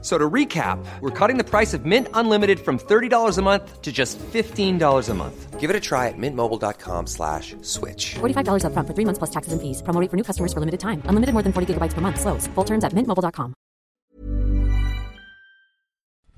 [0.00, 3.90] So to recap, we're cutting the price of Mint Unlimited from $30 a month to
[3.90, 5.58] just $15 a month.
[5.58, 8.14] Give it a try at mintmobile.com slash switch.
[8.20, 9.82] $45 upfront for three months plus taxes and fees.
[9.82, 11.02] Promo rate for new customers for limited time.
[11.08, 12.20] Unlimited more than 40 gigabytes per month.
[12.20, 12.46] Slows.
[12.54, 13.54] Full terms at mintmobile.com.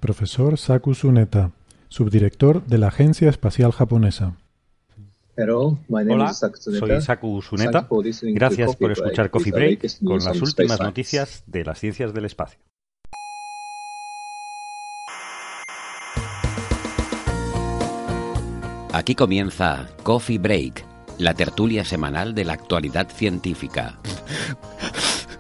[0.00, 1.50] Profesor Saku Tsuneta,
[1.90, 4.36] subdirector de la Agencia Espacial Japonesa.
[5.36, 10.24] Hello, my name Hola, is Saku soy Saku to Gracias por escuchar Coffee Break con
[10.24, 12.58] las últimas noticias de las ciencias del espacio.
[18.92, 20.84] Aquí comienza Coffee Break,
[21.18, 23.98] la tertulia semanal de la actualidad científica.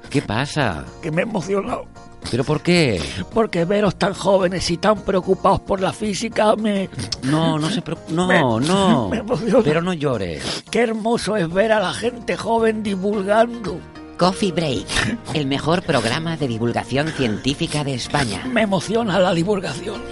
[0.08, 0.84] ¿Qué pasa?
[1.02, 1.86] que me he emocionado.
[2.30, 3.02] ¿Pero por qué?
[3.32, 6.88] Porque veros tan jóvenes y tan preocupados por la física me...
[7.22, 8.12] No, no se preocupe.
[8.12, 9.08] No, no.
[9.08, 9.62] me emociona.
[9.64, 10.62] Pero no llores.
[10.70, 13.80] Qué hermoso es ver a la gente joven divulgando.
[14.16, 14.86] Coffee Break,
[15.34, 18.44] el mejor programa de divulgación científica de España.
[18.52, 20.02] Me emociona la divulgación.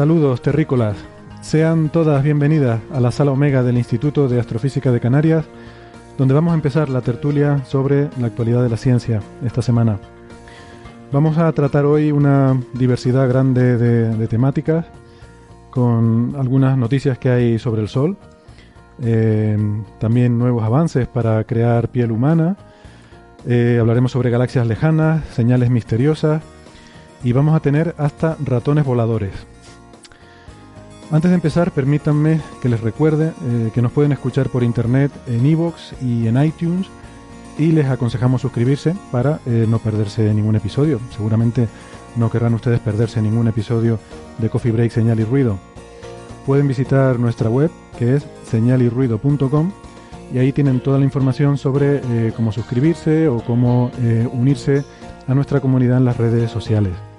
[0.00, 0.96] Saludos, terrícolas.
[1.42, 5.44] Sean todas bienvenidas a la sala Omega del Instituto de Astrofísica de Canarias,
[6.16, 9.98] donde vamos a empezar la tertulia sobre la actualidad de la ciencia esta semana.
[11.12, 14.86] Vamos a tratar hoy una diversidad grande de, temáticas,
[15.68, 18.16] con algunas noticias que hay sobre el Sol,
[19.02, 19.58] eh,
[19.98, 22.56] también nuevos avances para crear piel humana,
[23.46, 26.42] eh, hablaremos sobre galaxias lejanas, señales misteriosas
[27.22, 29.50] y vamos a tener hasta ratones voladores.
[31.12, 35.44] Antes de empezar, permítanme que les recuerde eh, que nos pueden escuchar por internet en
[35.44, 36.86] iVoox y en iTunes
[37.58, 41.00] y les aconsejamos suscribirse para eh, no perderse ningún episodio.
[41.10, 41.66] Seguramente
[42.14, 43.98] no querrán ustedes perderse ningún episodio
[44.38, 45.58] de Coffee Break Señal y Ruido.
[46.46, 49.72] Pueden visitar nuestra web que es señalyrruido.com
[50.32, 53.90] y ahí tienen toda la información sobre eh, cómo suscribirse o cómo
[54.32, 54.84] unirse
[55.26, 57.09] a nuestra comunidad en las redes sociales.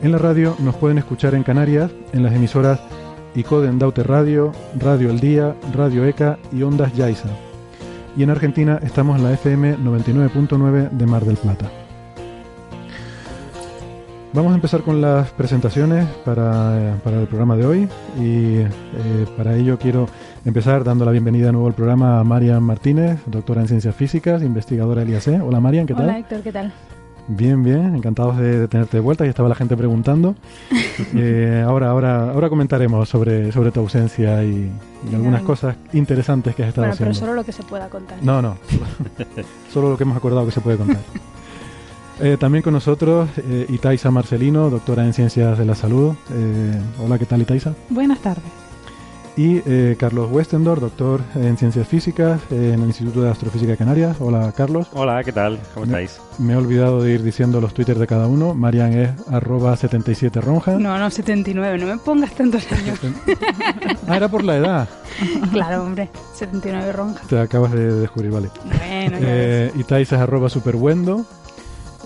[0.00, 2.78] En la radio nos pueden escuchar en Canarias en las emisoras
[3.34, 7.28] Icoden Daute Radio, Radio El Día, Radio ECA y Ondas Yaiza.
[8.16, 11.68] Y en Argentina estamos en la FM 99.9 de Mar del Plata.
[14.32, 17.88] Vamos a empezar con las presentaciones para, para el programa de hoy
[18.20, 18.68] y eh,
[19.36, 20.06] para ello quiero
[20.44, 24.42] empezar dando la bienvenida de nuevo al programa a Marian Martínez, doctora en Ciencias Físicas,
[24.42, 25.42] investigadora del IAC.
[25.42, 26.04] Hola Marian, ¿qué tal?
[26.04, 26.72] Hola Héctor, ¿qué tal?
[27.28, 29.24] Bien, bien, encantados de, de tenerte de vuelta.
[29.24, 30.34] Ya estaba la gente preguntando.
[31.14, 34.68] Eh, ahora, ahora, ahora comentaremos sobre, sobre tu ausencia y,
[35.08, 37.26] y algunas cosas interesantes que has estado Bueno, pero haciendo.
[37.26, 38.18] solo lo que se pueda contar.
[38.20, 38.56] No, no,
[39.72, 40.98] solo lo que hemos acordado que se puede contar.
[42.20, 46.14] Eh, también con nosotros eh, Itaisa Marcelino, doctora en Ciencias de la Salud.
[46.32, 47.74] Eh, hola, ¿qué tal Itaisa?
[47.90, 48.42] Buenas tardes.
[49.38, 53.76] Y eh, Carlos Westendor, doctor en Ciencias Físicas eh, en el Instituto de Astrofísica de
[53.76, 54.16] Canarias.
[54.18, 54.88] Hola, Carlos.
[54.94, 55.60] Hola, ¿qué tal?
[55.74, 56.20] ¿Cómo Me- estáis?
[56.40, 58.54] Me he olvidado de ir diciendo los twitters de cada uno.
[58.54, 60.76] Marian es arroba 77ronja.
[60.80, 62.98] No, no, 79, no me pongas tantos años.
[64.08, 64.88] Ah, era por la edad.
[65.52, 67.20] claro, hombre, 79 ronja.
[67.28, 68.48] Te acabas de descubrir, vale.
[68.64, 71.26] Bueno, ya Eh, Itais es arroba superwendo,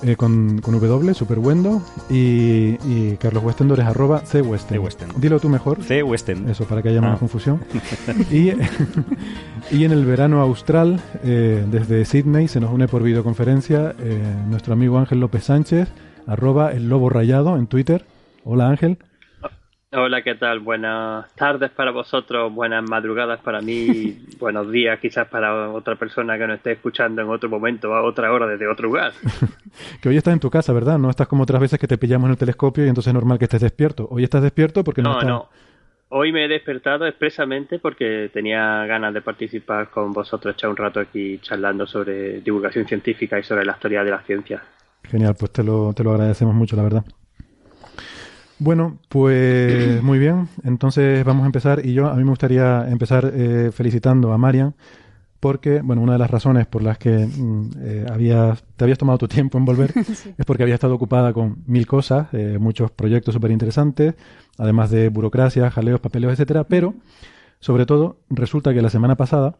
[0.03, 1.83] eh, con, con W, superwendo.
[2.11, 4.81] Y, y Carlos Westendor es arroba cwesten.
[4.81, 5.09] Cwesten.
[5.17, 5.83] Dilo tú mejor.
[5.83, 6.03] C.
[6.03, 6.49] Weston.
[6.51, 7.21] Eso, para que haya menos Ah.
[7.21, 7.61] confusión.
[8.31, 8.51] y,
[9.71, 14.73] y en el verano austral, eh, desde Sydney, se nos une por videoconferencia eh, nuestro
[14.75, 15.89] amigo Ángel López Sánchez,
[16.27, 18.05] arroba el lobo rayado en Twitter.
[18.45, 18.99] Hola Ángel.
[19.95, 20.61] Hola, ¿qué tal?
[20.61, 26.47] Buenas tardes para vosotros, buenas madrugadas para mí, buenos días quizás para otra persona que
[26.47, 29.13] nos esté escuchando en otro momento, a otra hora, desde otro lugar.
[30.03, 30.99] Que hoy estás en tu casa, ¿verdad?
[30.99, 33.39] No estás como otras veces que te pillamos en el telescopio y entonces es normal
[33.39, 34.07] que estés despierto.
[34.11, 35.29] Hoy estás despierto porque no, No, estás...
[35.29, 35.49] no.
[36.09, 41.01] Hoy me he despertado expresamente porque tenía ganas de participar con vosotros, echar un rato
[41.01, 44.63] aquí charlando sobre divulgación científica y sobre la historia de la ciencia.
[45.05, 47.05] Genial, pues te lo, te lo agradecemos mucho, la verdad.
[48.63, 50.49] Bueno, pues muy bien.
[50.63, 51.85] Entonces vamos a empezar.
[51.85, 54.75] Y yo a mí me gustaría empezar eh, felicitando a Marian
[55.41, 59.19] porque, bueno, una de las razones por las que mm, eh, habías, te habías tomado
[59.19, 59.93] tu tiempo en volver
[60.39, 64.15] es porque había estado ocupada con mil cosas, eh, muchos proyectos súper interesantes,
[64.57, 66.95] además de burocracia, jaleos, papeleos, etcétera, pero
[67.59, 69.57] sobre todo resulta que la semana pasada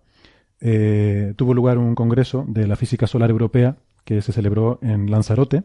[0.61, 5.65] eh, tuvo lugar un congreso de la física solar europea que se celebró en Lanzarote,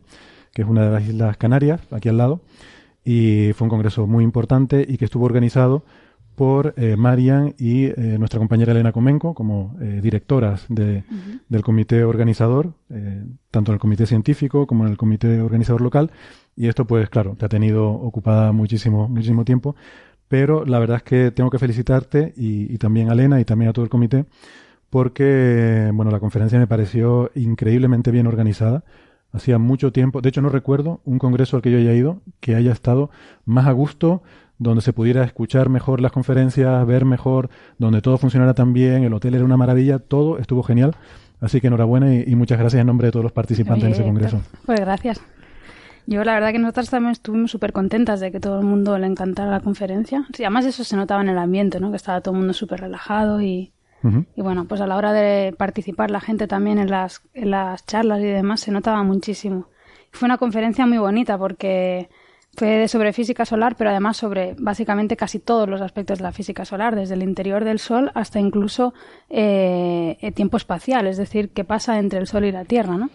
[0.54, 2.42] que es una de las islas Canarias, aquí al lado,
[3.08, 5.86] y fue un congreso muy importante y que estuvo organizado
[6.36, 11.06] por eh, Marian y eh, nuestra compañera Elena Comenco como eh, directoras de,
[11.48, 12.74] del comité organizador,
[13.50, 16.12] tanto en el comité científico como en el comité organizador local.
[16.58, 19.78] Y esto, pues claro, te ha tenido ocupada muchísimo, muchísimo tiempo.
[20.28, 23.70] Pero la verdad es que tengo que felicitarte y, y también a Elena y también
[23.70, 24.26] a todo el comité
[24.90, 28.84] porque, bueno, la conferencia me pareció increíblemente bien organizada.
[29.38, 32.56] Hacía mucho tiempo, de hecho no recuerdo un congreso al que yo haya ido que
[32.56, 33.10] haya estado
[33.46, 34.24] más a gusto,
[34.58, 39.14] donde se pudiera escuchar mejor las conferencias, ver mejor, donde todo funcionara tan bien, el
[39.14, 40.96] hotel era una maravilla, todo estuvo genial.
[41.40, 43.94] Así que enhorabuena y, y muchas gracias en nombre de todos los participantes Oye, en
[43.94, 44.42] ese congreso.
[44.66, 45.22] Pues gracias.
[46.08, 49.06] Yo la verdad que nosotras también estuvimos súper contentas de que todo el mundo le
[49.06, 50.26] encantara la conferencia.
[50.34, 51.92] Sí, además eso se notaba en el ambiente, ¿no?
[51.92, 53.74] Que estaba todo el mundo súper relajado y,
[54.36, 57.22] Y bueno, pues a la hora de participar la gente también en las,
[57.86, 59.68] charlas y demás se notaba muchísimo.
[60.12, 62.10] Fue una conferencia muy bonita porque
[62.56, 66.66] fue sobre física solar, pero además sobre básicamente casi todos los aspectos de la física
[66.66, 68.94] solar, desde el interior del Sol hasta incluso
[69.30, 73.10] eh, el tiempo espacial, es decir, qué pasa entre el Sol y la Tierra, ¿no?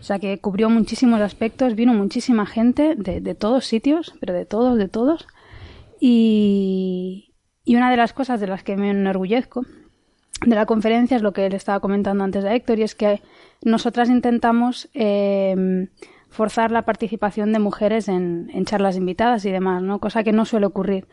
[0.00, 4.44] O sea que cubrió muchísimos aspectos, vino muchísima gente de, de todos sitios, pero de
[4.44, 5.26] todos, de todos.
[5.98, 7.32] Y,
[7.64, 9.64] y una de las cosas de las que me enorgullezco
[10.44, 13.22] de la conferencia es lo que le estaba comentando antes a Héctor, y es que
[13.62, 15.88] nosotras intentamos eh,
[16.28, 20.00] forzar la participación de mujeres en, en charlas invitadas y demás, ¿no?
[20.00, 21.06] Cosa que no suele ocurrir.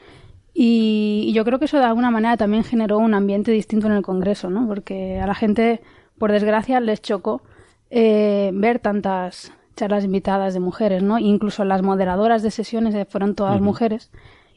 [0.53, 3.93] Y, y yo creo que eso de alguna manera también generó un ambiente distinto en
[3.93, 4.67] el Congreso, ¿no?
[4.67, 5.81] Porque a la gente,
[6.17, 7.41] por desgracia, les chocó
[7.89, 11.19] eh, ver tantas charlas invitadas de mujeres, ¿no?
[11.19, 14.11] Incluso las moderadoras de sesiones eh, fueron todas mujeres.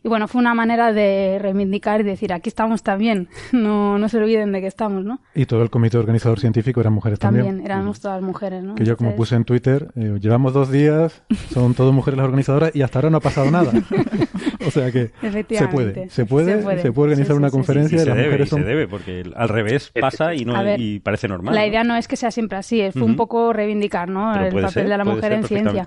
[0.04, 4.18] Y bueno, fue una manera de reivindicar y decir, aquí estamos también, no, no se
[4.18, 5.20] olviden de que estamos, ¿no?
[5.34, 7.46] Y todo el comité organizador científico eran mujeres también.
[7.46, 8.74] También, éramos todas mujeres, ¿no?
[8.74, 11.22] Que yo, como Entonces- puse en Twitter, eh, llevamos dos días,
[11.52, 13.72] son todas mujeres las organizadoras y hasta ahora no ha pasado nada.
[14.66, 16.82] o sea que se puede, se puede, Se puede.
[16.82, 18.48] se puede organizar Sí, sí, una sí, sí, conferencia Y y se las debe, mujeres
[18.48, 18.60] son...
[18.62, 21.54] se debe, porque al revés pasa y, no, ver, y parece normal.
[21.54, 21.66] La ¿no?
[21.66, 23.16] idea no es que sea siempre así, fue un Ujú.
[23.16, 24.32] poco reivindicar ¿no?
[24.34, 25.86] Pero el papel ser, de la mujer en ciencia.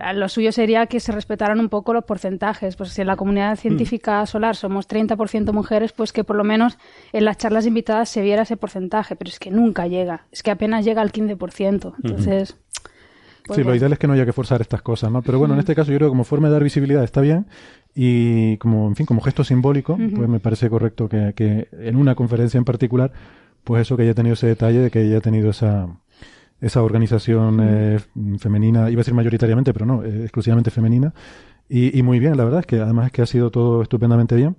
[0.00, 2.76] Ah, Lo suyo sería que se respetaran un poco los porcentajes.
[2.76, 6.78] Pues si en la comunidad científica solar somos 30% mujeres, pues que por lo menos
[7.12, 9.16] en las charlas invitadas se viera ese porcentaje.
[9.16, 11.94] Pero es que nunca llega, es que apenas llega al 15%.
[12.04, 12.56] Entonces,
[13.46, 15.22] pues sí, lo ideal es que no haya que forzar estas cosas, ¿no?
[15.22, 17.46] Pero bueno, en este caso yo creo que como forma de dar visibilidad está bien
[17.94, 22.14] y como, en fin, como gesto simbólico, pues me parece correcto que, que en una
[22.14, 23.12] conferencia en particular,
[23.64, 25.88] pues eso que haya tenido ese detalle de que haya tenido esa,
[26.60, 27.98] esa organización eh,
[28.38, 31.12] femenina, iba a decir mayoritariamente, pero no, eh, exclusivamente femenina.
[31.68, 34.34] Y, y muy bien, la verdad es que además es que ha sido todo estupendamente
[34.36, 34.56] bien.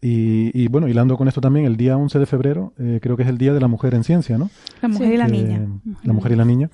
[0.00, 3.22] Y, y bueno, hilando con esto también, el día 11 de febrero eh, creo que
[3.22, 4.50] es el Día de la Mujer en Ciencia, ¿no?
[4.82, 5.66] La mujer y la niña.
[6.02, 6.70] La mujer y la niña.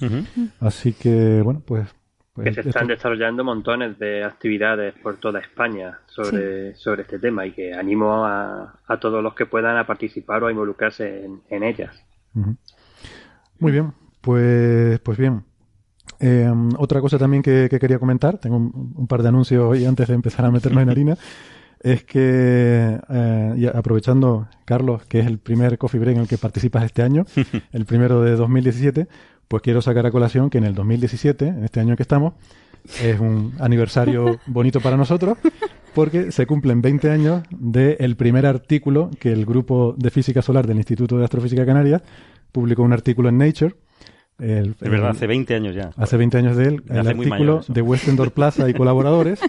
[0.59, 1.87] Así que, bueno, pues...
[2.33, 7.19] pues que se esto- están desarrollando montones de actividades por toda España sobre, sobre este
[7.19, 11.25] tema y que animo a, a todos los que puedan a participar o a involucrarse
[11.25, 11.95] en, en ellas.
[13.59, 15.45] Muy bien, pues, pues bien.
[16.21, 19.85] Eh, otra cosa también que, que quería comentar, tengo un, un par de anuncios hoy
[19.85, 21.17] antes de empezar a meternos en harina,
[21.83, 26.37] es que, eh, y aprovechando, Carlos, que es el primer Coffee Break en el que
[26.37, 27.25] participas este año,
[27.73, 29.09] el primero de 2017,
[29.51, 32.35] pues quiero sacar a colación que en el 2017, en este año que estamos,
[33.03, 35.39] es un aniversario bonito para nosotros,
[35.93, 40.77] porque se cumplen 20 años del primer artículo que el grupo de física solar del
[40.77, 42.01] Instituto de Astrofísica Canarias
[42.53, 43.75] publicó un artículo en Nature.
[44.39, 45.91] El- Es verdad, el- hace 20 años ya.
[45.97, 49.41] hace 20 años de él, el artículo de Westendor Plaza y colaboradores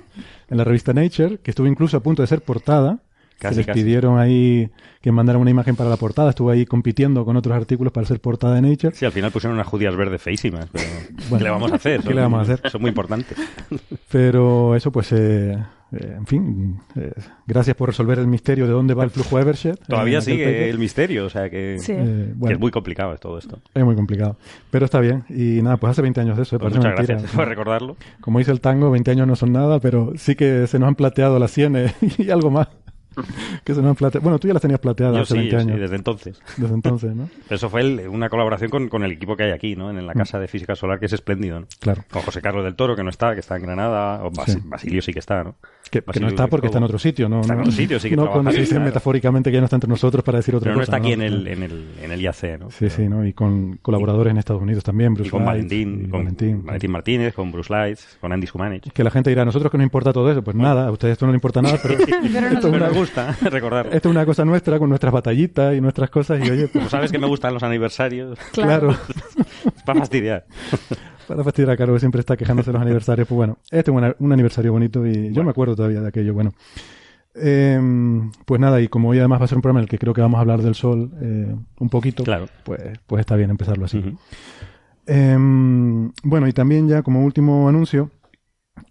[0.49, 3.03] en la revista Nature, que estuvo incluso a punto de ser portada.
[3.41, 3.79] Casi, Se les casi.
[3.81, 4.69] pidieron ahí
[5.01, 6.29] que mandaran una imagen para la portada.
[6.29, 8.95] Estuvo ahí compitiendo con otros artículos para ser portada de Nature.
[8.95, 10.85] Sí, al final pusieron unas judías verdes feísimas, pero
[11.29, 11.99] Bueno, ¿qué le vamos a hacer?
[12.01, 12.69] ¿qué Son- le vamos a hacer?
[12.69, 13.37] Son muy importantes.
[14.11, 15.53] Pero eso, pues, eh,
[15.91, 17.11] eh, en fin, eh,
[17.47, 19.75] gracias por resolver el misterio de dónde va el flujo Evershed.
[19.87, 20.67] Todavía en aquel sigue paper.
[20.69, 21.93] el misterio, o sea que, Sí.
[21.95, 23.59] Eh, que es muy complicado todo esto.
[23.73, 24.37] es muy complicado.
[24.69, 25.23] Pero está bien.
[25.29, 26.57] Y nada, pues hace 20 años de eso.
[26.57, 27.13] eh, Pues muchas mentira.
[27.15, 27.95] gracias por recordarlo.
[28.21, 30.95] Como dice el tango, 20 años no son nada, pero sí que se nos han
[30.95, 32.67] plateado las sienes y algo más.
[33.63, 34.23] que se nos han plateado.
[34.23, 35.79] Bueno, tú ya las tenías plateadas Yo hace sí, 20 yo sí, años.
[35.81, 36.41] desde entonces.
[36.57, 37.29] Desde entonces, ¿no?
[37.49, 39.89] Eso fue el- una colaboración con, con el equipo que hay aquí, ¿no?
[39.89, 41.67] En, la Casa de Física Solar, que es espléndido, ¿no?
[41.79, 42.03] Claro.
[42.11, 44.23] Con José Carlos del Toro, que no está, que está en Granada.
[44.23, 44.59] O Bas- Sí.
[44.63, 45.55] Basilio sí que está, ¿no?
[45.91, 47.41] Que, que no está porque está en otro sitio, ¿no?
[47.41, 48.85] Está en no, otro sitio, sí que No trabaja cuando se dice claro.
[48.85, 50.95] metafóricamente que ya no está entre nosotros para decir otra Pero no cosa.
[50.95, 52.71] está aquí en el, en, el, en el IAC, ¿no?
[52.71, 53.25] Sí, sí, ¿no?
[53.27, 56.65] Y con colaboradores en Estados Unidos también, Bruce Y con Light, Valentín, y con Valentín.
[56.65, 58.91] Valentín Martínez, con Bruce Lights, con Andy Schumanich.
[58.93, 60.41] Que la gente dirá, a nosotros que nos importa todo eso.
[60.41, 62.87] Pues nada, a ustedes esto no le importa nada, pero, Pero esto, es Pero una,
[62.87, 63.91] me gusta recordarlo.
[63.91, 66.39] esto es una cosa nuestra con nuestras batallitas y nuestras cosas.
[66.39, 68.91] Y oye, pues, Como sabes que me gustan los aniversarios, claro,
[69.75, 70.45] es para fastidiar.
[71.35, 73.27] Para fastidiar a Caro, que siempre está quejándose de los aniversarios.
[73.27, 76.33] Pues bueno, este es un, un aniversario bonito y yo me acuerdo todavía de aquello.
[76.33, 76.51] Bueno,
[77.33, 79.97] Em, pues nada, y como hoy además va a ser un programa en el que
[79.97, 82.47] creo que vamos a hablar del sol eh, un poquito, Claro.
[82.65, 84.03] pues, pues está bien empezarlo así.
[85.05, 88.11] Em, bueno, y también ya como último anuncio,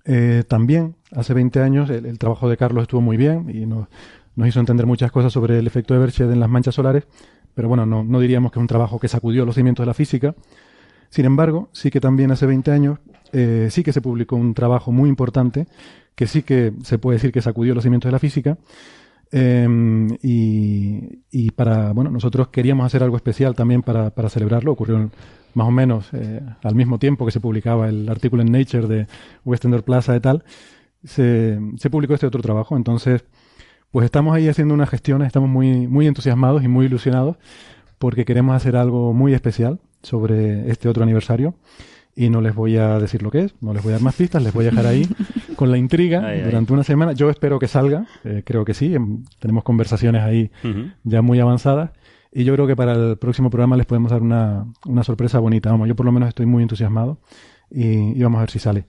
[0.04, 3.88] eh, también hace 20 años el, el trabajo de Carlos estuvo muy bien y nos,
[4.36, 7.06] nos hizo entender muchas cosas sobre el efecto de Evershed en las manchas solares,
[7.54, 9.94] pero bueno, no, no diríamos que es un trabajo que sacudió los cimientos de la
[9.94, 10.34] física.
[11.10, 12.98] Sin embargo, sí que también hace 20 años
[13.32, 15.66] eh, sí que se publicó un trabajo muy importante
[16.14, 18.58] que sí que se puede decir que sacudió los cimientos de la física.
[19.32, 24.72] Eh, y, y para, bueno, nosotros queríamos hacer algo especial también para, para celebrarlo.
[24.72, 25.10] Ocurrió
[25.54, 29.06] más o menos eh, al mismo tiempo que se publicaba el artículo en Nature de
[29.44, 30.44] Westender Plaza y tal.
[31.04, 32.76] Se, se publicó este otro trabajo.
[32.76, 33.24] Entonces,
[33.90, 37.36] pues estamos ahí haciendo unas gestiones, estamos muy, muy entusiasmados y muy ilusionados
[37.98, 41.54] porque queremos hacer algo muy especial sobre este otro aniversario
[42.16, 44.14] y no les voy a decir lo que es, no les voy a dar más
[44.16, 45.06] pistas, les voy a dejar ahí
[45.56, 46.44] con la intriga Ay, ay.
[46.44, 47.12] durante una semana.
[47.12, 50.50] Yo espero que salga, eh, creo que sí, em, tenemos conversaciones ahí
[51.04, 51.90] ya muy avanzadas
[52.32, 55.70] y yo creo que para el próximo programa les podemos dar una, una sorpresa bonita.
[55.70, 57.18] Vamos, yo por lo menos estoy muy entusiasmado
[57.70, 58.84] y, y vamos a ver si sale.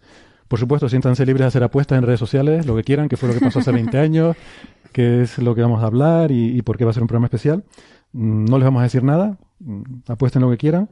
[0.48, 3.30] Por supuesto, siéntanse libres de hacer apuestas en redes sociales, lo que quieran, que fue
[3.30, 4.36] lo que pasó hace 20 años,
[4.92, 7.08] qué es lo que vamos a hablar y, y por qué va a ser un
[7.08, 7.64] programa especial.
[8.12, 9.38] Mm, No les vamos a decir nada,
[10.08, 10.90] apuesten lo que quieran.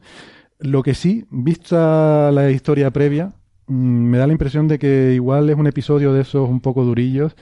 [0.59, 3.33] Lo que sí, vista la historia previa,
[3.67, 6.83] mm, me da la impresión de que igual es un episodio de esos un poco
[6.83, 7.35] durillos,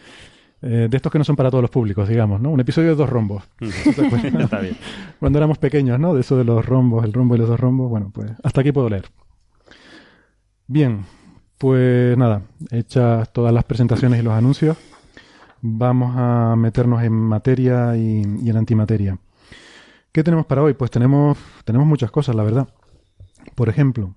[0.62, 2.50] eh, de estos que no son para todos los públicos, digamos, ¿no?
[2.50, 3.44] Un episodio de dos rombos.
[3.60, 4.76] Está bien.
[5.20, 6.14] Cuando éramos pequeños, ¿no?
[6.14, 7.90] De eso de los rombos, el rombo y los dos rombos.
[7.90, 9.06] Bueno, pues hasta aquí puedo leer.
[10.68, 11.06] Bien,
[11.58, 12.42] pues nada,
[12.72, 14.78] hechas todas las presentaciones y los anuncios,
[15.62, 19.18] vamos a meternos en materia y, y en antimateria.
[20.12, 20.74] ¿Qué tenemos para hoy?
[20.74, 22.68] Pues tenemos, tenemos muchas cosas, la verdad.
[23.56, 24.16] Por ejemplo,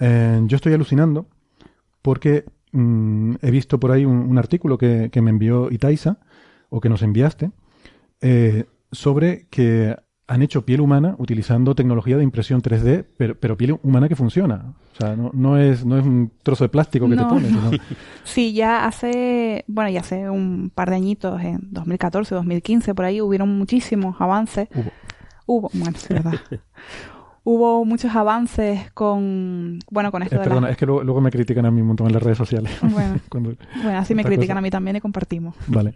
[0.00, 1.26] eh, yo estoy alucinando
[2.02, 6.18] porque mm, he visto por ahí un, un artículo que, que me envió Itaiza,
[6.68, 7.50] o que nos enviaste,
[8.20, 9.96] eh, sobre que
[10.28, 14.74] han hecho piel humana utilizando tecnología de impresión 3D, pero, pero piel humana que funciona.
[14.92, 17.70] O sea, no, no, es, no es un trozo de plástico que te pones, no.
[17.70, 17.82] sino-
[18.22, 23.20] Sí, ya hace, bueno, ya hace un par de añitos, en 2014, 2015, por ahí
[23.20, 24.68] hubieron muchísimos avances.
[24.72, 24.92] Hubo.
[25.52, 26.34] Hubo, bueno, es verdad.
[27.42, 31.20] Hubo muchos avances con, bueno, con esto Eh, de perdona, las- es que luego, luego
[31.20, 32.70] me critican a mí un montón en las redes sociales.
[32.82, 33.16] Bueno.
[33.30, 35.56] Cuando- Bueno, así me critican a mí también y compartimos.
[35.66, 35.94] Vale.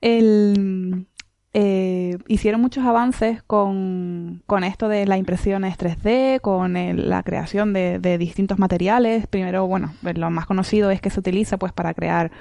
[0.00, 1.06] El,
[1.52, 7.72] eh, hicieron muchos avances con, con esto de las impresiones 3D, con el- la creación
[7.72, 9.26] de, de distintos materiales.
[9.26, 12.32] Primero, bueno, lo más conocido es que se utiliza pues para crear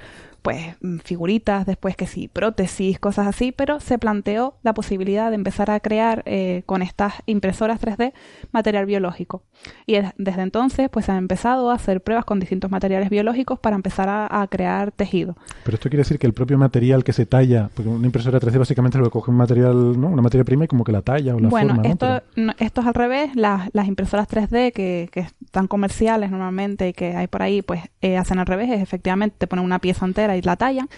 [0.44, 5.36] pues mm, figuritas, después que sí, prótesis, cosas así, pero se planteó la posibilidad de
[5.36, 8.14] empezar a crear eh, con estas impresoras 3D
[8.52, 9.42] material biológico.
[9.88, 13.58] Y es- desde entonces pues se han empezado a hacer pruebas con distintos materiales biológicos
[13.58, 15.36] para empezar a, a crear tejido.
[15.64, 18.60] Pero esto quiere decir que el propio material que se talla, porque una impresora 3D
[18.60, 20.10] básicamente lo coge un material, ¿no?
[20.10, 21.90] Una materia prima y como que la talla o la bueno, forma, ¿no?
[21.90, 23.36] esto, Pero- no, esto es al revés.
[23.36, 27.82] Las, las impresoras 3D que, que están comerciales normalmente y que hay por ahí, pues
[28.02, 28.70] eh, hacen al revés.
[28.70, 30.90] Es efectivamente te ponen una pieza entera y la tallan.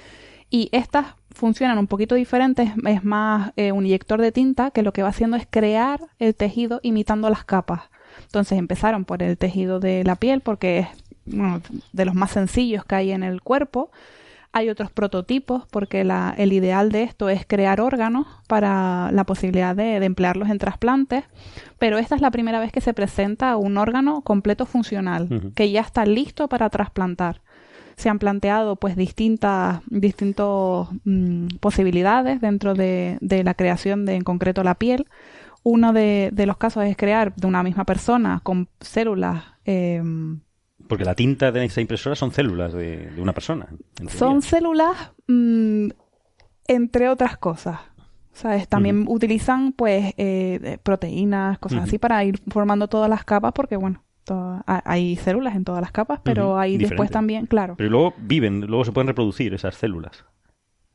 [0.49, 2.69] Y estas funcionan un poquito diferentes.
[2.87, 6.35] Es más eh, un inyector de tinta que lo que va haciendo es crear el
[6.35, 7.81] tejido imitando las capas.
[8.23, 10.87] Entonces empezaron por el tejido de la piel porque es
[11.33, 11.61] uno
[11.91, 13.91] de los más sencillos que hay en el cuerpo.
[14.53, 19.75] Hay otros prototipos porque la- el ideal de esto es crear órganos para la posibilidad
[19.75, 21.25] de, de emplearlos en trasplantes,
[21.77, 25.81] pero esta es la primera vez que se presenta un órgano completo funcional, que ya
[25.81, 27.41] está listo para trasplantar.
[27.97, 34.23] Se han planteado pues distintas distintos, mm, posibilidades dentro de, de la creación de en
[34.23, 35.07] concreto la piel.
[35.63, 40.41] Uno de, de los casos es crear de una misma persona con células em,
[40.87, 43.67] Porque la tinta de esa impresora son células de, de una persona.
[44.07, 45.87] Son células, mm,
[46.67, 47.79] entre otras cosas.
[48.31, 48.67] ¿Sabes?
[48.67, 54.03] También utilizan, pues, eh, proteínas, cosas así, para ir formando todas las capas, porque, bueno,
[54.33, 57.75] ha- hay células en todas las capas, pero hay después también, claro.
[57.77, 60.25] Pero luego viven, luego se pueden reproducir esas células.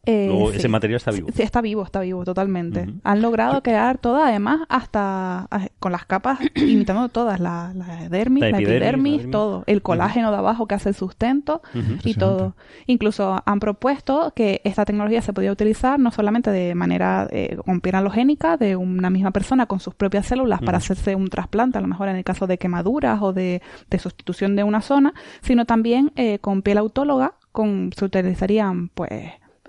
[0.07, 0.57] Eh, luego sí.
[0.59, 1.29] ese material está vivo.
[1.35, 2.89] Sí, está vivo, está vivo, totalmente.
[3.05, 8.41] Han logrado crear todas, además, hasta ah, con las capas, imitando todas, la, la dermis,
[8.41, 9.31] La epidermis, la epidermis, dermis.
[9.31, 9.65] todo.
[9.67, 11.61] El colágeno de abajo que hace el sustento
[12.03, 12.55] y todo.
[12.87, 17.81] Incluso han propuesto que esta tecnología se podía utilizar no solamente de manera eh, con
[17.83, 21.81] piel halogénica de una misma persona con sus propias células para hacerse un trasplante, a
[21.83, 25.67] lo mejor en el caso de quemaduras o de, de sustitución de una zona, sino
[25.67, 29.11] también eh, con piel autóloga, con, se utilizarían pues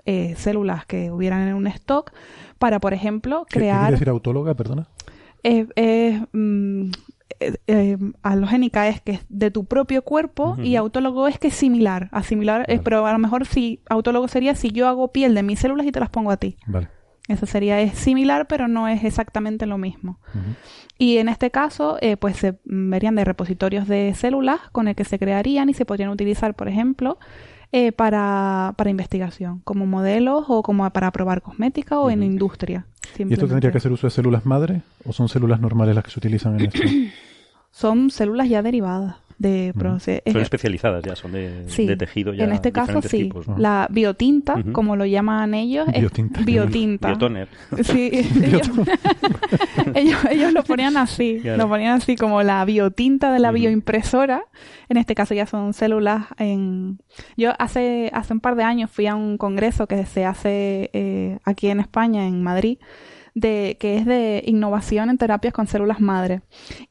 [0.06, 2.12] eh, células que hubieran en un stock
[2.58, 4.88] para, por ejemplo, ¿Qué, qué quiere crear decir autóloga, perdona?
[5.42, 6.90] es, es, mm,
[7.40, 11.54] eh, eh, alogénica es que es de tu propio cuerpo y autólogo es que es
[11.54, 12.08] similar.
[12.12, 15.42] A similar es, pero a lo mejor si autólogo sería si yo hago piel de
[15.42, 16.56] mis células y te las pongo a ti.
[16.66, 16.88] Vale.
[17.28, 20.18] Eso sería, es similar, pero no es exactamente lo mismo.
[20.98, 25.04] Y en este caso, eh, pues se verían de repositorios de células con el que
[25.04, 27.18] se crearían y se podrían utilizar, por ejemplo,
[27.72, 32.86] eh, para, para investigación, como modelos o como para probar cosmética o en industria.
[33.18, 36.10] ¿Y esto tendría que hacer uso de células madre o son células normales las que
[36.10, 36.82] se utilizan en esto?
[37.70, 39.74] son células ya derivadas de
[40.32, 42.44] Son especializadas ya, son de, de tejido ya.
[42.44, 43.30] En este caso sí.
[43.56, 46.40] La biotinta, como lo llaman ellos, biotinta.
[46.40, 47.08] es biotinta.
[47.08, 47.48] Biotoner.
[47.82, 48.10] Sí,
[49.94, 54.44] ellos, ellos, lo ponían así, lo ponían así como la biotinta de la bioimpresora.
[54.88, 57.00] En este caso ya son células en...
[57.36, 61.38] Yo hace, hace un par de años fui a un congreso que se hace eh,
[61.44, 62.78] aquí en España, en Madrid,
[63.34, 66.42] de, que es de innovación en terapias con células madre.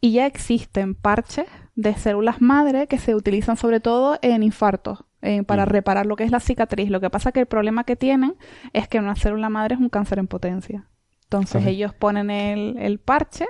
[0.02, 5.06] Y ya existen parches de células madre que se utilizan sobre todo en infartos.
[5.46, 6.90] para reparar lo que es la cicatriz.
[6.90, 8.36] Lo que pasa que el problema que tienen
[8.74, 10.88] es que una célula madre es un cáncer en potencia.
[11.26, 13.46] Entonces ellos ponen el, el, parche,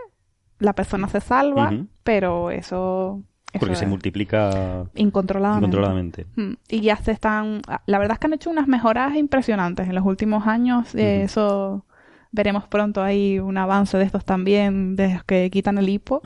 [0.59, 1.71] la persona se salva,
[2.03, 3.23] pero eso
[3.59, 6.25] porque se multiplica incontroladamente.
[6.35, 6.53] Mm.
[6.69, 7.61] Y ya se están.
[7.85, 10.95] La verdad es que han hecho unas mejoras impresionantes en los últimos años.
[10.95, 11.85] Eso
[12.31, 16.21] veremos pronto ahí un avance de estos también, de los que quitan el hipo,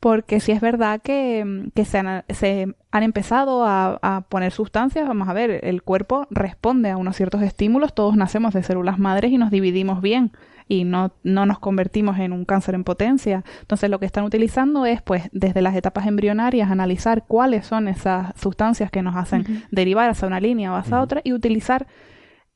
[0.00, 5.32] porque si es verdad que, se, han, se, han, empezado a, poner sustancias, vamos a
[5.32, 9.50] ver, el cuerpo responde a unos ciertos estímulos, todos nacemos de células madres y nos
[9.50, 10.32] dividimos bien
[10.68, 13.44] y no, no nos convertimos en un cáncer en potencia.
[13.60, 18.38] Entonces lo que están utilizando es, pues, desde las etapas embrionarias, analizar cuáles son esas
[18.38, 21.86] sustancias que nos hacen derivar hacia una línea o hacia otra y utilizar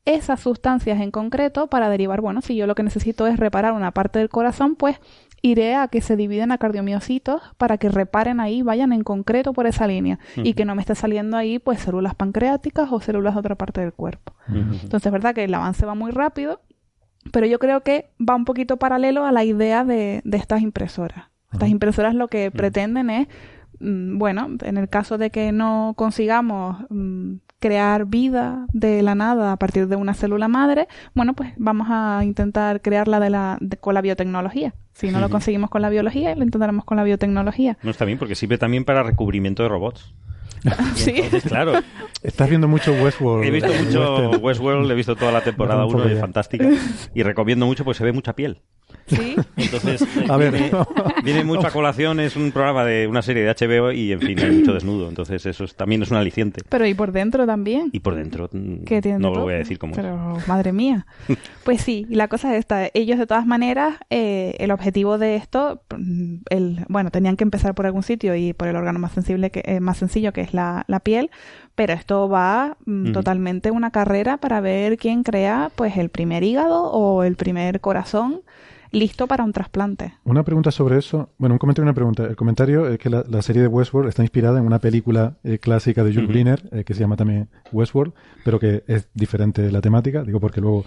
[0.05, 3.93] esas sustancias en concreto para derivar, bueno, si yo lo que necesito es reparar una
[3.93, 4.99] parte del corazón, pues
[5.43, 9.67] iré a que se dividen a cardiomiocitos para que reparen ahí, vayan en concreto por
[9.67, 13.41] esa línea y que no me esté saliendo ahí pues células pancreáticas o células de
[13.41, 14.35] otra parte del cuerpo.
[14.49, 16.61] Entonces es verdad que el avance va muy rápido,
[17.33, 21.27] pero yo creo que va un poquito paralelo a la idea de, de estas impresoras.
[21.53, 23.29] Estas impresoras lo que pretenden es
[23.81, 29.53] mm, bueno, en el caso de que no consigamos mm, crear vida de la nada
[29.53, 33.95] a partir de una célula madre, bueno, pues vamos a intentar crearla de la, con
[33.95, 34.75] la biotecnología.
[34.93, 37.79] Si no lo conseguimos con la biología, lo intentaremos con la biotecnología.
[37.83, 40.13] No está bien, porque sirve también para recubrimiento de robots.
[40.95, 41.23] sí.
[41.47, 41.81] claro.
[42.23, 43.45] Estás viendo mucho Westworld.
[43.45, 46.69] He visto mucho Westworld, he visto toda la temporada 1 y es fantástica.
[47.15, 48.61] Y recomiendo mucho, pues se ve mucha piel.
[49.07, 49.37] Sí.
[49.57, 50.71] Entonces, a ver.
[51.25, 54.39] Viene, mucho a colación, es un programa de una serie de HBO y, en fin,
[54.41, 55.09] hay mucho desnudo.
[55.09, 56.63] Entonces, eso también es un aliciente.
[56.69, 57.91] Pero ¿y por dentro también?
[57.93, 61.07] Y por dentro, mm, ¿Qué tiene no lo voy a decir cómo Pero, madre mía.
[61.65, 62.89] Pues sí, la cosa es esta.
[62.95, 67.75] Ellos, de todas maneras, eh, el objetivo de esto, mm, el, bueno, tenían que empezar
[67.75, 70.50] por algún sitio y por el órgano más sensible, que, eh, más sencillo, que es
[70.55, 71.31] la, la piel,
[71.75, 76.91] pero esto va mm, totalmente una carrera para ver quién crea pues el primer hígado
[76.91, 78.43] o el primer corazón
[78.93, 80.15] listo para un trasplante.
[80.25, 81.31] Una pregunta sobre eso.
[81.39, 82.25] Bueno, un comentario y una pregunta.
[82.25, 86.05] El comentario es que la, serie de Westworld está inspirada en una película eh, clásica
[86.05, 88.13] de Jules uh eh, que se llama también Westworld,
[88.45, 90.23] pero que es diferente la temática.
[90.23, 90.85] Digo porque luego,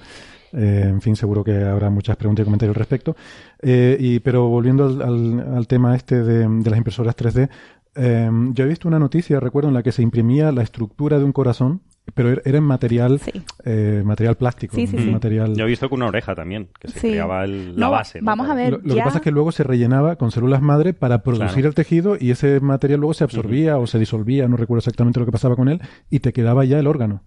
[0.52, 3.15] eh, en fin, seguro que habrá muchas preguntas y comentarios al respecto.
[3.62, 7.49] y, pero volviendo al, al, tema este de, de las impresoras 3D,
[7.95, 11.32] yo he visto una noticia, recuerdo, en la que se imprimía la estructura de un
[11.32, 11.82] corazón
[12.13, 13.19] pero er, era en material,
[13.63, 14.77] eh, material plástico.
[15.12, 15.56] material...
[15.56, 18.19] Yo he visto con una oreja también, que se creaba la base.
[18.21, 18.79] Vamos a ver.
[18.84, 22.17] Lo, que pasa es que luego se rellenaba con células madre para producir el tejido
[22.19, 25.56] y ese material luego se absorbía o se disolvía, no recuerdo exactamente lo que pasaba
[25.56, 27.23] con él, y te quedaba ya el órgano.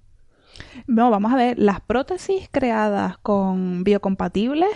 [0.87, 4.70] No, vamos a ver, las prótesis creadas con biocompatibles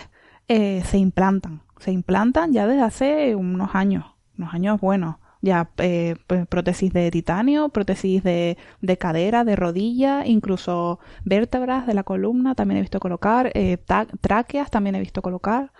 [0.47, 1.61] eh, se implantan.
[1.79, 4.05] Se implantan ya desde hace unos años,
[4.37, 6.15] unos años buenos ya eh,
[6.49, 12.77] prótesis de titanio, prótesis de, de, cadera, de rodilla, incluso vértebras de la columna también
[12.77, 13.77] he visto colocar, eh,
[14.21, 15.71] tráqueas también he visto colocar.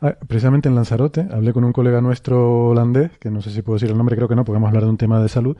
[0.00, 3.76] Ah, precisamente en Lanzarote hablé con un colega nuestro holandés, que no sé si puedo
[3.76, 5.56] decir el nombre, creo que no, porque vamos a hablar de un tema de salud,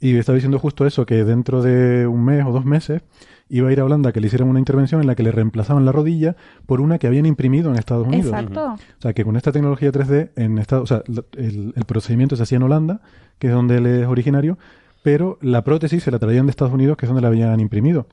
[0.00, 3.02] y estaba diciendo justo eso, que dentro de un mes o dos meses
[3.48, 5.84] iba a ir a Holanda que le hicieran una intervención en la que le reemplazaban
[5.84, 8.26] la rodilla por una que habían imprimido en Estados Unidos.
[8.26, 8.74] Exacto.
[8.74, 11.02] O sea, que con esta tecnología 3D, en Estados, o sea,
[11.36, 13.00] el, el procedimiento se hacía en Holanda,
[13.38, 14.58] que es donde él es originario,
[15.02, 18.06] pero la prótesis se la traían de Estados Unidos, que es donde la habían imprimido.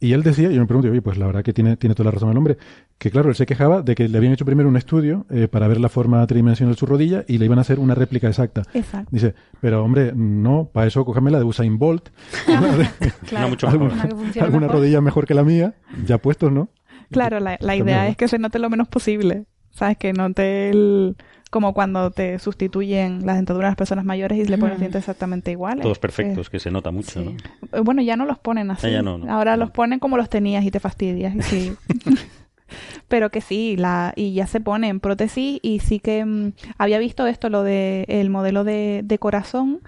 [0.00, 2.10] Y él decía, yo me pregunto, oye, pues la verdad que tiene, tiene toda la
[2.10, 2.58] razón el hombre,
[2.98, 5.66] que claro, él se quejaba de que le habían hecho primero un estudio eh, para
[5.68, 8.62] ver la forma tridimensional de su rodilla y le iban a hacer una réplica exacta.
[8.74, 9.08] Exacto.
[9.10, 12.10] Dice, pero hombre, no, para eso cógeme la de Usain Bolt.
[13.32, 13.92] no mucho mejor.
[13.92, 16.68] Alguna, alguna rodilla mejor que la mía, ya puestos, ¿no?
[17.10, 19.46] Claro, la, la idea es que se note lo menos posible.
[19.70, 19.96] ¿Sabes?
[19.98, 21.16] Que note el...
[21.54, 24.98] Como cuando te sustituyen las dentaduras de las personas mayores y le ponen los dientes
[24.98, 25.84] exactamente iguales.
[25.84, 27.30] Todos perfectos, que se nota mucho, ¿no?
[27.72, 28.88] Eh, Bueno, ya no los ponen así.
[28.88, 29.32] Ah, ya no, no.
[29.32, 31.32] Ahora los ponen como los tenías y te fastidias.
[31.36, 31.72] y sí.
[33.08, 36.98] Pero que sí, la, y ya se pone en prótesis y sí que mm, había
[36.98, 39.80] visto esto, lo de el modelo de, de corazón,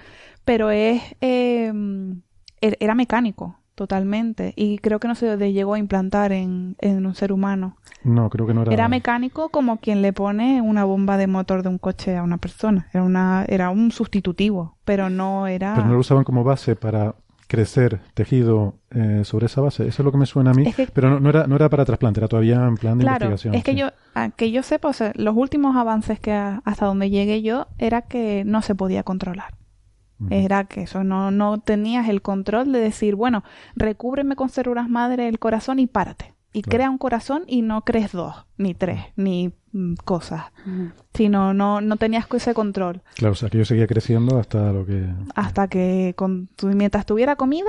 [0.45, 1.73] pero es eh,
[2.61, 7.07] er- era mecánico totalmente y creo que no se le llegó a implantar en, en
[7.07, 7.77] un ser humano.
[8.03, 8.73] No, creo que no era.
[8.73, 12.39] Era mecánico como quien le pone una bomba de motor de un coche a una
[12.39, 12.89] persona.
[12.93, 17.15] Era una era un sustitutivo, pero no era Pero no lo usaban como base para
[17.49, 19.87] crecer tejido eh, sobre esa base.
[19.87, 20.65] Eso es lo que me suena a mí.
[20.67, 23.05] Es que- Pero no, no era, no era para trasplante, era todavía en plan de
[23.05, 23.55] Claro, investigación.
[23.55, 23.79] es que sí.
[23.79, 27.43] yo, a- que yo sepa, o sea, los últimos avances que a- hasta donde llegué
[27.43, 29.55] yo era que no se podía controlar.
[30.31, 35.29] Era que eso no, no tenías el control de decir, bueno, recúbreme con células madre
[35.29, 36.33] el corazón y párate.
[36.53, 40.45] Y crea un corazón y no crees dos, ni tres, ni mm, cosas.
[41.13, 43.03] Sino no, no tenías ese control.
[43.17, 45.07] Claro, o sea, que yo seguía creciendo hasta lo que...
[45.35, 47.69] Hasta que con, tu- mientras tuviera comida,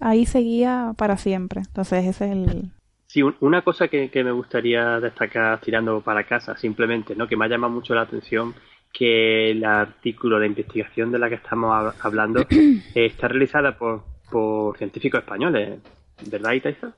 [0.00, 1.62] ahí seguía para siempre.
[1.66, 2.70] Entonces ese es el...
[3.06, 7.26] Sí, un- una cosa que, que me gustaría destacar tirando para casa, simplemente, ¿no?
[7.28, 8.54] que me ha llamado mucho la atención,
[8.96, 14.04] que el artículo de investigación de la que estamos hab- hablando eh, está realizada por,
[14.30, 15.78] por científicos españoles,
[16.30, 16.88] ¿verdad, Itaiza?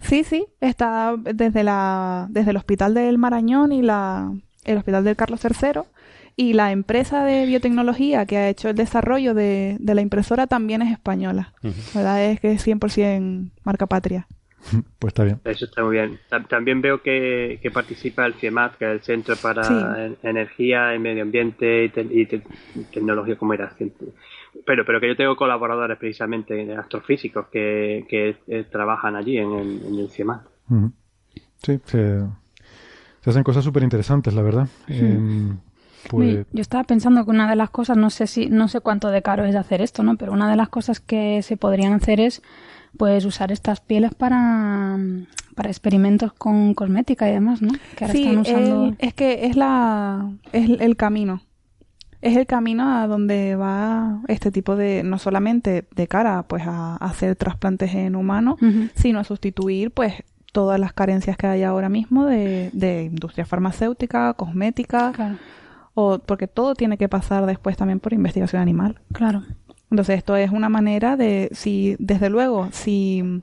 [0.00, 4.30] Sí, sí, está desde la desde el Hospital del Marañón y la
[4.64, 5.82] el Hospital del Carlos III
[6.36, 10.82] y la empresa de biotecnología que ha hecho el desarrollo de, de la impresora también
[10.82, 11.52] es española.
[11.62, 14.28] La verdad es que es 100% marca patria.
[14.98, 15.40] Pues está bien.
[15.44, 16.18] Eso está muy bien.
[16.30, 19.74] Tam- También veo que, que participa el CIEMAT, que es el Centro para Sí.
[20.02, 22.42] En- Energía y Medio Ambiente y, te- y te-
[22.92, 23.72] Tecnología, como era?
[24.66, 29.82] Pero, pero que yo tengo colaboradores precisamente astrofísicos que, que eh, trabajan allí en el,
[29.86, 30.42] en el CIEMAT.
[31.62, 32.20] Sí, se,
[33.22, 34.68] se hacen cosas súper interesantes, la verdad.
[34.86, 35.58] Em,
[36.10, 39.08] pues, Yo estaba pensando que una de las cosas, no sé si, no sé cuánto
[39.10, 40.16] de caro es hacer esto, ¿no?
[40.16, 42.42] Pero una de las cosas que se podrían hacer es,
[42.98, 44.98] pues, usar estas pieles para,
[45.54, 47.70] para experimentos con cosmética y demás, ¿no?
[47.96, 48.84] Que ahora Sí, están usando.
[48.88, 51.40] el- es que es la es el camino.
[52.20, 56.94] Es el camino a donde va este tipo de, no solamente de cara pues a,
[56.96, 58.56] a hacer trasplantes en humanos,
[58.96, 60.14] sino a sustituir pues
[60.52, 65.36] todas las carencias que hay ahora mismo de, de industria farmacéutica, cosmética, Claro,
[65.94, 69.00] o porque todo tiene que pasar después también por investigación animal.
[69.12, 69.44] claro.
[69.90, 73.42] Entonces esto es una manera de, si, desde luego, si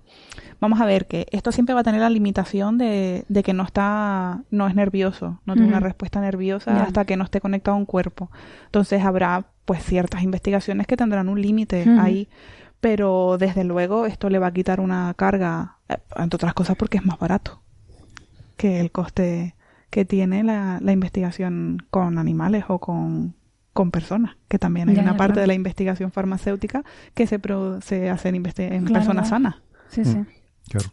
[0.59, 3.63] vamos a ver que esto siempre va a tener la limitación de, de que no
[3.63, 7.79] está, no es nervioso, no tiene una respuesta nerviosa hasta que no esté conectado a
[7.79, 8.29] un cuerpo.
[8.65, 12.27] Entonces habrá pues ciertas investigaciones que tendrán un límite ahí,
[12.79, 16.97] pero desde luego esto le va a quitar una carga, eh, entre otras cosas porque
[16.97, 17.61] es más barato
[18.55, 19.55] que el coste
[19.89, 23.33] que tiene la, la investigación con animales o con,
[23.75, 25.41] con personas, que también hay Ya, una ya, parte claro.
[25.41, 26.83] de la investigación farmacéutica
[27.13, 29.29] que se, pro- se hace en, en Claro, personas claro.
[29.29, 29.55] sanas.
[29.89, 30.17] Sí, sí.
[30.69, 30.89] claro.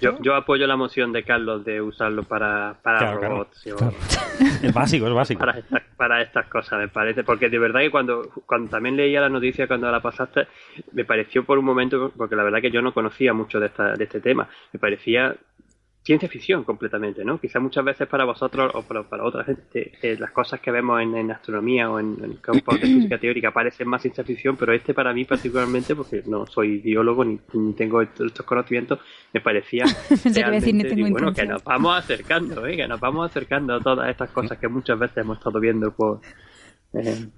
[0.00, 3.94] Yo, yo apoyo la moción de Carlos de usarlo para, para robots o Claro.
[4.62, 5.40] Es básico, es básico.
[5.40, 7.24] para, estas, para estas cosas, me parece.
[7.24, 10.46] Porque de verdad que cuando, cuando también leía la noticia, cuando la pasaste,
[10.92, 13.94] me pareció por un momento, porque la verdad que yo no conocía mucho de, esta,
[13.94, 15.34] de este tema, me parecía
[16.06, 17.40] ciencia ficción completamente, ¿no?
[17.40, 21.02] Quizás muchas veces para vosotros o para, para otra gente eh, las cosas que vemos
[21.02, 24.72] en, en astronomía o en, en campos de física teórica parecen más ciencia ficción, pero
[24.72, 29.00] este para mí particularmente, porque no soy biólogo ni, ni tengo estos conocimientos,
[29.32, 32.76] me parecía decir, realmente, digo, bueno, que nos vamos acercando, ¿eh?
[32.76, 36.20] que nos vamos acercando a todas estas cosas que muchas veces hemos estado viendo por...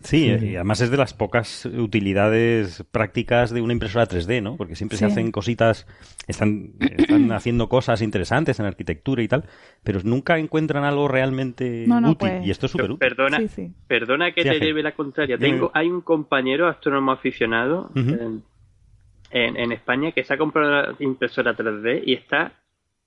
[0.02, 4.56] Sí, y además es de las pocas utilidades prácticas de una impresora 3D, ¿no?
[4.56, 5.86] Porque siempre se hacen cositas,
[6.28, 9.44] están, están haciendo cosas interesantes en arquitectura y tal,
[9.82, 12.30] pero nunca encuentran algo realmente No, no, útil.
[12.30, 12.98] pues- Y esto es súper útil.
[12.98, 13.72] Perdona, sí, sí.
[13.88, 14.68] perdona que Sí, te Ángel.
[14.68, 15.38] lleve la contraria.
[15.38, 18.42] Tengo, hay un compañero astrónomo aficionado en-
[19.56, 22.52] en España que se ha comprado una impresora 3D y está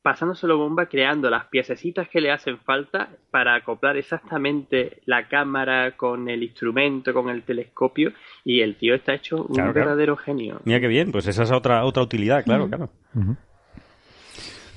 [0.01, 6.27] pasándoselo bomba creando las piececitas que le hacen falta para acoplar exactamente la cámara con
[6.27, 8.11] el instrumento, con el telescopio
[8.43, 9.89] y el tío está hecho un Claro, claro.
[9.89, 10.59] verdadero genio.
[10.65, 12.89] Mira qué bien, pues esa es otra, otra utilidad, claro, claro.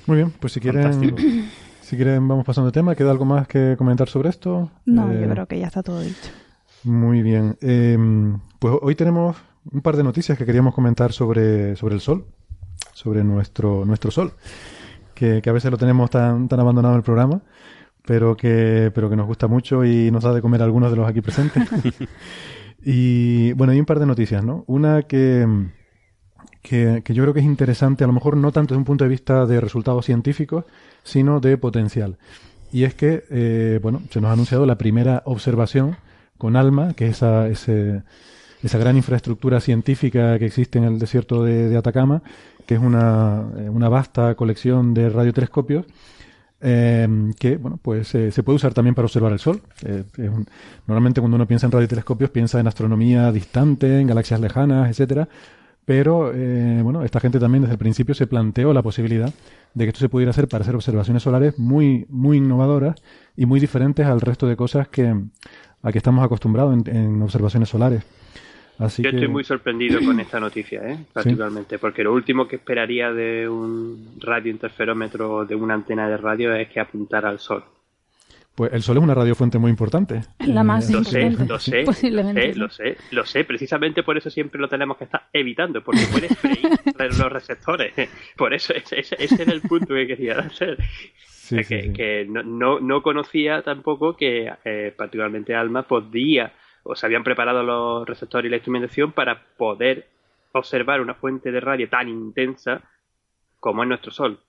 [0.07, 0.93] Muy bien, pues si quieren,
[1.81, 2.95] si quieren vamos pasando de tema.
[2.95, 4.71] ¿Queda algo más que comentar sobre esto?
[4.85, 6.29] No, Eh, yo creo que ya está todo dicho.
[6.83, 7.57] Muy bien.
[7.61, 7.97] Eh,
[8.59, 9.37] pues hoy tenemos
[9.71, 12.25] un par de noticias que queríamos comentar sobre, sobre el Sol,
[12.93, 14.33] sobre nuestro, nuestro Sol,
[15.15, 17.41] que, que a veces lo tenemos tan, tan abandonado en el programa,
[18.05, 20.97] pero que, pero que nos gusta mucho y nos da de comer a algunos de
[20.97, 21.67] los aquí presentes.
[22.85, 24.63] y bueno, hay un par de noticias, ¿no?
[24.67, 25.47] Una que,
[26.61, 29.03] que, que yo creo que es interesante, a lo mejor no tanto desde un punto
[29.03, 30.65] de vista de resultados científicos,
[31.03, 32.17] sino de potencial.
[32.71, 35.97] y es que, eh, bueno, se nos ha anunciado la primera observación
[36.37, 41.75] con ALMA, que es esa, esa gran infraestructura científica que existe en el desierto de,
[41.77, 42.23] Atacama,
[42.65, 45.85] que es una, eh, una, vasta colección de radiotelescopios.
[46.61, 49.61] Eh, que bueno pues se puede usar también para observar el Sol.
[50.87, 55.27] normalmente cuando uno piensa en radiotelescopios piensa en astronomía distante, en galaxias lejanas, etcétera.
[55.83, 56.31] Pero
[56.83, 59.31] bueno, esta gente también desde el principio se planteó la posibilidad
[59.75, 62.95] de que esto se pudiera hacer para hacer observaciones solares muy, muy innovadoras
[63.35, 65.13] y muy diferentes al resto de cosas que
[65.85, 68.03] a que estamos acostumbrados en, observaciones solares.
[68.77, 70.97] Así Yo estoy muy sorprendido con esta noticia, ¿eh?
[71.13, 76.67] particularmente, porque lo último que esperaría de un radiointerferómetro, de una antena de radio, es
[76.69, 77.63] que apuntara al Sol.
[78.55, 80.21] Pues el Sol es una radiofuente muy importante.
[80.39, 84.69] La más lo Sé, lo sé, lo sé, lo sé, Precisamente por eso siempre lo
[84.69, 86.69] tenemos que estar evitando, porque puede freír
[87.19, 87.93] los receptores.
[88.37, 90.77] Por eso, ese, ese, era el punto que quería hacer.
[91.49, 96.53] que, no, no, conocía tampoco que eh, particularmente Alma podía
[96.87, 100.07] o se habían preparado los receptores y la instrumentación para poder
[100.51, 102.81] observar una fuente de radio tan intensa
[103.59, 104.39] como es nuestro Sol.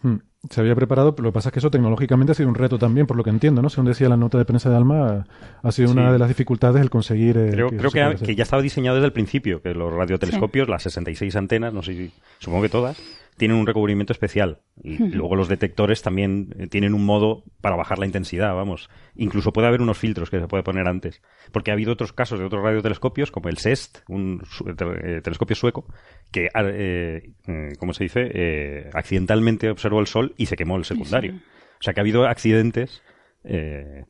[0.00, 0.16] Hmm.
[0.50, 2.76] Se había preparado, pero lo que pasa es que eso tecnológicamente ha sido un reto
[2.76, 3.68] también, por lo que entiendo, ¿no?
[3.70, 5.24] Según decía la nota de prensa de Alma,
[5.62, 7.38] ha sido una de las dificultades el conseguir...
[7.38, 11.72] Eh, creo que, ya estaba diseñado desde el principio, que los radiotelescopios, las 66 antenas,
[11.72, 13.00] no sé si, supongo que todas,
[13.36, 14.58] tienen un recubrimiento especial.
[14.82, 18.90] Y luego los detectores también eh, tienen un modo para bajar la intensidad, vamos.
[19.14, 21.22] Incluso puede haber unos filtros que se puede poner antes.
[21.50, 25.86] Porque ha habido otros casos de otros radiotelescopios, como el SEST, un eh, telescopio sueco,
[26.30, 27.32] que, ah, eh,
[27.78, 28.90] ¿cómo se dice?
[28.92, 31.34] accidentalmente observó el Sol y se quemó el secundario.
[31.34, 33.02] O sea que ha habido accidentes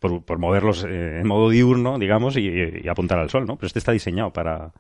[0.00, 3.56] por, moverlos en modo diurno, digamos, y, apuntar al Sol, ¿no?
[3.56, 4.72] Pero este está diseñado para,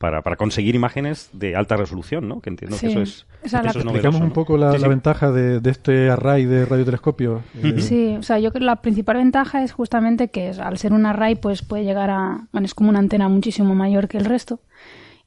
[0.00, 2.40] para, para conseguir imágenes de alta resolución, ¿no?
[2.40, 3.26] Que entiendo que eso es.
[3.44, 7.42] O sea, explicamos un poco la, ventaja de, este array de radiotelescopios.
[7.62, 10.94] Eh, sí, o sea, yo creo que la principal ventaja es justamente que al ser
[10.94, 12.48] un array, pues puede llegar a.
[12.50, 14.60] Bueno, es como una antena muchísimo mayor que el resto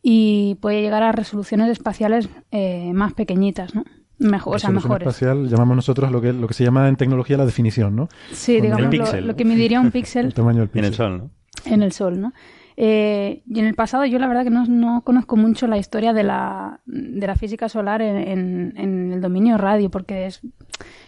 [0.01, 3.85] y puede llegar a resoluciones espaciales eh, más pequeñitas, ¿no?
[4.19, 5.07] Mejor, o sea, mejores.
[5.07, 8.09] espacial llamamos nosotros lo que, lo que se llama en tecnología la definición, ¿no?
[8.31, 10.27] Sí, digamos, lo, lo, que diría un píxel.
[10.27, 10.85] el tamaño del píxel.
[10.85, 11.31] En el sol, ¿no?
[11.65, 12.33] En el sol, ¿no?
[12.75, 16.11] Eh, y en el pasado yo la verdad que no, no conozco mucho la historia
[16.11, 20.41] de la, de la física solar en, en, el dominio radio porque es,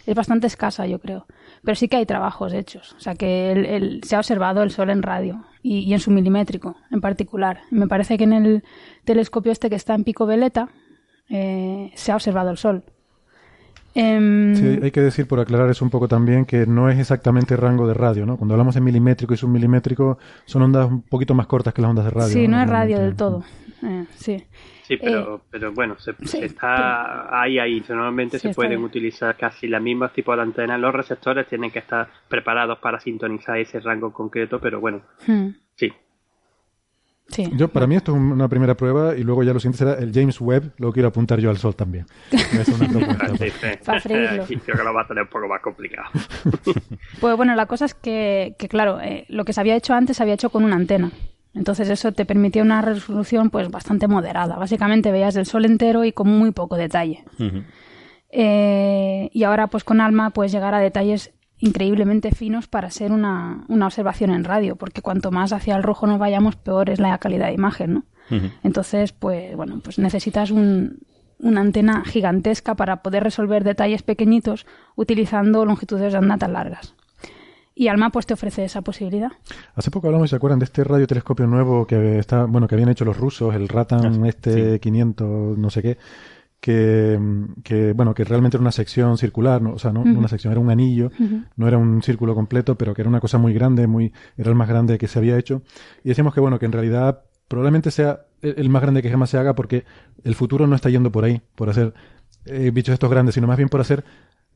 [0.06, 1.26] es bastante escasa yo creo.
[1.64, 2.94] Pero sí que hay trabajos hechos.
[2.94, 6.12] O sea que el, se ha observado el Sol en radio y, y, en su
[6.12, 7.62] milimétrico en particular.
[7.72, 8.64] Me parece que en el
[9.04, 10.70] telescopio este que está en Pico Veleta
[11.30, 12.84] eh, se ha observado el Sol.
[13.98, 17.56] Em, sí, hay que decir, por aclarar eso un poco también, que no es exactamente
[17.56, 18.36] rango de radio, ¿no?
[18.36, 22.04] Cuando hablamos de milimétrico y submilimétrico, son ondas un poquito más cortas que las ondas
[22.04, 22.34] de radio.
[22.34, 23.44] Sí, no, es radio del todo.
[23.82, 24.44] Eh, sí.
[24.84, 27.84] Sí, pero, eh, pero bueno, se, está ahí, ahí.
[27.88, 30.80] Normalmente se pueden utilizar casi las mismas tipos de antenas.
[30.80, 35.48] Los receptores tienen que estar preparados para sintonizar ese rango concreto, pero bueno, hmm.
[35.76, 35.92] sí,
[37.56, 40.14] yo, para mí esto es una primera prueba y luego ya lo siguiente será el
[40.14, 42.06] James Webb, lo quiero apuntar yo al sol también.
[42.32, 42.88] Es una
[43.28, 43.80] propuesta.
[43.84, 44.46] Para freírlo.
[44.66, 46.10] Creo que lo va a tener un poco más complicado.
[47.20, 50.18] Pues bueno, la cosa es que, que claro, eh, lo que se había hecho antes
[50.18, 51.12] se había hecho con una antena.
[51.54, 54.58] Entonces eso te permitía una resolución pues bastante moderada.
[54.58, 57.24] Básicamente veías el sol entero y con muy poco detalle.
[58.30, 63.64] Eh, y ahora pues con ALMA puedes llegar a detalles increíblemente finos para ser una,
[63.68, 67.18] una, observación en radio, porque cuanto más hacia el rojo nos vayamos, peor es la
[67.18, 68.04] calidad de imagen, ¿no?
[68.64, 70.98] Entonces, pues bueno, pues necesitas un,
[71.40, 74.66] una antena gigantesca para poder resolver detalles pequeñitos
[74.96, 76.96] utilizando longitudes de onda tan largas.
[77.78, 79.32] Y Alma pues te ofrece esa posibilidad.
[79.76, 83.04] Hace poco hablamos, ¿se acuerdan de este radiotelescopio nuevo que está, bueno, que habían hecho
[83.04, 85.98] los rusos, el Ratan ah, este 500, no sé qué?
[86.66, 89.74] Que, bueno, que realmente era una sección circular, ¿no?
[89.74, 91.12] o sea, no, una sección, era un anillo,
[91.58, 94.56] no era un círculo completo, pero que era una cosa muy grande, muy, era el
[94.56, 95.62] más grande que se había hecho.
[96.04, 99.38] Y decíamos que, bueno, que en realidad probablemente sea el más grande que jamás se
[99.38, 99.86] haga porque
[100.24, 101.94] el futuro no está yendo por ahí, por hacer
[102.46, 104.04] eh, bichos estos grandes, sino más bien por hacer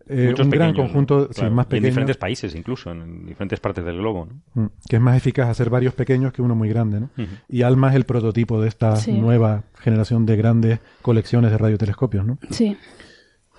[0.10, 1.86] eh, un gran conjunto más pequeño.
[1.86, 4.28] en diferentes países, incluso, en diferentes partes del globo.
[4.56, 4.63] ¿no?
[4.63, 7.00] Mm, que es más eficaz hacer varios pequeños que uno muy grande.
[7.00, 7.10] ¿no?
[7.48, 12.26] Y ALMA es el prototipo de esta nueva generación de grandes colecciones de radiotelescopios.
[12.26, 12.39] ¿no?
[12.50, 12.76] Sí.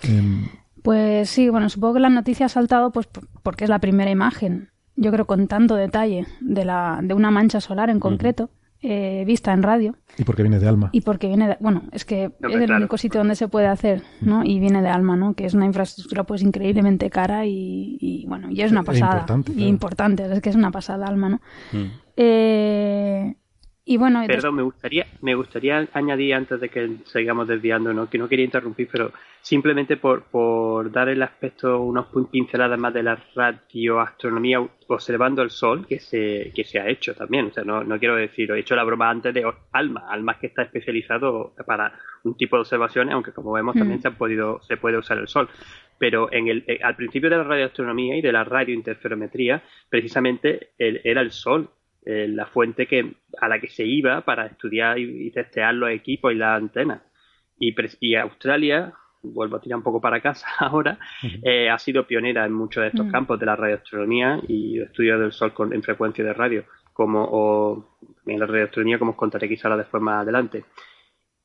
[0.02, 0.48] Em,
[0.82, 3.08] pues sí, bueno, supongo que la noticia ha saltado pues
[3.42, 7.60] porque es la primera imagen, yo creo con tanto detalle, de, la, de una mancha
[7.60, 8.50] solar en concreto.
[8.82, 9.94] Eh, vista en radio.
[10.16, 10.88] Y porque viene de Alma.
[10.92, 14.02] Y porque viene de, bueno, es que es el único sitio donde se puede hacer,
[14.22, 14.42] ¿no?
[14.42, 15.34] Y viene de Alma, ¿no?
[15.34, 19.18] Que es una infraestructura pues increíblemente cara y, bueno, y es una pasada.
[19.20, 21.40] importante, Y importante, es que es una pasada Alma, ¿no?
[21.72, 21.90] Mm.
[22.16, 23.34] Eh,
[23.92, 28.08] Y bueno, Perdón, me gustaría, me gustaría añadir antes de que sigamos desviando, ¿no?
[28.08, 29.10] que no quería interrumpir, pero
[29.42, 35.88] simplemente por, por dar el aspecto, unos pinceladas más de la radioastronomía observando el Sol
[35.88, 37.46] que se, que se ha hecho también.
[37.46, 40.46] O sea, no, no quiero decir, he hecho la broma antes de ALMA, ALMA que
[40.46, 44.02] está especializado para un tipo de observaciones, aunque como vemos también Mm.
[44.02, 45.48] se, ha podido, se puede usar el Sol.
[45.98, 51.00] Pero en el, eh, al principio de la radioastronomía y de la radiointerferometría, precisamente el-
[51.02, 51.68] era el Sol
[52.04, 55.90] eh, la fuente que a la que se iba para estudiar y, y testear los
[55.90, 57.02] equipos y las antenas.
[57.58, 60.98] Y, Australia, vuelvo a tirar un poco para casa ahora,
[61.42, 63.10] eh, ha sido pionera en muchos de estos Mm.
[63.10, 67.98] campos de la radioastronomía y estudios del Sol con, en frecuencia de radio, como o
[68.26, 70.64] en la radioastronomía, como os contaré quizá ahora después más adelante.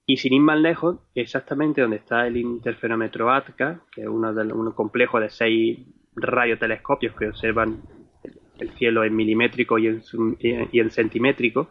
[0.08, 4.46] Y sin ir más lejos, exactamente donde está el interferómetro ATCA, que es uno de
[4.46, 5.80] los- un complejo de seis
[6.16, 7.82] radiotelescopios que observan
[8.60, 11.70] el cielo en milimétrico y en, centimétrico,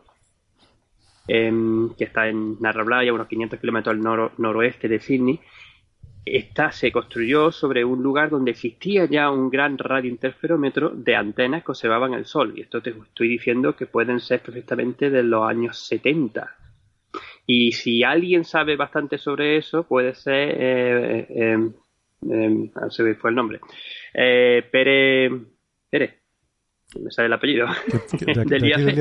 [1.29, 5.40] em, que está en Narrabri, a unos 500 kilómetros al noro- noroeste de Sydney.
[6.27, 11.73] Esta se construyó sobre un lugar donde existía ya un gran radiointerferómetro de antenas que
[11.73, 12.55] observaban el Sol.
[12.57, 16.57] Y esto te estoy diciendo que pueden ser perfectamente de los años 70.
[17.47, 20.55] Y si alguien sabe bastante sobre eso, puede ser.
[20.59, 21.70] Eh, eh,
[22.31, 23.61] eh, fue el nombre.
[24.14, 25.31] Eh, Pere.
[27.00, 27.66] Me sale el apellido.
[28.12, 28.78] ¿De, de Del IAC.
[28.87, 28.94] del.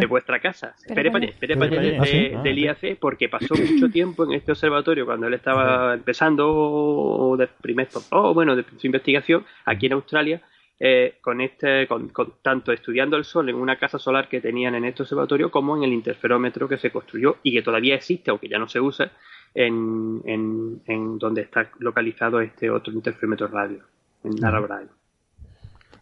[0.00, 0.74] De vuestra casa.
[0.94, 1.10] Pere.
[1.10, 2.18] Payá, Pere de- Ah, sí.
[2.30, 7.36] de- Ah, del IAC porque pasó mucho tiempo en este observatorio cuando él estaba empezando
[7.38, 10.42] de primer oh, bueno de su investigación aquí en Australia
[10.78, 14.74] eh, con este con, con- tanto estudiando el sol en una casa solar que tenían
[14.74, 18.48] en este observatorio como en el interferómetro que se construyó y que todavía existe aunque
[18.48, 19.10] ya no se usa
[19.54, 23.78] en, en, en donde está localizado este otro interferómetro radio
[24.24, 24.86] en Narrabri.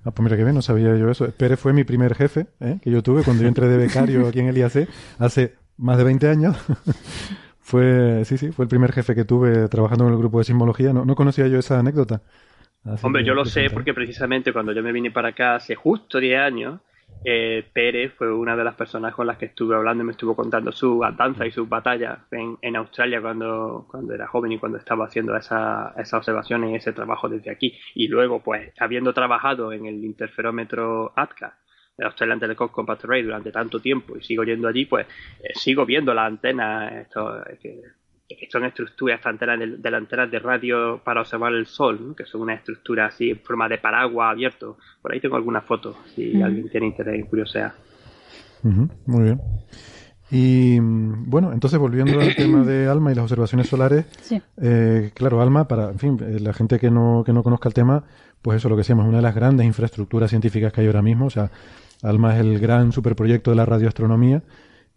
[0.05, 1.31] Ah, pues mira que bien, no sabía yo eso.
[1.31, 2.79] Pérez fue mi primer jefe ¿eh?
[2.83, 4.89] que yo tuve cuando yo entré de becario aquí en el IAC
[5.19, 6.57] hace más de 20 años.
[7.61, 10.93] fue, sí, sí, fue el primer jefe que tuve trabajando en el grupo de sismología.
[10.93, 12.23] No, no conocía yo esa anécdota.
[12.85, 15.77] Así Hombre, yo lo que sé porque precisamente cuando yo me vine para acá hace
[15.77, 16.81] justo 10 años,
[17.25, 20.35] eh, Pérez fue una de las personas con las que estuve hablando y me estuvo
[20.35, 24.79] contando su danza y sus batallas en, en Australia cuando, cuando era joven y cuando
[24.79, 27.79] estaba haciendo esa- esas observaciones y ese trabajo desde aquí.
[27.95, 31.59] Y luego, pues, habiendo trabajado en el interferómetro ATCA,
[31.99, 35.07] el Australian Telescope Compact Array durante tanto tiempo y sigo yendo allí, pues
[35.43, 37.81] eh, sigo viendo las antenas, esto, eh, que
[38.51, 42.15] son estructuras, estas antenas de, de las antenas de radio para observar el sol, ¿no?
[42.15, 44.77] que son una estructura así en forma de paraguas abierto.
[45.01, 47.73] Por ahí tengo algunas fotos, si alguien tiene interés en curiosidad.
[48.63, 49.41] Muy bien.
[50.31, 54.41] Y mm, bueno, entonces volviendo al tema de ALMA y las observaciones solares, Sí.
[54.63, 57.75] eh, claro, ALMA, para, en fin, eh, la gente que no, que no conozca el
[57.75, 58.05] tema,
[58.41, 61.27] pues eso lo que decíamos, una de las grandes infraestructuras científicas que hay ahora mismo,
[61.27, 61.51] o sea,
[62.03, 64.43] ALMA es el gran superproyecto de la radioastronomía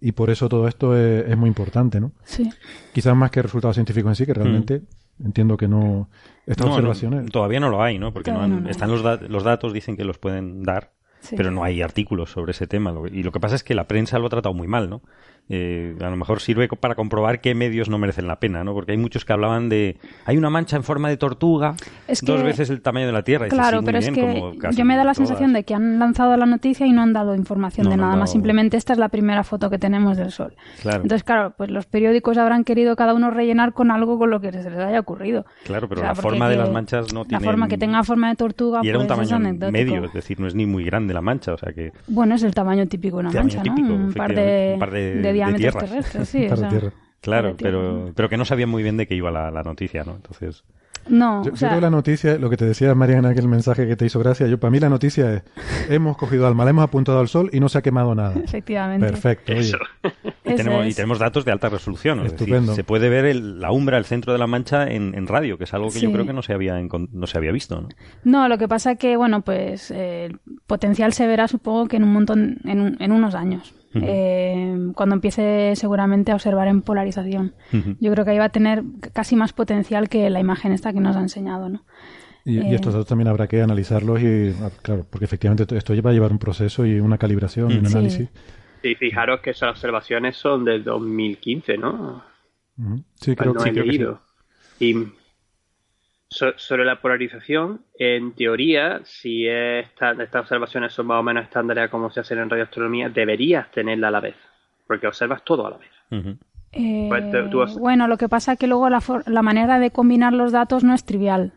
[0.02, 2.12] y por eso todo esto es, es muy importante, ¿no?
[2.24, 2.50] Sí.
[2.94, 4.82] Quizás más que resultados científicos en sí, que realmente
[5.24, 6.10] entiendo que no...
[6.46, 7.32] Estas No, no, observaciones...
[7.32, 8.14] todavía no lo hay, ¿no?
[8.14, 11.36] Porque no han- están los, da- los datos, dicen que los pueden dar, Sí.
[11.36, 12.94] pero no hay artículos sobre ese tema.
[13.12, 15.02] Y lo que pasa es que la prensa lo ha tratado muy mal, ¿no?
[15.48, 18.74] Eh, a lo mejor sirve para comprobar qué medios no merecen la pena, ¿no?
[18.74, 19.98] Porque hay muchos que hablaban de...
[20.26, 21.76] Hay una mancha en forma de tortuga,
[22.08, 23.48] Es dos veces el tamaño de la Tierra.
[23.48, 24.42] Claro, pero es que
[24.76, 25.18] yo me da la todas.
[25.18, 28.04] sensación de que han lanzado la noticia y no han dado información No, de no
[28.04, 28.30] nada más.
[28.30, 30.56] dado- Simplemente esta es la primera foto que tenemos del Sol.
[30.82, 31.04] Claro.
[31.04, 34.52] Entonces, claro, pues los periódicos habrán querido cada uno rellenar con algo con lo que
[34.52, 35.46] se les haya ocurrido.
[35.66, 37.44] Claro, pero O sea, la forma de las manchas no tiene...
[37.46, 40.14] La forma que tenga forma de tortuga, Y era un pues es tamaño medio, es
[40.14, 41.92] decir, no es ni muy grande la mancha, o sea que...
[42.08, 43.96] Bueno, es el tamaño típico de una Tamaño mancha, típico, ¿no?
[44.06, 45.90] Un par de, efectivamente, un par de- de de diámetros tierras.
[45.90, 46.38] terrestres, sí.
[46.44, 46.94] Un par o de sea, tierras.
[47.22, 47.72] Claro, de tierra.
[47.80, 50.16] pero, pero que no sabían muy bien de qué iba la, la noticia, ¿no?
[50.16, 50.64] Entonces...
[51.08, 53.48] No, Yo, o yo sea, creo que la noticia, lo que te decía Mariana, aquel
[53.48, 55.44] mensaje que te hizo gracia, yo para mí la noticia es,
[55.92, 58.34] hemos cogido alma, la hemos apuntado al sol y no se ha quemado nada.
[58.44, 59.06] efectivamente.
[59.06, 59.62] Perfecto, oye.
[59.62, 59.78] Eso.
[60.48, 60.96] Y tenemos, y es.
[60.96, 62.20] tenemos datos de alta resolución.
[62.20, 62.76] es decir, Estupendo.
[62.76, 65.64] se puede ver el- la umbra, el centro de la mancha en, en radio, que
[65.66, 67.82] es algo que yo creo que no se había, no se había visto.
[67.82, 67.90] ¿no?
[68.24, 72.04] No, lo que pasa que, bueno, pues eh, el potencial se verá supongo que en
[72.04, 73.74] un montón, en, un- en unos años.
[74.02, 77.54] Eh, cuando empiece seguramente a observar en polarización.
[78.00, 81.00] Yo creo que ahí va a tener casi más potencial que la imagen esta que
[81.00, 81.84] nos ha enseñado, ¿no?
[82.44, 85.94] Y, y Eh, estos datos también habrá que analizarlos y, ah, claro, porque efectivamente esto
[86.02, 87.86] va a llevar un proceso y una calibración y un.
[87.88, 87.94] Sí.
[87.94, 88.30] análisis.
[88.84, 92.24] Y fijaros que esas observaciones son del 2015, ¿no?
[93.16, 94.20] Sí, Cuando creo, sí, he creo que
[94.78, 94.86] sí.
[94.92, 95.08] Y
[96.36, 101.86] so- sobre la polarización, en teoría, si esta- estas observaciones son más o menos estándares
[101.86, 104.36] a como se hacen en radioastronomía, deberías tenerla a la vez,
[104.88, 105.90] porque observas todo a la vez.
[106.74, 109.42] Eh, Pues te- tú has- Bueno, lo que pasa es que luego la, for- la
[109.42, 111.54] manera de combinar los datos no es trivial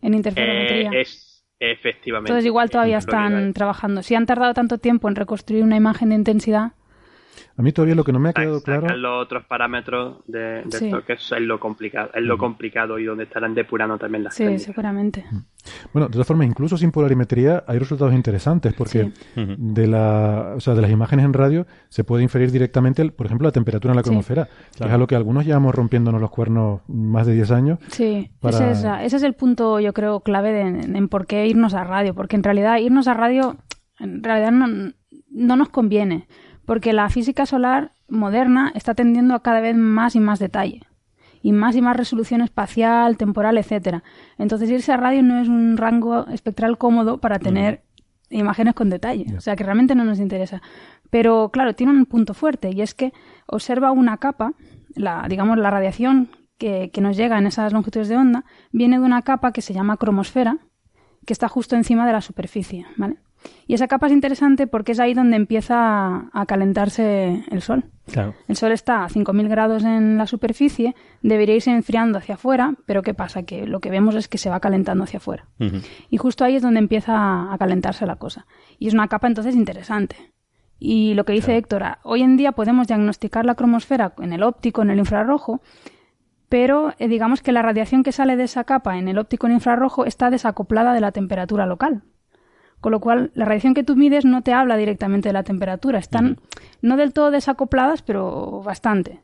[0.00, 0.90] en interferometría.
[0.92, 2.30] Eh, es efectivamente.
[2.30, 4.02] Entonces igual todavía están trabajando.
[4.02, 6.72] Si han tardado tanto tiempo en reconstruir una imagen de intensidad,
[7.56, 8.96] A mí todavía lo que no me ha quedado Sacan claro...
[8.96, 10.86] los otros parámetros de, de Sí.
[10.86, 14.34] esto, que eso es lo complicado, es lo complicado y donde estarán depurando también las
[14.34, 14.62] Sí, técnicas.
[14.64, 15.24] seguramente.
[15.92, 20.74] Bueno, de todas formas, incluso sin polarimetría hay resultados interesantes porque de, la, o sea,
[20.74, 23.96] de las imágenes en radio se puede inferir directamente, el- por ejemplo, la temperatura en
[23.96, 24.08] la Sí.
[24.08, 27.78] cromosfera, que es algo que algunos llevamos rompiéndonos los cuernos más de 10 años.
[27.88, 31.26] Sí, Para- ese, es, ese es el punto, yo creo, clave de, en, en por
[31.26, 32.14] qué irnos a radio.
[32.14, 33.56] Porque en realidad irnos a radio,
[34.00, 34.92] en realidad no,
[35.30, 36.26] no nos conviene.
[36.64, 40.82] Porque la física solar moderna está tendiendo a cada vez más y más detalle.
[41.42, 44.04] Y más y más resolución espacial, temporal, etcétera.
[44.38, 47.82] Entonces irse a radio no es un rango espectral cómodo para tener
[48.30, 49.26] imágenes con detalle.
[49.36, 50.62] O sea que realmente no nos interesa.
[51.10, 53.12] Pero claro, tiene un punto fuerte y es que
[53.46, 54.54] observa una capa,
[54.94, 59.04] la, digamos la radiación que, que nos llega en esas longitudes de onda, viene de
[59.04, 60.58] una capa que se llama cromosfera,
[61.26, 63.18] que está justo encima de la superficie, ¿vale?
[63.66, 67.84] Y esa capa es interesante porque es ahí donde empieza a, calentarse el Sol.
[68.06, 68.34] Claro.
[68.48, 73.02] El Sol está a 5.000 grados en la superficie, debería irse enfriando hacia afuera, pero
[73.02, 73.44] ¿qué pasa?
[73.44, 75.46] Que lo que vemos es que se va calentando hacia afuera.
[76.10, 78.46] Y justo ahí es donde empieza a calentarse la cosa.
[78.78, 80.16] Y es una capa entonces interesante.
[80.78, 84.82] Y lo que dice Héctor, hoy en día podemos diagnosticar la cromosfera en el óptico,
[84.82, 85.62] en el infrarrojo,
[86.48, 89.54] pero eh, digamos que la radiación que sale de esa capa en el óptico en
[89.54, 92.02] infrarrojo está desacoplada de la temperatura local.
[92.82, 96.00] Con lo cual, la radiación que tú mides no te habla directamente de la temperatura.
[96.00, 96.38] Están
[96.82, 99.20] no del todo desacopladas, pero bastante.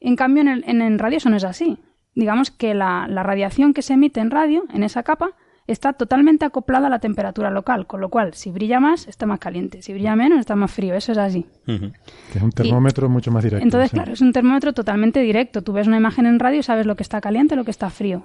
[0.00, 1.78] En cambio, en, el, en, en radio eso no es así.
[2.16, 5.30] Digamos que la, la radiación que se emite en radio, en esa capa,
[5.68, 9.38] está totalmente acoplada a la temperatura local, con lo cual si brilla más está más
[9.38, 11.46] caliente, si brilla menos está más frío, eso es así.
[11.66, 13.62] Que es un termómetro mucho más directo.
[13.62, 13.96] Entonces, sí.
[13.96, 15.62] claro, es un termómetro totalmente directo.
[15.62, 17.90] Tú ves una imagen en radio y sabes lo que está caliente, lo que está
[17.90, 18.24] frío.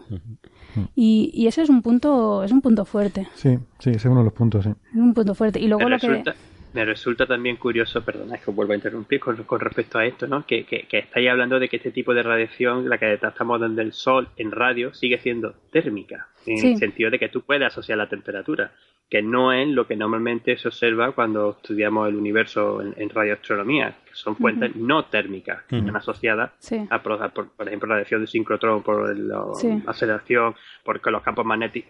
[0.96, 3.28] Y, y ese es un punto, es un punto fuerte.
[3.36, 4.72] Sí, sí, ese es uno de los puntos, sí.
[4.92, 5.60] Es un punto fuerte.
[5.60, 6.36] Y luego me, lo que resulta,
[6.74, 10.06] me resulta también curioso, perdona, es que os vuelvo a interrumpir con, con respecto a
[10.06, 10.46] esto, ¿no?
[10.46, 13.82] Que, que, que, estáis hablando de que este tipo de radiación, la que detectamos desde
[13.82, 16.72] el sol en radio, sigue siendo térmica, en Sí.
[16.74, 18.72] el sentido de que tú puedes asociar la temperatura,
[19.10, 23.96] que no es lo que normalmente se observa cuando estudiamos el universo en, en radioastronomía,
[24.06, 26.86] que son fuentes no térmicas, que están asociadas Sí.
[26.90, 29.82] a, por, a por- por ejemplo, radiación de sincrotrón, por la Sí.
[29.86, 31.90] aceleración, porque los campos magnéticos,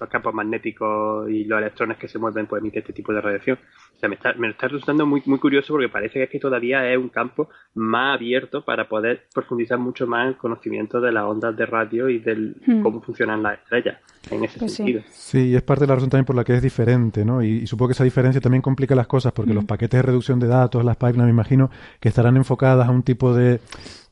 [0.00, 3.58] los campos magnéticos y los electrones que se mueven pues emiten este tipo de radiación.
[3.94, 6.38] O sea, me está, me está resultando muy, muy curioso porque parece que es que
[6.40, 11.12] todavía es un campo más abierto para poder profundizar mucho más en el conocimiento de
[11.12, 13.87] las ondas de radio y del cómo funcionan las estrellas
[14.30, 14.76] en ese Pues sí.
[14.78, 15.02] sentido.
[15.10, 17.42] Sí, y es parte de la razón también por la que es diferente, ¿no?
[17.42, 20.38] Y, y supongo que esa diferencia también complica las cosas, porque los paquetes de reducción
[20.40, 21.70] de datos, las pipelines, me imagino,
[22.00, 23.60] que estarán enfocadas a un tipo de,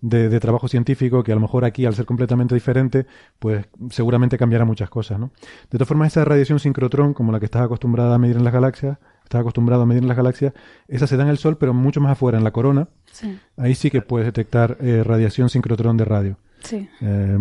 [0.01, 3.07] de, de trabajo científico que a lo mejor aquí, al ser completamente diferente,
[3.39, 5.31] pues seguramente cambiará muchas cosas, ¿no?
[5.71, 8.53] De todas formas, esa radiación sincrotrón, como la que estás acostumbrada a medir en las
[8.53, 10.53] galaxias, estás acostumbrado a medir en las galaxias,
[10.89, 12.89] esa se da en el Sol, pero mucho más afuera, en la corona.
[13.11, 13.39] Sí.
[13.57, 16.39] Ahí sí que puedes detectar eh, radiación sincrotrón de radio.
[16.63, 16.89] Sí.
[17.01, 17.37] Eh,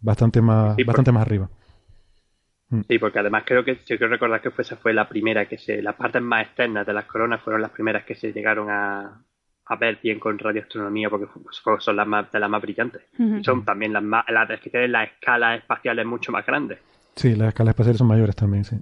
[0.00, 1.48] bastante más, Sí, por- bastante más arriba.
[2.88, 5.58] Sí, porque además creo que, yo quiero recordar que fue, esa fue la primera que
[5.58, 9.22] se, las partes más externas de las coronas fueron las primeras que se llegaron a,
[9.66, 11.44] a ver bien con radioastronomía porque fu-
[11.80, 13.02] son las más, de las más brillantes.
[13.42, 16.78] Son también las más, las que tienen las escalas espaciales mucho más grandes.
[17.16, 18.76] Sí, las escalas espaciales son mayores también, sí.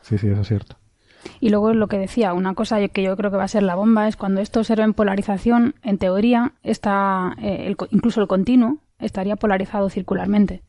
[0.00, 0.76] Sí, sí, eso es cierto.
[1.40, 3.74] Y luego lo que decía, una cosa que yo creo que va a ser la
[3.74, 8.28] bomba es cuando esto observa en polarización, en teoría, está eh, el co- incluso el
[8.28, 10.62] continuo estaría polarizado circularmente.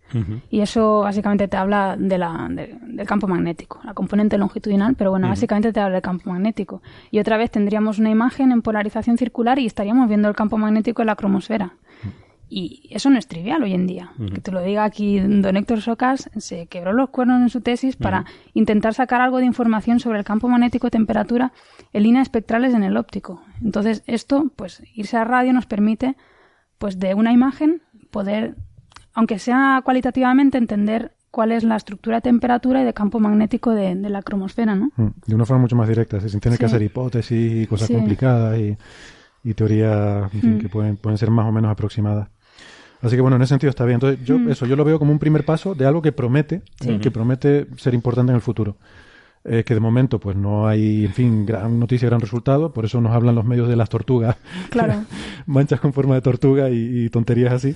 [0.50, 5.10] Y eso básicamente te habla de la, de- del campo magnético, la componente longitudinal, pero
[5.12, 6.82] bueno, básicamente te habla del campo magnético.
[7.12, 11.02] Y otra vez tendríamos una imagen en polarización circular y estaríamos viendo el campo magnético
[11.02, 11.74] en la cromosfera.
[12.52, 14.12] Y eso no es trivial hoy en día.
[14.34, 17.96] Que te lo diga aquí don Héctor Socas, se quebró los cuernos en su tesis
[17.96, 18.26] para
[18.56, 21.52] intentar sacar algo de información sobre el campo magnético, temperatura,
[21.94, 23.44] en líneas espectrales en el óptico.
[23.62, 26.16] Entonces, esto, pues, irse a radio nos permite,
[26.80, 28.56] pues, de una imagen poder,
[29.14, 33.96] aunque sea cualitativamente, entender cuál es la estructura de temperatura y de campo magnético de,
[33.96, 34.92] de la cromosfera, ¿no?
[34.98, 37.88] Mm, De una forma mucho más directa, sí, sin tener que hacer hipótesis y cosas
[37.88, 37.94] Sí.
[37.94, 38.78] complicadas y,
[39.44, 40.60] y teorías en fin, Mm.
[40.60, 42.30] que pueden, pueden ser más o menos aproximadas.
[43.02, 43.96] Así que bueno, en ese sentido está bien.
[43.96, 44.50] Entonces, yo Mm.
[44.50, 46.98] eso yo lo veo como un primer paso de algo que promete, Sí.
[47.00, 48.76] que promete ser importante en el futuro.
[49.46, 53.00] Eh, que de momento pues no hay, en fin, gran noticia, gran resultado, por eso
[53.00, 54.36] nos hablan los medios de las tortugas,
[54.70, 55.06] Claro.
[55.46, 57.76] manchas con forma de tortuga y, y tonterías así.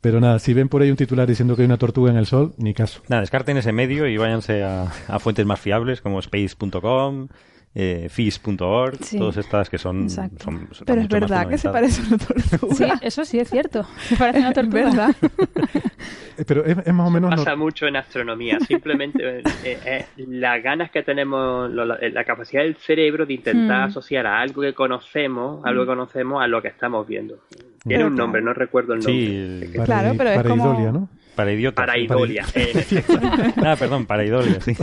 [0.00, 2.26] Pero nada, si ven por ahí un titular diciendo que hay una tortuga en el
[2.26, 3.02] sol, ni caso.
[3.08, 7.28] Nada, descarten ese medio y váyanse a, a fuentes más fiables como space.com
[7.74, 9.18] eh, fish.org, Sí.
[9.18, 10.10] todas estas que son...
[10.10, 12.74] son- son Pero es verdad que se parece a una tortuga.
[12.74, 13.84] Sí, eso sí es cierto.
[14.08, 14.84] Se parece a una tortuga.
[14.84, 15.14] verdad.
[16.38, 17.28] Eh, Pero es, es más o menos...
[17.30, 18.58] no- pasa mucho en astronomía.
[18.60, 19.42] Simplemente eh,
[19.84, 23.90] eh, las ganas que tenemos, lo- la, la capacidad del cerebro de intentar Mm.
[23.90, 27.38] asociar a algo que conocemos, algo que conocemos, a lo que estamos viendo.
[27.82, 29.66] Tiene Pero un nombre, no recuerdo el nombre.
[29.66, 31.08] Sí, Claro, pero es para como- idolia, ¿no?
[31.34, 31.84] Para idiotas.
[31.86, 32.04] Para sí.
[32.04, 32.44] idolia.
[32.54, 33.02] eh.
[33.64, 34.74] Ah, perdón, para idolia, sí.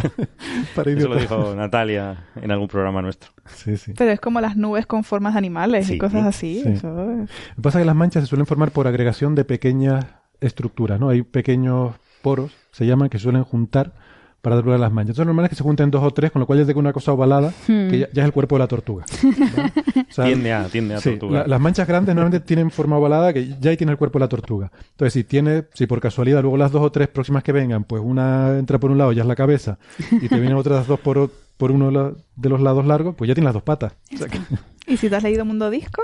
[0.75, 3.31] Para Eso lo dijo Natalia en algún programa nuestro.
[3.45, 3.93] Sí, sí.
[3.97, 6.61] Pero es como las nubes con formas de animales Sí, y cosas así.
[6.63, 6.69] sí.
[6.69, 9.45] Eso es- Lo que pasa es que las manchas se suelen formar por agregación de
[9.45, 10.05] pequeñas
[10.41, 11.09] estructuras, ¿no?
[11.09, 13.93] Hay pequeños poros, se llaman, que suelen juntar
[14.41, 15.09] para dar lugar a las manchas.
[15.11, 16.79] Entonces, lo normal es que se junten dos o tres, con lo cual ya tengo
[16.79, 17.89] una cosa ovalada, Hmm.
[17.89, 19.05] que ya, ya es el cuerpo de la tortuga.
[19.23, 19.71] ¿vale?
[20.09, 21.39] O sea, Tiende a, tiende a sí, tortuga.
[21.41, 24.25] la- las manchas grandes normalmente tienen forma ovalada, que ya ahí tiene el cuerpo de
[24.25, 24.71] la tortuga.
[24.91, 28.01] Entonces, si tiene, si por casualidad luego las dos o tres próximas que vengan, pues
[28.05, 29.77] una entra por un lado, ya es la cabeza,
[30.11, 31.29] y te vienen otras dos por,
[31.71, 33.93] uno de los- de los lados largos, pues ya tiene las dos patas.
[34.13, 34.39] O sea que-
[34.87, 36.01] Y si te has leído Mundo Disco,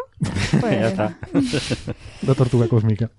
[0.59, 1.17] pues ya está.
[2.27, 3.09] La tortuga cósmica.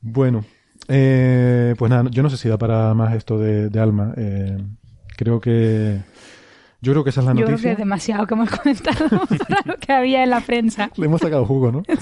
[0.00, 0.44] Bueno,
[0.88, 4.14] eh, pues nada, yo no sé si da para más esto de, de Alma.
[4.16, 4.58] Eh,
[5.16, 6.00] creo que.
[6.80, 7.72] Yo creo que esa es la Yo creo que noticia.
[7.72, 10.90] es demasiado que hemos comentado para lo que había en la prensa.
[10.96, 11.82] Le hemos sacado jugo, ¿no?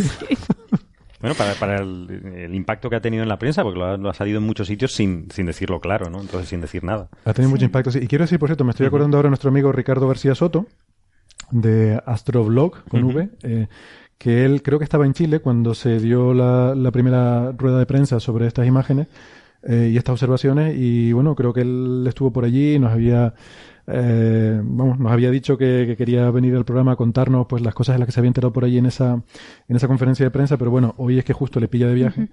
[1.21, 3.99] Bueno, para, para el, el impacto que ha tenido en la prensa, porque lo ha,
[3.99, 6.19] lo ha salido en muchos sitios sin, sin decirlo claro, ¿no?
[6.19, 7.11] Entonces, sin decir nada.
[7.27, 7.91] Ha tenido mucho impacto.
[7.91, 7.99] sí.
[8.03, 10.65] Y quiero decir, por cierto, me estoy acordando ahora de nuestro amigo Ricardo García Soto,
[11.51, 13.19] de Astroblog, con Ujú.
[13.19, 13.69] V, eh,
[14.21, 17.87] que él creo que estaba en Chile cuando se dio la, la primera rueda de
[17.87, 19.07] prensa sobre estas imágenes
[19.63, 20.77] eh, y estas observaciones.
[20.77, 23.33] Y bueno, creo que él estuvo por allí y nos había,
[23.87, 27.73] eh, vamos, nos había dicho que, que quería venir al programa a contarnos pues las
[27.73, 29.23] cosas de las que se había enterado por allí en esa,
[29.69, 30.59] en esa conferencia de prensa.
[30.59, 32.29] Pero bueno, hoy es que justo le pilla de viaje.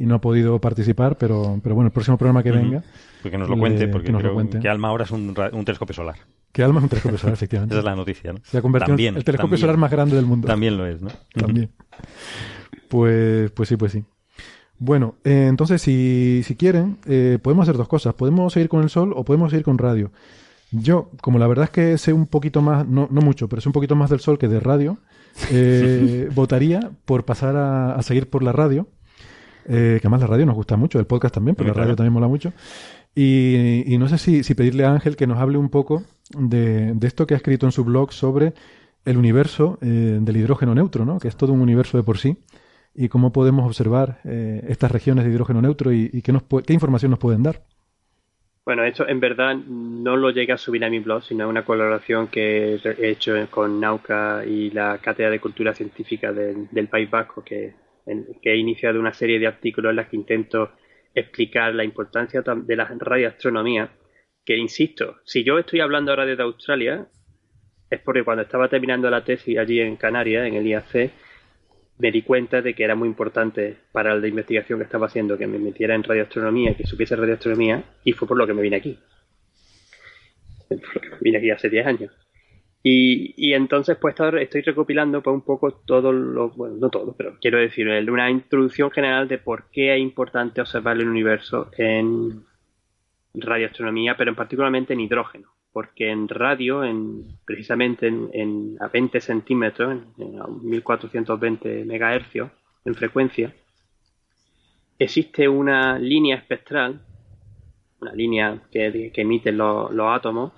[0.00, 2.82] Y no ha podido participar, pero, pero bueno, el próximo programa que venga,
[3.22, 4.60] Porque nos lo le- cuente, porque que nos lo creo cuente.
[4.60, 6.14] que Alma ahora es un, un telescopio solar.
[6.52, 7.74] que Alma es un telescopio solar, efectivamente.
[7.74, 8.38] Esa es la noticia, ¿no?
[8.44, 9.60] Se ha convertido También, en el telescopio también.
[9.60, 10.46] solar más grande del mundo.
[10.46, 11.10] También lo es, ¿no?
[11.34, 11.70] También.
[12.88, 14.04] Pues, pues sí, pues sí.
[14.78, 18.14] Bueno, eh, entonces si, si quieren, eh, podemos hacer dos cosas.
[18.14, 20.12] Podemos seguir con el sol o podemos seguir con radio.
[20.70, 23.68] Yo, como la verdad es que sé un poquito más, no, no mucho, pero sé
[23.68, 24.98] un poquito más del sol que de radio,
[25.50, 28.88] eh, votaría por pasar a, a seguir por la radio.
[29.68, 31.96] Eh, que además la radio nos gusta mucho, el podcast también, pero la radio claro.
[31.96, 32.52] también mola mucho.
[33.14, 36.04] Y, y no sé si, si pedirle a Ángel que nos hable un poco
[36.38, 38.54] de, de esto que ha escrito en su blog sobre
[39.04, 41.18] el universo eh, del hidrógeno neutro, ¿no?
[41.18, 42.36] que es todo un universo de por sí,
[42.94, 46.72] y cómo podemos observar eh, estas regiones de hidrógeno neutro y, y qué, nos qué
[46.72, 47.62] información nos pueden dar.
[48.64, 52.28] Bueno, esto en verdad no lo llegué a subir a mi blog, sino una colaboración
[52.28, 57.42] que he hecho con Nauca y la Cátedra de Cultura Científica del, del País Vasco,
[57.42, 57.72] que,
[58.08, 60.72] en- que he iniciado una serie de artículos en las que intento
[61.14, 63.90] explicar la importancia de la radioastronomía,
[64.44, 67.06] que insisto, si yo estoy hablando ahora desde Australia,
[67.90, 71.10] es porque cuando estaba terminando la tesis allí en Canarias, en el IAC,
[71.98, 75.46] me di cuenta de que era muy importante para la investigación que estaba haciendo que
[75.46, 78.98] me metiera en radioastronomía, que supiese radioastronomía, y fue por lo que me vine aquí.
[81.20, 82.12] Vine aquí hace 10 años.
[82.82, 87.36] Y, y entonces, pues estoy recopilando pues, un poco todo lo, bueno, no todo, pero
[87.40, 92.44] quiero decir, una introducción general de por qué es importante observar el universo en
[93.34, 95.48] radioastronomía, pero en particularmente en hidrógeno.
[95.72, 102.50] Porque en radio, en, precisamente en, a 20 centímetros, en, en a 1420 megahercios
[102.84, 103.52] en frecuencia,
[104.98, 107.00] existe una línea espectral,
[108.00, 110.52] una línea que, que emiten los átomos,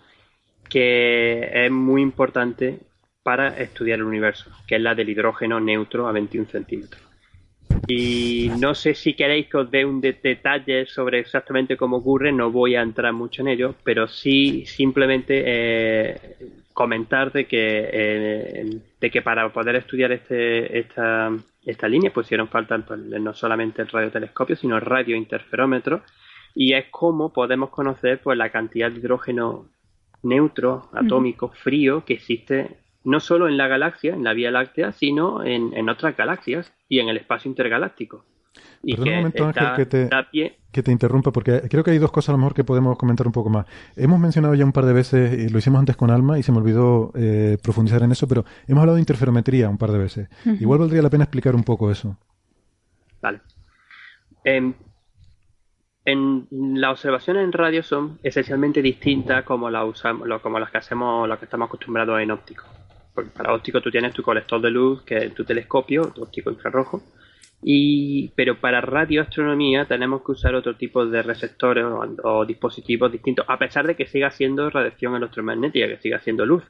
[0.70, 2.78] que es muy importante
[3.22, 7.02] para estudiar el universo, que es la del hidrógeno neutro a 21 centímetros.
[7.86, 12.32] Y no sé si queréis que os dé un de- detalle sobre exactamente cómo ocurre,
[12.32, 16.20] no voy a entrar mucho en ello, pero sí simplemente eh,
[16.72, 21.30] comentar de que, eh, de que para poder estudiar este, esta,
[21.64, 26.02] esta línea hicieron falta no solamente el radiotelescopio, sino el radiointerferómetro,
[26.54, 29.66] y es como podemos conocer pues la cantidad de hidrógeno
[30.22, 35.42] neutro, atómico, frío que existe no solo en la galaxia, en la Vía Láctea, sino
[35.44, 38.24] en, en otras galaxias y en el espacio intergaláctico.
[38.82, 41.98] Y Perdona un momento, que Ángel, que te, que te interrumpa, porque creo que hay
[41.98, 43.66] dos cosas a lo mejor que podemos comentar un poco más.
[43.96, 46.50] Hemos mencionado ya un par de veces, y lo hicimos antes con Alma, y se
[46.50, 50.28] me olvidó eh, profundizar en eso, pero hemos hablado de interferometría un par de veces.
[50.60, 52.16] Igual valdría la pena explicar un poco eso.
[53.20, 53.40] Vale.
[54.44, 54.72] Em,
[56.11, 61.28] en las observaciones en radio son esencialmente distintas como las usamos, como las que hacemos,
[61.28, 62.64] las que estamos acostumbrados en óptico.
[63.14, 66.50] Porque para óptico tú tienes tu colector de luz, que es tu telescopio, tu óptico
[66.50, 67.02] infrarrojo.
[67.62, 73.44] Y, pero para radioastronomía tenemos que usar otro tipo de receptores o, o dispositivos distintos,
[73.48, 76.64] a pesar de que siga siendo radiación electromagnética, que siga siendo luz.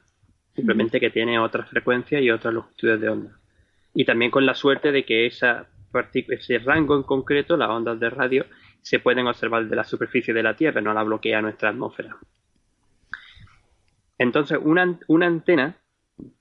[0.55, 3.31] simplemente que tiene otras frecuencias y otras longitudes de onda.
[3.93, 5.67] Y también con la suerte de que esa
[6.29, 8.45] ese rango en concreto, las ondas de radio,
[8.81, 12.17] se pueden observar de la superficie de la Tierra, no la bloquea nuestra atmósfera.
[14.17, 15.75] Entonces, una, una antena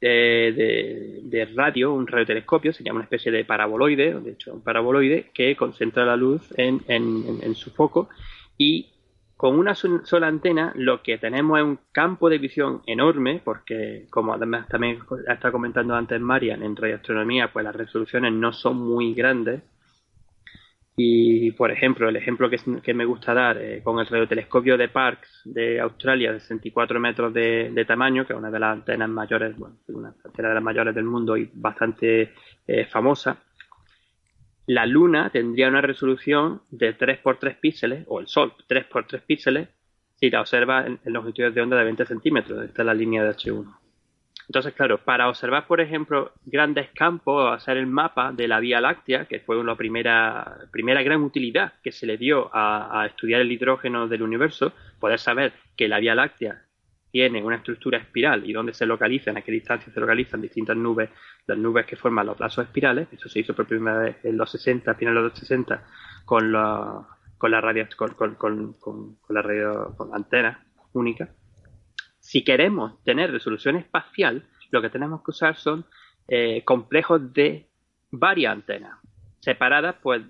[0.00, 5.56] de, radio, un radiotelescopio, se llama una especie de paraboloide, de hecho un paraboloide, que
[5.56, 8.08] concentra la luz en, en su foco
[8.58, 8.90] y
[9.40, 14.34] con una sola antena lo que tenemos es un campo de visión enorme, porque como
[14.34, 19.62] además también está comentando antes Marian, en radioastronomía pues las resoluciones no son muy grandes.
[20.96, 25.42] Y por ejemplo, el ejemplo que, me gusta dar eh, con el radiotelescopio de Parkes
[25.44, 29.76] de Australia de 64 metros de, tamaño, que es una de las antenas mayores, bueno,
[29.88, 32.34] una de las mayores del mundo y bastante
[32.66, 33.38] eh, famosa,
[34.66, 39.68] la Luna tendría una resolución de 3x3 píxeles, o el Sol 3x3 píxeles,
[40.14, 42.64] si la observa en, longitudes de onda de 20 centímetros.
[42.64, 43.79] Esta es la línea de H1.
[44.50, 49.26] Entonces, claro, para observar, por ejemplo, grandes campos, hacer el mapa de la Vía Láctea,
[49.26, 54.08] que fue la primera, primera gran utilidad que se le dio a, estudiar el hidrógeno
[54.08, 56.64] del universo, poder saber que la Vía Láctea
[57.12, 61.10] tiene una estructura espiral y dónde se localizan, a qué distancia se localizan distintas nubes,
[61.46, 64.50] las nubes que forman los lazos espirales, eso se hizo por primera vez en los
[64.50, 65.84] 60, a finales de los 60,
[66.24, 67.06] con la,
[67.38, 71.28] con la radio, con, con, con, la radio, con antena única.
[72.30, 75.84] Si queremos tener resolución espacial, lo que tenemos que usar son
[76.28, 77.66] eh, complejos de
[78.12, 79.00] varias antenas,
[79.40, 80.22] separadas pues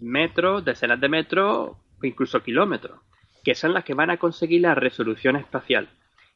[0.00, 2.98] metros, decenas de metros incluso kilómetros,
[3.44, 5.88] que son las que van a conseguir la resolución espacial.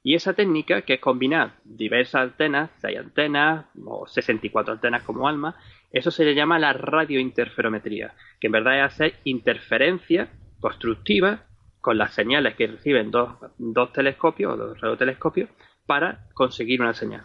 [0.04, 5.56] Y esa técnica, que es combinar diversas antenas, 6 antenas o 64 antenas como alma,
[5.90, 10.30] eso se le llama la radiointerferometría, que en verdad es hacer interferencia
[10.60, 11.49] constructiva
[11.80, 15.48] con las señales que reciben dos, dos telescopios o dos radiotelescopios
[15.86, 17.24] para conseguir una señal.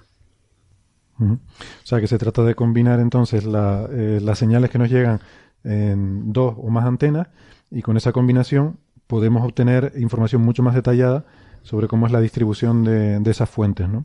[1.20, 1.38] O
[1.84, 5.20] sea que se trata de combinar entonces eh, las señales que nos llegan
[5.64, 7.30] en dos o más antenas
[7.72, 8.78] y con esa combinación
[9.08, 11.26] podemos obtener información mucho más detallada
[11.64, 14.03] sobre cómo es la distribución de, esas fuentes, ¿no?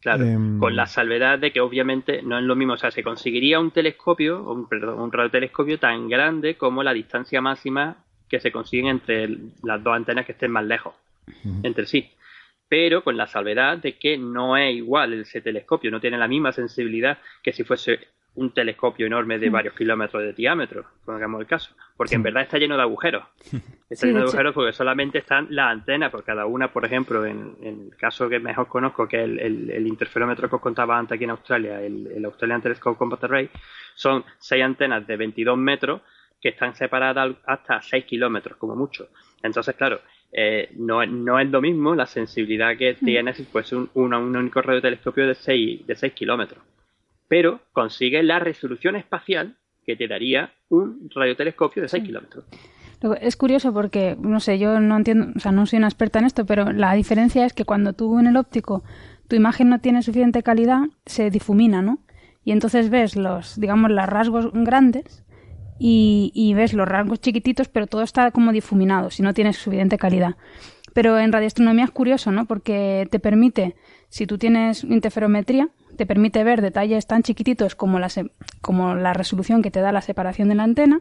[0.00, 3.02] Claro, em, con la salvedad de que obviamente no es lo mismo, o sea, se
[3.02, 7.98] conseguiría un telescopio, un, perdón, un radiotelescopio tan grande como la distancia máxima
[8.30, 9.28] que se consiguen entre
[9.64, 10.94] las dos antenas que estén más lejos
[11.62, 12.10] entre sí.
[12.68, 16.52] Pero con la salvedad de que no es igual ese telescopio, no tiene la misma
[16.52, 17.98] sensibilidad que si fuese
[18.36, 22.58] un telescopio enorme de varios kilómetros de diámetro, pongamos el caso, porque en verdad está
[22.58, 23.24] lleno de agujeros.
[23.90, 27.56] Está lleno de, agujeros porque solamente están las antenas, por cada una, por ejemplo, en,
[27.60, 31.30] el caso que mejor conozco, que es el, interferómetro que os contaba antes aquí en
[31.30, 33.50] Australia, el, Australian Telescope Compact Array,
[33.96, 36.02] son seis antenas de 22 metros
[36.40, 39.08] que están separadas hasta 6 kilómetros, como mucho.
[39.42, 40.00] Entonces, claro,
[40.32, 43.04] eh, no, no, es lo mismo la sensibilidad que mm.
[43.04, 46.62] tiene si fuese un, un, un único radiotelescopio de 6, de 6 kilómetros
[47.30, 52.44] pero consigue la resolución espacial que te daría un radiotelescopio de 6 kilómetros.
[53.20, 56.24] Es curioso porque, no sé, yo no entiendo, o sea, no soy una experta en
[56.24, 58.82] esto, pero la diferencia es que cuando tú en el óptico
[59.28, 62.00] tu imagen no tiene suficiente calidad, se difumina, ¿no?
[62.44, 65.22] Y entonces ves los, digamos, los rasgos grandes
[65.80, 69.96] y, y ves los rasgos chiquititos, pero todo está como difuminado, si no tienes suficiente
[69.96, 70.36] calidad.
[70.92, 72.44] Pero en radioastronomía es curioso, ¿no?
[72.44, 73.76] Porque te permite,
[74.08, 78.08] si tú tienes interferometría, te permite ver detalles tan chiquititos como la,
[78.60, 81.00] como la resolución que te da la separación de la antena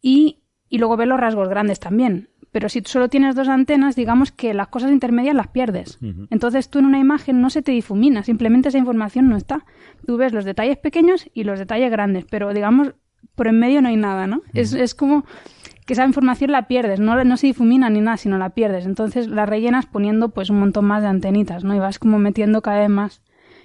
[0.00, 2.30] y, y luego ver los rasgos grandes también.
[2.52, 5.98] Pero si tú solo tienes dos antenas, digamos que las cosas intermedias las pierdes.
[6.30, 9.64] Entonces tú en una imagen no se te difumina, simplemente esa información no está.
[10.06, 12.94] Tú ves los detalles pequeños y los detalles grandes, pero digamos
[13.34, 14.42] por en medio no hay nada, ¿no?
[14.54, 15.24] es, es como
[15.86, 18.86] que esa información la pierdes, no, no se difumina ni nada, sino la pierdes.
[18.86, 21.74] Entonces la rellenas poniendo pues un montón más de antenitas, ¿no?
[21.74, 23.22] Y vas como metiendo cada vez más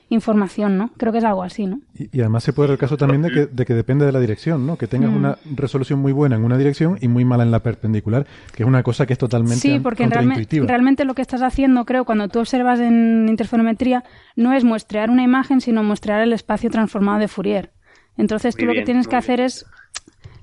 [0.10, 0.92] información, ¿no?
[0.98, 1.82] Creo que es algo así, ¿no?
[1.94, 4.20] Y, además se puede dar el caso también de que, de que depende de la
[4.20, 4.78] dirección, ¿no?
[4.78, 5.16] Que tengas mm.
[5.16, 8.68] una resolución muy buena en una dirección y muy mala en la perpendicular, que es
[8.68, 12.30] una cosa que es totalmente Sí, porque realmente, realmente lo que estás haciendo, creo, cuando
[12.30, 14.06] tú observas en interferometría,
[14.36, 17.72] no es muestrear una imagen, sino muestrear el espacio transformado de Fourier.
[18.18, 19.66] Entonces tú lo que tienes que hacer es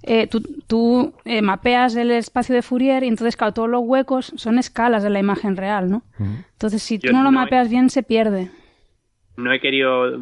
[0.07, 4.59] eh, tú, eh, mapeas el espacio de Fourier y entonces, claro, todos los huecos son
[4.59, 6.03] escalas de la imagen real, ¿no?
[6.18, 8.51] Entonces, si tú no lo mapeas bien, se pierde.
[9.37, 10.16] No he querido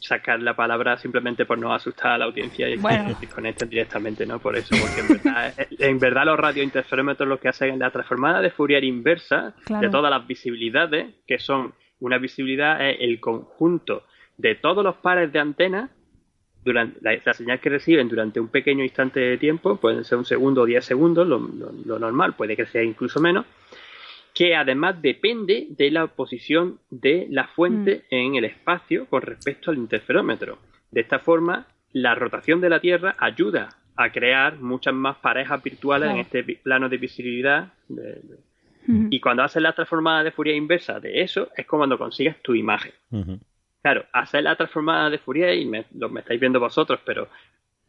[0.00, 4.38] sacar la palabra simplemente por no asustar a la audiencia y que desconecten directamente, ¿no?
[4.38, 8.40] Por eso, porque en verdad, en verdad los radiointerferómetros lo que hacen es la transformada
[8.40, 14.04] de Fourier inversa de todas las visibilidades, que son una visibilidad es el conjunto
[14.38, 15.90] de todos los pares de antenas
[16.66, 20.62] durante la, señal que reciben durante un pequeño instante de tiempo, pueden ser un segundo
[20.62, 23.46] o diez segundos, lo, lo normal, puede que sea incluso menos,
[24.34, 28.14] que además depende de la posición de la fuente Mm.
[28.14, 30.58] en el espacio con respecto al interferómetro.
[30.90, 36.08] De esta forma, la rotación de la Tierra ayuda a crear muchas más parejas virtuales
[36.08, 36.18] Claro.
[36.18, 37.72] en este plano de visibilidad.
[37.88, 38.46] de- de-
[39.10, 42.54] Y cuando haces la transformada de Fourier inversa de eso, es como cuando consigues tu
[42.54, 42.92] imagen.
[43.86, 47.28] Claro, hacer la transformada de Fourier, y me, lo me estáis viendo vosotros, pero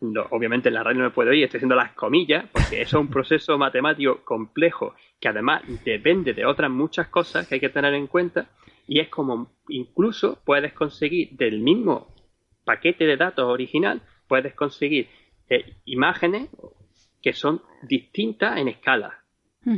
[0.02, 3.00] no- obviamente en la radio no me puedo oír, estoy haciendo las comillas, porque eso
[3.00, 7.70] es un proceso matemático complejo que además depende de otras muchas cosas que hay que
[7.70, 8.48] tener en cuenta,
[8.88, 12.14] y es como incluso puedes conseguir del mismo
[12.64, 15.10] paquete de datos original, puedes conseguir
[15.50, 16.48] eh, imágenes
[17.24, 19.24] que son distintas en escala,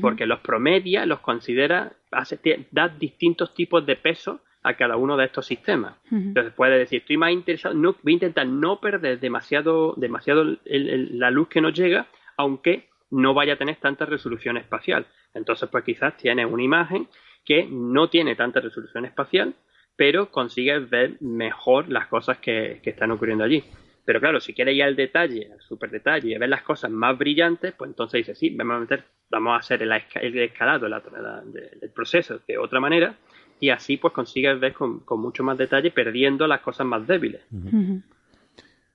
[0.02, 5.26] porque los promedia, los considera, hace, da distintos tipos de peso a cada uno de
[5.26, 5.96] estos sistemas.
[6.12, 10.60] Entonces puede decir, estoy más interesado, no, voy a intentar no perder demasiado, demasiado el-
[10.66, 12.08] el- la luz que nos llega,
[12.38, 15.06] aunque no vaya a tener tanta resolución espacial.
[15.34, 17.08] Entonces, pues quizás tienes una imagen
[17.46, 19.54] que no tiene tanta resolución espacial,
[19.96, 23.64] pero consigues ver mejor las cosas que, que están ocurriendo allí.
[24.06, 27.18] Pero claro, si quieres ir al detalle, al super detalle, y ver las cosas más
[27.18, 30.88] brillantes, pues entonces dices, sí, vamos a meter, vamos a hacer el, esca- el escalado
[30.88, 31.00] la-
[31.46, 33.16] del proceso de otra manera,
[33.60, 37.42] y así pues consigues ver con, con mucho más detalle, perdiendo las cosas más débiles.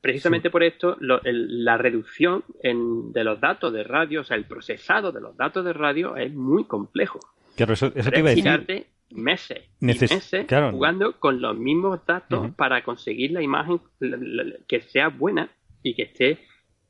[0.01, 4.37] Precisamente por esto, lo- el- la reducción en- de los datos de radio, o sea,
[4.37, 7.21] el procesado de los datos de radio es muy complejo.
[7.57, 8.45] Claro, eso, eso te iba a decir.
[8.45, 10.73] tirarte meses y meses claro.
[10.73, 15.49] jugando con los mismos datos para conseguir la imagen la- la- la- que sea buena
[15.83, 16.39] y que esté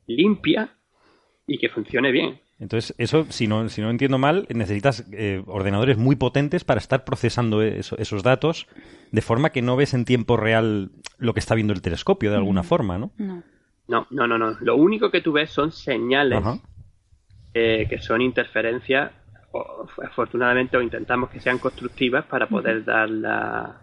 [0.07, 0.71] limpia
[1.47, 2.41] y que funcione bien.
[2.61, 7.05] Entonces, eso, si no, si no entiendo mal, necesitas eh, ordenadores muy potentes para estar
[7.05, 8.69] procesando eso- esos datos
[9.11, 12.37] de forma que no ves en tiempo real lo que está viendo el telescopio, de
[12.37, 13.11] alguna forma, ¿no?
[13.87, 14.07] No.
[14.11, 14.57] No, no, no.
[14.61, 16.39] Lo único que tú ves son señales
[17.55, 19.13] eh, que son interferencias,
[19.53, 23.81] o, afortunadamente, o intentamos que sean constructivas para poder dar la.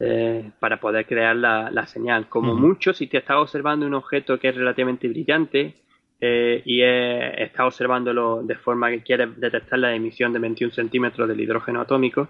[0.00, 2.28] eh, para poder crear la, la señal.
[2.28, 5.74] Como mucho, si te estás observando un objeto que es relativamente brillante
[6.20, 11.28] eh, y es- estás observándolo de forma que quieres detectar la emisión de 21 centímetros
[11.28, 12.28] del hidrógeno atómico,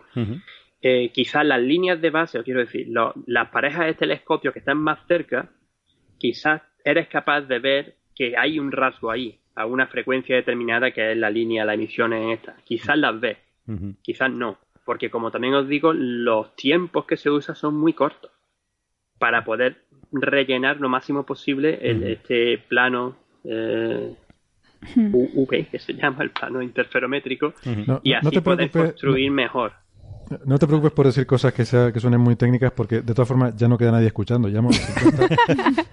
[0.82, 4.60] eh, quizás las líneas de base, o quiero decir, lo- las parejas de telescopios que
[4.60, 5.48] están más cerca,
[6.18, 11.12] quizás eres capaz de ver que hay un rasgo ahí, a una frecuencia determinada que
[11.12, 12.56] es la línea, la emisión en esta.
[12.64, 13.38] Quizás las ves,
[14.02, 18.30] quizás no, porque como también os digo, los tiempos que se usan son muy cortos
[19.18, 19.82] para poder
[20.12, 24.14] rellenar lo máximo posible el, este plano eh,
[24.96, 27.52] UV, que se llama el plano interferométrico,
[27.86, 29.72] No, y así no te preocupes, construir mejor.
[30.44, 33.26] No te preocupes por decir cosas que, sea, que suenen muy técnicas, porque de todas
[33.26, 34.46] formas ya no queda nadie escuchando.
[34.48, 35.36] Llevamos 50,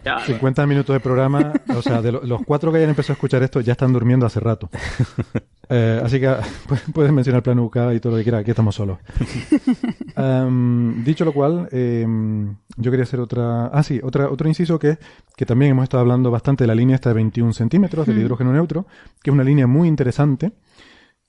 [0.04, 1.54] Ya, 50 minutos de programa.
[1.74, 4.26] O sea, de lo- los cuatro que hayan empezado a escuchar esto ya están durmiendo
[4.26, 4.70] hace rato.
[5.70, 6.28] Eh, así que
[6.68, 8.42] pu- puedes mencionar plan UK y todo lo que quieras.
[8.42, 9.00] Aquí estamos solos.
[10.18, 13.68] Em, dicho lo cual, em, yo quería hacer otra.
[13.68, 14.98] Ah, sí, otra, otro inciso que
[15.36, 18.22] que también hemos estado hablando bastante de la línea esta de 21 centímetros del Mm.
[18.22, 18.86] hidrógeno neutro,
[19.22, 20.54] que es una línea muy interesante.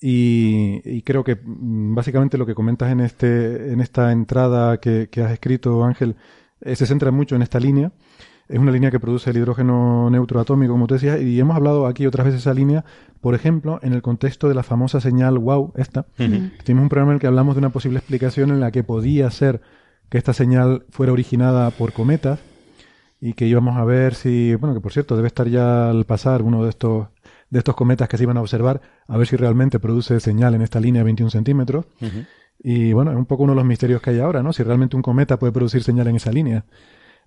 [0.00, 5.08] Y, y creo que mm, básicamente lo que comentas en este en esta entrada que,
[5.10, 6.16] que has escrito, Ángel,
[6.60, 7.90] eh, se centra mucho en esta línea.
[8.48, 11.86] Es una línea que produce el hidrógeno neutro atómico, como te decía, y hemos hablado
[11.86, 12.84] aquí otras veces esa línea,
[13.20, 16.06] por ejemplo, en el contexto de la famosa señal WOW, esta.
[16.18, 16.50] Ujú.
[16.64, 19.30] Tuvimos un programa en el que hablamos de una posible explicación en la que podía
[19.30, 19.60] ser
[20.08, 22.38] que esta señal fuera originada por cometas
[23.20, 26.42] y que íbamos a ver si, bueno, que por cierto debe estar ya al pasar
[26.42, 27.08] uno de estos
[27.50, 30.62] de estos cometas que se iban a observar, a ver si realmente produce señal en
[30.62, 31.86] esta línea de 21 centímetros.
[32.58, 34.52] Y bueno, es un poco uno de los misterios que hay ahora, ¿no?
[34.52, 36.64] Si realmente un cometa puede producir señal en esa línea.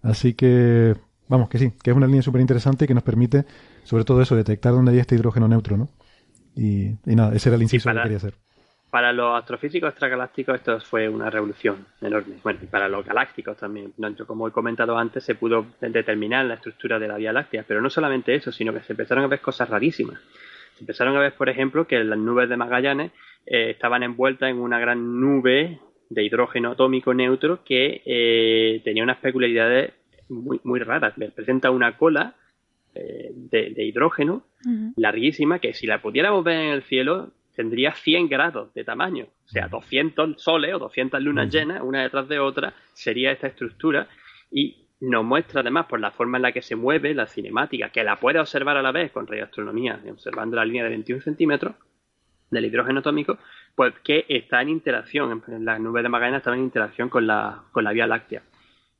[0.01, 0.95] Así que,
[1.29, 3.45] vamos, que sí, que es una línea súper interesante y que nos permite,
[3.83, 5.87] sobre todo eso, detectar dónde hay este hidrógeno neutro, ¿no?
[6.55, 8.33] Y, y nada, ese era el inciso para- que quería hacer.
[8.89, 12.37] Para los astrofísicos extragalácticos esto fue una revolución enorme.
[12.41, 13.93] Bueno, y para los galácticos también.
[14.25, 17.63] Como he comentado antes, se pudo determinar la estructura de la Vía Láctea.
[17.67, 20.19] Pero no solamente eso, sino que se empezaron a ver cosas rarísimas.
[20.73, 23.11] Se empezaron a ver, por ejemplo, que las nubes de Magallanes
[23.45, 29.17] eh, estaban envueltas en una gran nube de hidrógeno atómico neutro que eh, tenía unas
[29.17, 29.91] peculiaridades
[30.29, 31.13] muy, muy raras.
[31.35, 32.35] Presenta una cola
[32.95, 34.43] eh, de, de hidrógeno
[34.97, 39.25] larguísima que si la pudiéramos ver en el cielo tendría 100 grados de tamaño.
[39.45, 44.07] O sea, 200 soles o 200 lunas llenas, una detrás de otra, sería esta estructura.
[44.49, 48.03] Y nos muestra además por la forma en la que se mueve la cinemática, que
[48.03, 51.75] la puede observar a la vez con radioastronomía, observando la línea de 21 centímetros
[52.49, 53.37] del hidrógeno atómico,
[53.75, 57.63] pues que está en interacción, en la nube de Magallanes está en interacción con la,
[57.71, 58.41] con la Vía Láctea.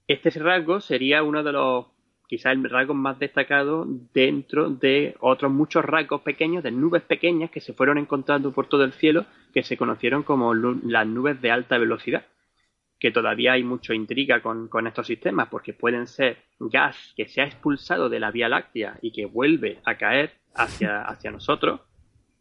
[0.09, 1.85] Este rasgo sería uno de los
[2.27, 7.61] quizá el rasgo más destacado dentro de otros muchos rasgos pequeños, de nubes pequeñas que
[7.61, 11.77] se fueron encontrando por todo el cielo, que se conocieron como las nubes de alta
[11.77, 12.25] velocidad.
[12.99, 17.41] Que todavía hay mucha intriga con, con estos sistemas, porque pueden ser gas que se
[17.41, 21.81] ha expulsado de la Vía Láctea y que vuelve a caer hacia, hacia nosotros,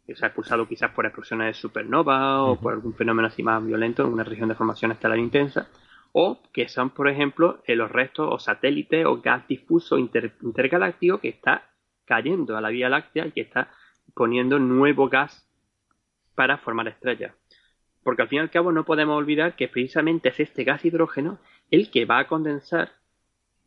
[0.07, 3.63] que se ha expulsado quizás por explosiones de supernova o por algún fenómeno así más
[3.63, 5.69] violento en una región de formación estelar intensa,
[6.11, 11.29] o que son, por ejemplo, eh, los restos o satélites o gas difuso intergaláctico que
[11.29, 11.69] está
[12.05, 13.71] cayendo a la Vía Láctea y que está
[14.13, 15.47] poniendo nuevo gas
[16.35, 17.33] para formar estrellas.
[18.03, 21.37] Porque al fin y al cabo no podemos olvidar que precisamente es este gas hidrógeno
[21.69, 22.93] el que va a condensar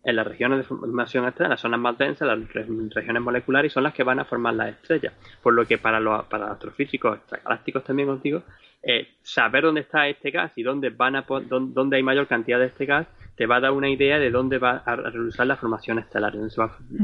[0.05, 3.95] en las regiones de formación estelar, las zonas más densas, las regiones moleculares, son las
[3.95, 5.13] que van a formar las estrellas.
[5.43, 8.43] Por lo que para los, para astrofísicos galácticos también os digo,
[8.83, 12.67] eh, saber dónde está este gas y dónde van a dónde hay mayor cantidad de
[12.67, 15.99] este gas te va a dar una idea de dónde va a realizar la formación
[15.99, 16.63] estelar, dónde se,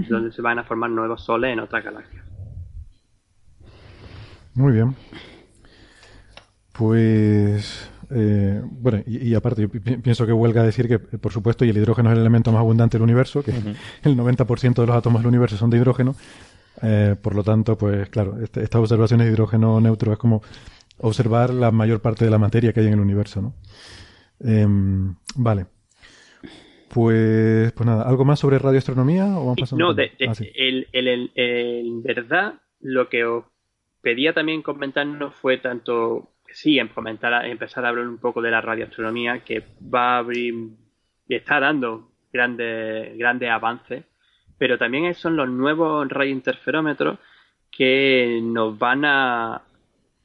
[0.08, 2.24] dónde se van a formar nuevos soles en otras galaxias.
[4.54, 4.94] Muy bien.
[6.72, 11.76] Pues eh, bueno, y, aparte, yo pienso que huelga decir que, por supuesto, y el
[11.76, 13.50] hidrógeno es el elemento más abundante del universo, que
[14.02, 16.14] el 90% de los átomos del universo son de hidrógeno.
[16.82, 20.42] Eh, por lo tanto, pues claro, este, estas observaciones de hidrógeno neutro es como
[20.98, 23.54] observar la mayor parte de la materia que hay en el universo, ¿no?
[24.40, 25.66] Em, vale.
[26.88, 29.38] Pues, pues nada, ¿algo más sobre radioastronomía?
[29.38, 30.32] O vamos no, de, ah,
[31.34, 33.44] en verdad, lo que os
[34.00, 38.60] pedía también comentarnos fue tanto sí, en comentar, empezar a hablar un poco de la
[38.60, 40.54] radioastronomía que va a abrir
[41.28, 44.04] y está dando grandes, grandes avances,
[44.58, 47.18] pero también son los nuevos radiointerferómetros
[47.70, 49.62] que nos van a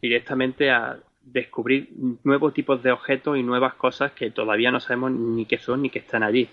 [0.01, 1.89] directamente a descubrir
[2.23, 5.89] nuevos tipos de objetos y nuevas cosas que todavía no sabemos ni qué son ni
[5.89, 6.49] qué están allí.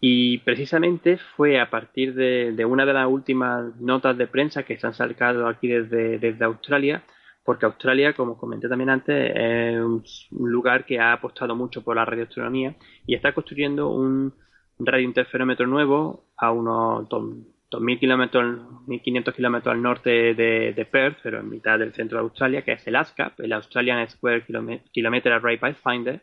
[0.00, 4.86] Y precisamente fue a partir de, una de las últimas notas de prensa que se
[4.86, 7.02] han sacado aquí desde, desde Australia,
[7.44, 12.04] porque Australia, como comenté también antes, es un lugar que ha apostado mucho por la
[12.04, 12.74] radioastronomía
[13.06, 14.32] y está construyendo un
[14.78, 21.78] radiointerferómetro nuevo a unos 2.000 kilómetros, 1.500 kilómetros al norte de, Perth, pero en mitad
[21.78, 24.46] del centro de Australia, que es el ASCAP, el Australian Square
[24.90, 26.22] Kilometer Array Pathfinder,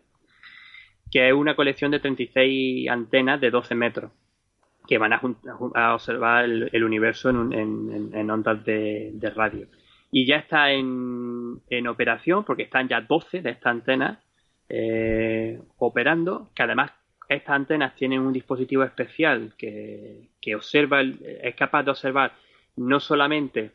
[1.11, 4.11] que es una colección de 36 antenas de 12 metros
[4.87, 9.67] que van a, observar el, universo en, ondas de radio
[10.11, 14.19] y ya está en, operación porque están ya 12 de estas antenas
[14.69, 16.91] eh, operando, que además
[17.29, 22.33] estas antenas tienen un dispositivo especial que, observa, es capaz de observar
[22.75, 23.71] no solamente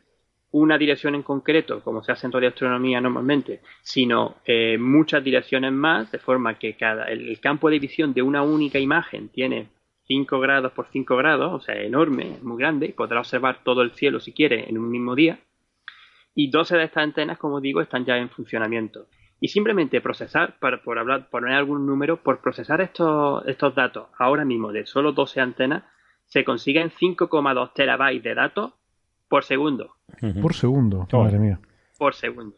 [0.51, 6.11] una dirección en concreto, como se hace en radioastronomía normalmente, sino eh, muchas direcciones más,
[6.11, 9.67] de forma que cada, el, campo de visión de una única imagen tiene
[10.07, 14.19] 5 grados por 5 grados, o sea, enorme, muy grande, podrá observar todo el cielo
[14.19, 15.39] si quiere en un mismo día.
[16.39, 19.07] Y 12 de estas antenas, como digo, están ya en funcionamiento.
[19.39, 24.45] Y simplemente procesar, para, por hablar, poner algún número, por procesar estos, estos datos ahora
[24.45, 25.83] mismo de solo 12 antenas,
[26.27, 28.73] se consiguen 5,2 terabytes de datos
[29.27, 29.95] por segundo.
[30.39, 31.59] Por segundo, madre mía.
[31.97, 32.55] Por segundo.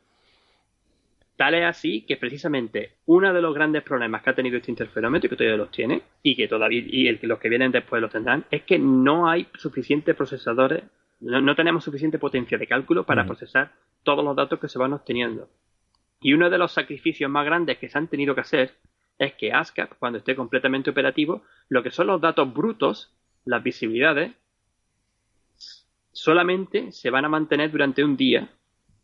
[1.37, 5.27] Tal es así que precisamente uno de los grandes problemas que ha tenido este interferómetro,
[5.27, 8.11] y que todavía los tiene, y que todavía y el, los que vienen después los
[8.11, 10.83] tendrán, es que no hay suficientes procesadores
[11.19, 15.49] no, tenemos suficiente potencia de cálculo para procesar todos los datos que se van obteniendo.
[16.21, 18.75] Y uno de los sacrificios más grandes que se han tenido que hacer
[19.17, 23.13] es que ASCAP, cuando esté completamente operativo, lo que son los datos brutos,
[23.45, 24.31] las visibilidades,
[26.11, 28.49] solamente se van a mantener durante un día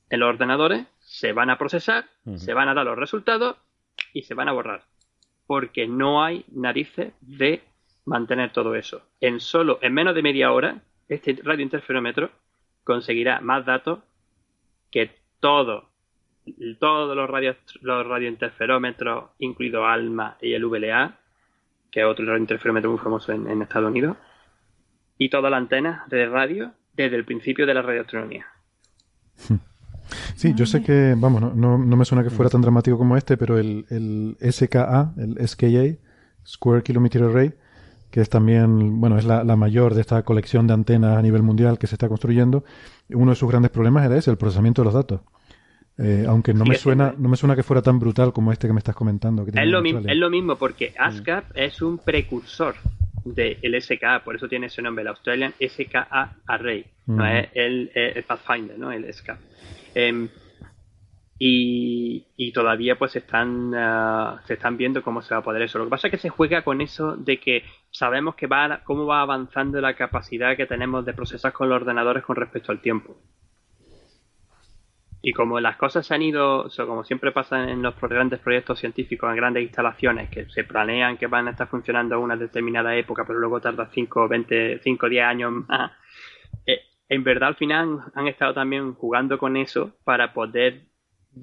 [0.10, 2.06] en los ordenadores, se van a procesar,
[2.36, 3.58] se van a dar los resultados
[4.14, 4.86] y se van a borrar.
[5.48, 7.62] Porque no hay narices de
[8.06, 9.02] mantener todo eso.
[9.20, 12.32] En solo, en menos de media hora, este radiointerferómetro
[12.84, 14.00] conseguirá más datos
[14.92, 15.90] que todo,
[16.80, 21.20] todos los, radio, los radiointerferómetros, incluido ALMA y el VLA,
[21.92, 24.18] que es otro radiointerferómetro muy famoso en, Estados Unidos,
[25.18, 28.46] y todas las antenas de radio desde el principio de la radioastronomía.
[30.36, 33.18] Sí, yo sé que, vamos, no, no, no, me suena que fuera tan dramático como
[33.18, 36.00] este, pero el, el SKA, el SKA,
[36.46, 37.56] Square Kilometer Array,
[38.16, 41.78] que es también, bueno, es la, mayor de esta colección de antenas a nivel mundial
[41.78, 42.64] que se está construyendo.
[43.10, 45.20] Uno de sus grandes problemas era ese, el procesamiento de los datos.
[45.98, 48.74] Eh, aunque no me suena, no me suena que fuera tan brutal como este que
[48.74, 49.44] me estás comentando.
[49.44, 52.76] Que es, lo mismo, es lo mismo porque ASCAP es un precursor
[53.26, 57.92] del SKA, por eso tiene ese nombre, el Australian SKA Array, no es el,
[58.26, 58.94] Pathfinder, ¿no?
[58.94, 59.38] El SKA.
[59.94, 60.30] Em,
[61.38, 65.78] y, y todavía pues están, uh, se están viendo cómo se va a poder eso.
[65.78, 69.06] Lo que pasa es que se juega con eso de que sabemos que va cómo
[69.06, 73.18] va avanzando la capacidad que tenemos de procesar con los ordenadores con respecto al tiempo.
[75.22, 78.80] Y como las cosas se han ido, o como siempre pasa en los grandes proyectos
[78.80, 82.96] científicos, en grandes instalaciones, que se planean que van a estar funcionando a una determinada
[82.96, 85.92] época, pero luego tarda 5, 20, 5, 10 años más,
[86.68, 86.80] eh,
[87.10, 90.84] en verdad al final han estado también jugando con eso para poder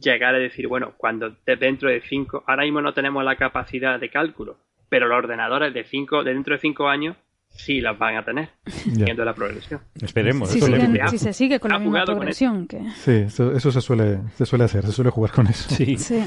[0.01, 4.09] llegar a decir, bueno, cuando dentro de 5, ahora mismo no tenemos la capacidad de
[4.11, 4.57] cálculo,
[4.89, 7.17] pero los ordenadores de 5, de dentro de 5 años
[7.49, 8.49] sí las van a tener,
[8.87, 9.81] viendo la progresión.
[10.01, 10.49] Esperemos.
[10.51, 12.67] Si, eso siguen- es lo que- si se sigue con la misma progresión.
[12.67, 12.81] Que...
[12.95, 15.69] Sí, eso, eso se, suele, se suele hacer, se suele jugar con eso.
[15.75, 15.97] Sí.
[15.99, 16.25] Sí.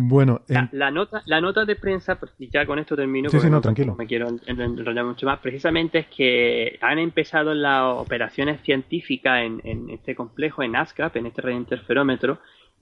[0.00, 3.36] Bueno, en- La, la nota, la nota de prensa, y ya con esto termino, Sí,
[3.36, 3.96] porque sí, no, tranquilo.
[3.96, 9.40] me quiero en- en- enrollar mucho más, precisamente es que han empezado las operaciones científicas
[9.42, 12.38] en, en este complejo, en ASCAP, en este radiointerferómetro,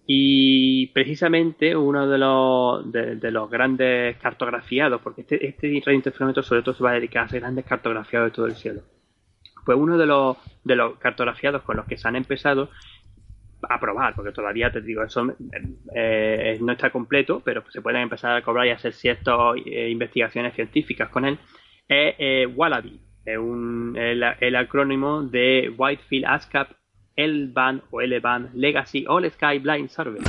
[0.08, 6.74] y precisamente uno de los, de, los grandes cartografiados, porque este, este radiointerferómetro sobre todo
[6.76, 8.82] se va a dedicar a hacer grandes cartografiados de todo el cielo.
[9.64, 12.70] Pues uno de los, de los cartografiados con los que se han empezado
[13.68, 15.34] a probar, porque todavía te digo, eso
[15.92, 20.54] eh, no está completo, pero se pueden empezar a cobrar y hacer ciertas eh, investigaciones
[20.54, 21.36] científicas con él,
[21.88, 23.00] es eh, Wallaby,
[23.38, 26.70] un, el, el acrónimo de Whitefield ASCAP
[27.16, 30.22] L-Band o L-Band Legacy All Sky Blind Survey.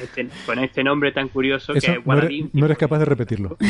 [0.00, 3.56] Este- con este nombre tan curioso eso que no, eres, no eres capaz de repetirlo.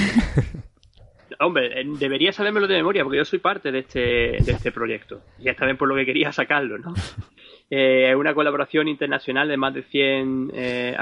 [1.40, 5.22] Hombre, eh, debería sabérmelo de memoria porque yo soy parte de este, de este proyecto.
[5.38, 6.94] Y esta vez por lo que quería sacarlo, ¿no?
[7.74, 10.94] Eh, una colaboración internacional de más de 100, eh,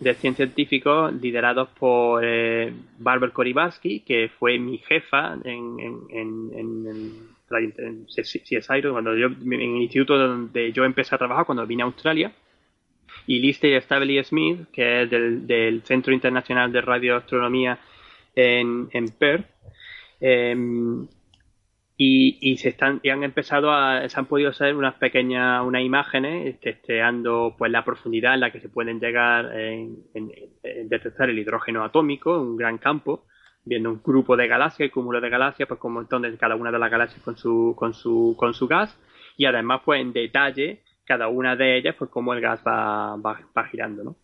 [0.00, 6.50] de 100 científicos liderados por eh, Barbara Koribarsky, que fue mi jefa en, en, en,
[6.86, 7.12] en-
[7.48, 12.32] CSIRO, cuando yo, en el instituto donde yo empecé a trabajar cuando vine a Australia.
[13.26, 17.78] Y Lister Stavely Smith, que es del, Centro Internacional de Radioastronomía
[18.34, 18.88] en,
[19.18, 19.46] Perth.
[20.20, 21.06] Em,
[22.00, 26.58] y, se están y han empezado a se han podido hacer unas pequeñas unas imágenes
[26.60, 30.04] testeando pues la profundidad en la que se pueden llegar en,
[30.84, 33.26] detectar el hidrógeno atómico un gran campo
[33.68, 36.90] viendo un grupo de galaxias cúmulo de galaxias pues como entonces cada una de las
[36.90, 38.96] galaxias con su con su con su gas.
[39.36, 43.40] Y además pues en detalle cada una de ellas pues cómo el gas va, va,
[43.56, 44.16] va girando no.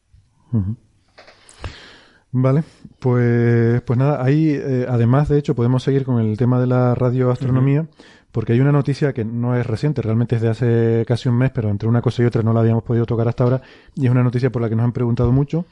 [2.37, 2.65] Vale,
[2.99, 6.97] pues, pues nada, ahí eh, además de hecho podemos seguir con el tema de la
[6.97, 7.87] radioastronomía,
[8.35, 11.53] porque hay una noticia que no es reciente, realmente es de hace casi un mes,
[11.55, 13.63] pero entre una cosa y otra no la habíamos podido tocar hasta ahora,
[13.95, 15.67] y es una noticia por la que nos han preguntado mucho,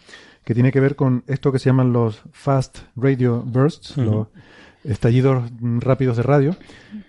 [0.45, 4.29] que tiene que ver con esto que se llaman los Fast Radio Bursts, los
[4.85, 6.57] estallidos rápidos de radio,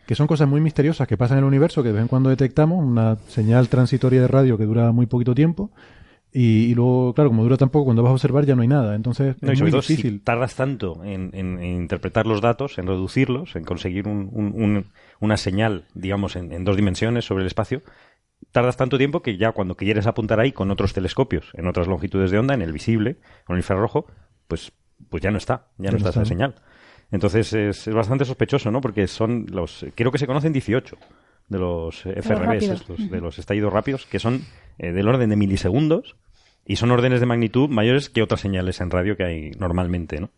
[0.07, 2.31] que son cosas muy misteriosas que pasan en el universo, que de vez en cuando
[2.31, 5.69] detectamos, una señal transitoria de radio que dura muy poquito tiempo,
[6.33, 8.67] y, y luego, claro, como dura tan poco, cuando vas a observar ya no hay
[8.67, 8.95] nada.
[8.95, 10.21] Entonces No, es muy si difícil.
[10.21, 14.85] tardas tanto en, en- en interpretar los datos, en reducirlos, en conseguir un- un- un-
[15.19, 17.81] una señal, digamos, en, en dos dimensiones sobre el espacio,
[18.51, 22.31] tardas tanto tiempo que ya cuando quieres apuntar ahí con otros telescopios, en otras longitudes
[22.31, 24.07] de onda, en el visible, con el infrarrojo,
[24.47, 24.71] pues,
[25.09, 26.25] pues ya no está, ya, no está esa ¿no?
[26.25, 26.55] señal.
[27.11, 28.81] Entonces es, es bastante sospechoso, ¿no?
[28.81, 30.97] Porque son los, creo que se conocen 18
[31.49, 34.41] de los FRBs, estos, de los estallidos rápidos, que son
[34.79, 36.15] eh, del orden de milisegundos
[36.65, 40.29] y son órdenes de magnitud mayores que otras señales en radio que hay normalmente, ¿no?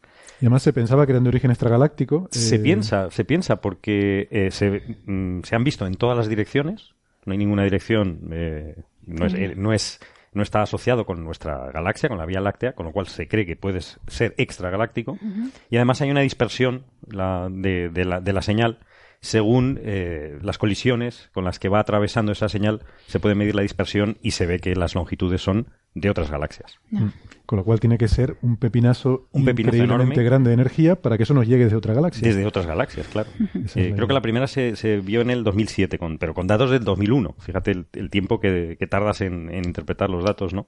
[0.42, 2.28] Y además se pensaba que eran de origen extragaláctico.
[2.32, 6.28] Se eh, piensa, se piensa porque eh, se, mm, se han visto en todas las
[6.28, 6.94] direcciones.
[7.26, 8.76] No hay ninguna dirección, eh,
[9.06, 10.00] no, es, eh, no es,
[10.34, 13.46] no está asociado con nuestra galaxia, con la Vía Láctea, con lo cual se cree
[13.46, 15.18] que puede ser extragaláctico.
[15.70, 18.80] Y además hay una dispersión la- de, de la, de la señal
[19.26, 23.64] según eh, las colisiones con las que va atravesando esa señal, se puede medir la
[23.64, 26.80] dispersión y se ve que las longitudes son de otras galaxias.
[26.92, 27.08] mm,
[27.48, 30.24] Con lo cual tiene que ser un pepinazo, Un pepinazo increíblemente enorme.
[30.30, 32.28] grande de energía para que eso nos llegue desde otra galaxia.
[32.28, 33.30] Desde otras galaxias, claro.
[33.76, 36.70] Eh, creo que la primera se, se vio en el 2007, con, pero con datos
[36.70, 37.36] del 2001.
[37.40, 40.68] Fíjate el, el tiempo que, que tardas en, en interpretar los datos, ¿no?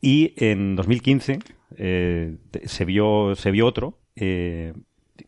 [0.00, 1.40] Y en 2015
[1.76, 4.72] eh, se, vio, se vio otro, eh,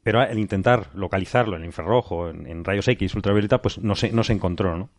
[0.02, 4.24] pero al intentar localizarlo en infrarrojo, en, en rayos X, ultravioleta, pues no se, no
[4.24, 4.90] se encontró, ¿no?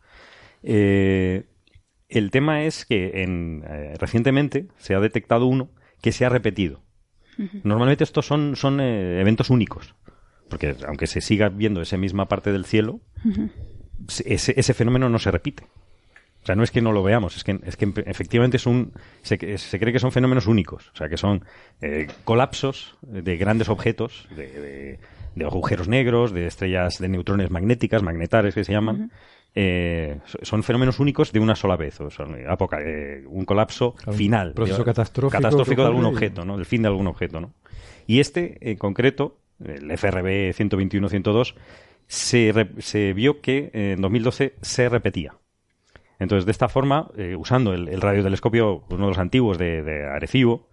[0.64, 1.46] Eh,
[2.08, 5.70] el tema es que en, eh, recientemente se ha detectado uno
[6.02, 6.82] que se ha repetido.
[7.64, 9.96] Normalmente estos son, son eh, eventos únicos,
[10.50, 13.00] porque aunque se siga viendo esa misma parte del cielo,
[14.08, 15.64] se- ese, ese fenómeno no se repite.
[16.42, 18.94] O sea, no es que no lo veamos, es que, es que efectivamente es un,
[19.22, 20.90] se, se cree que son fenómenos únicos.
[20.94, 21.44] O sea, que son
[21.82, 25.00] eh, colapsos de grandes objetos, de, de-
[25.36, 29.12] de agujeros negros, de estrellas de neutrones magnéticas, magnetares que se llaman.
[29.56, 34.54] Eh, son fenómenos únicos de una sola vez, o sea, eh, un colapso final.
[34.54, 35.32] Proceso catastrófico.
[35.42, 36.58] Catastrófico de algún objeto, ¿no?
[36.58, 37.54] El fin de algún objeto, ¿no?
[38.08, 41.54] Y este, en concreto, el FRB 121-102,
[42.08, 45.36] se, se vio que en 2012 se repetía.
[46.20, 50.68] Entonces, de esta forma, eh, usando el, radiotelescopio, uno de los antiguos de, Arecibo,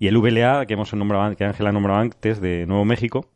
[0.00, 3.30] y el VLA que hemos nombrado, que Ángela nombrado antes, de Nuevo México.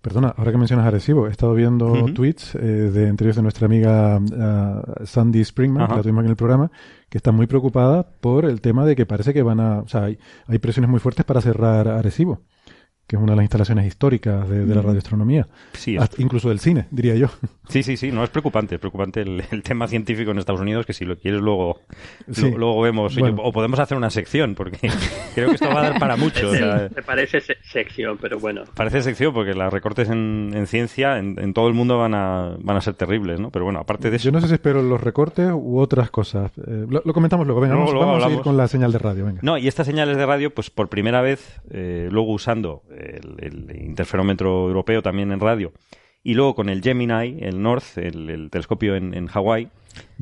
[0.00, 4.18] Perdona, ahora que mencionas Arecibo, he estado viendo tweets eh, de entre de nuestra amiga
[4.18, 6.70] uh, Sandy Springman, que la tuvimos en el programa,
[7.08, 9.80] que está muy preocupada por el tema de que parece que van a.
[9.80, 12.42] O sea, hay, hay presiones muy fuertes para cerrar Arecibo
[13.08, 15.48] que es una de las instalaciones históricas de, la radioastronomía.
[15.72, 17.28] Sí, incluso del cine, diría yo.
[17.68, 20.94] Sí, sí, sí, no es preocupante, es preocupante el, tema científico en Estados Unidos, que
[20.94, 21.82] si lo quieres luego,
[22.56, 24.78] luego vemos, o podemos hacer una sección, porque
[25.34, 26.50] creo que esto va a dar para mucho.
[26.50, 28.62] me parece sección, pero bueno.
[28.74, 32.80] Parece sección, porque las recortes en, ciencia en, todo el mundo van a, van a
[32.80, 33.50] ser terribles, ¿no?
[33.50, 34.24] Pero bueno, aparte de eso...
[34.24, 36.50] Yo no sé si espero los recortes u otras cosas.
[36.66, 39.40] Eh, lo, comentamos luego, venga, vamos, a ir con la señal de radio, venga.
[39.42, 44.68] No, y estas señales de radio, pues por primera vez, eh, luego usando el, interferómetro
[44.68, 45.72] europeo también en radio,
[46.22, 49.68] y luego con el Gemini, el North, el, telescopio en, en Hawái.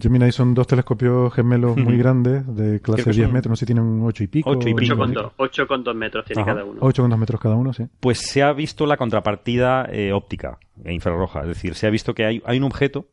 [0.00, 3.84] Gemini son dos telescopios gemelos muy grandes, de clase 10 metros, no sé si tienen
[3.84, 4.50] un 8 y pico.
[4.50, 4.94] 8 y pico.
[4.94, 6.80] 8,2 metros tiene cada uno.
[6.80, 7.84] 8,2 metros cada uno, sí.
[8.00, 12.14] Pues se ha visto la contrapartida eh, óptica e infrarroja, es decir, se ha visto
[12.14, 13.08] que hay, hay un objeto,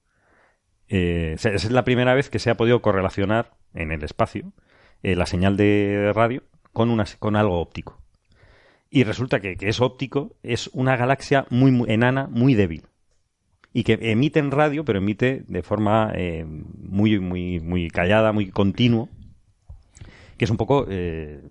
[0.88, 4.54] eh, es la primera vez que se ha podido correlacionar en el espacio
[5.02, 8.03] eh, la señal de radio con, una, con algo óptico.
[8.96, 12.84] Y resulta que, que es óptico, es una galaxia muy, enana, muy débil.
[13.74, 18.52] Y que emite en radio, pero emite de forma eh, muy, muy, muy callada, muy
[18.52, 19.10] continuo.
[20.38, 20.86] Que es un poco.
[20.88, 21.42] Eh,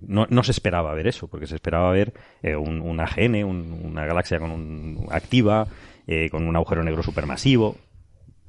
[0.00, 4.06] no, no, se esperaba ver eso, porque se esperaba ver eh, un, un, AGN, una
[4.06, 5.66] galaxia con un, activa,
[6.30, 7.78] con un agujero negro supermasivo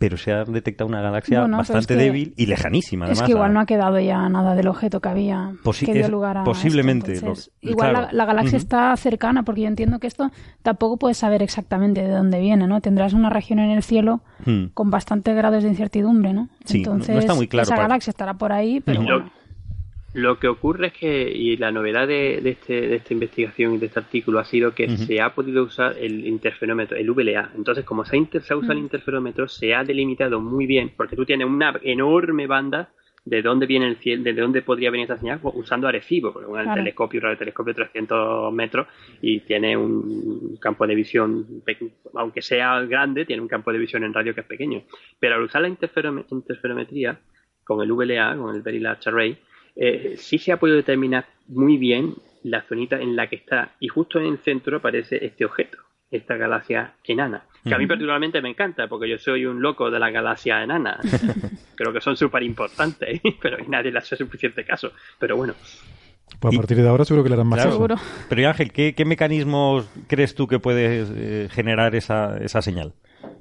[0.04, 3.10] pero se ha detectado una galaxia bastante débil y lejanísima.
[3.10, 6.40] es que igual no ha quedado ya nada del objeto que había que dio lugar
[6.40, 7.22] a posiblemente.
[7.62, 10.30] igual la, galaxia está cercana, porque yo entiendo que esto
[10.62, 12.82] tampoco puedes saber exactamente de dónde viene, ¿no?
[12.82, 14.72] Tendrás una región en el cielo hmm.
[14.74, 16.50] con bastantes grados de incertidumbre, ¿no?
[16.70, 19.02] Entonces, está muy claro esa galaxia estará por ahí, pero
[20.14, 23.88] lo que ocurre es que, y la novedad de, este, de esta investigación y de
[23.88, 27.52] este artículo ha sido que se ha podido usar el interferómetro, el VLA.
[27.56, 28.84] Entonces, como se ha, inter, se usado el mm.
[28.84, 32.90] interferómetro, se ha delimitado muy bien, porque tú tienes una enorme banda
[33.26, 36.52] de dónde viene el cielo, de dónde podría venir esta señal pues, usando Arecibo, porque
[36.52, 38.88] un telescopio, un telescopio de 300 metros
[39.22, 41.64] y tiene un campo de visión,
[42.16, 44.84] aunque sea grande, tiene un campo de visión en radio que es pequeño.
[45.20, 47.20] Pero al usar la interferometría
[47.64, 49.38] con el VLA, con el Very Large Array,
[49.76, 53.88] eh, sí se ha podido determinar muy bien la zonita en la que está y
[53.88, 55.78] justo en el centro aparece este objeto,
[56.12, 60.00] esta galaxia enana, que a mí particularmente me encanta porque yo soy un loco de
[60.00, 61.00] la galaxia enana.
[61.76, 64.92] Creo que son súper importantes, pero nadie le hace suficiente caso.
[65.18, 65.54] Pero bueno.
[66.40, 67.96] Pues a partir de ahora seguro que le harán más Seguro.
[68.28, 72.94] Pero Ángel, ¿qué, ¿qué, mecanismos crees tú que puede eh, generar esa, esa señal?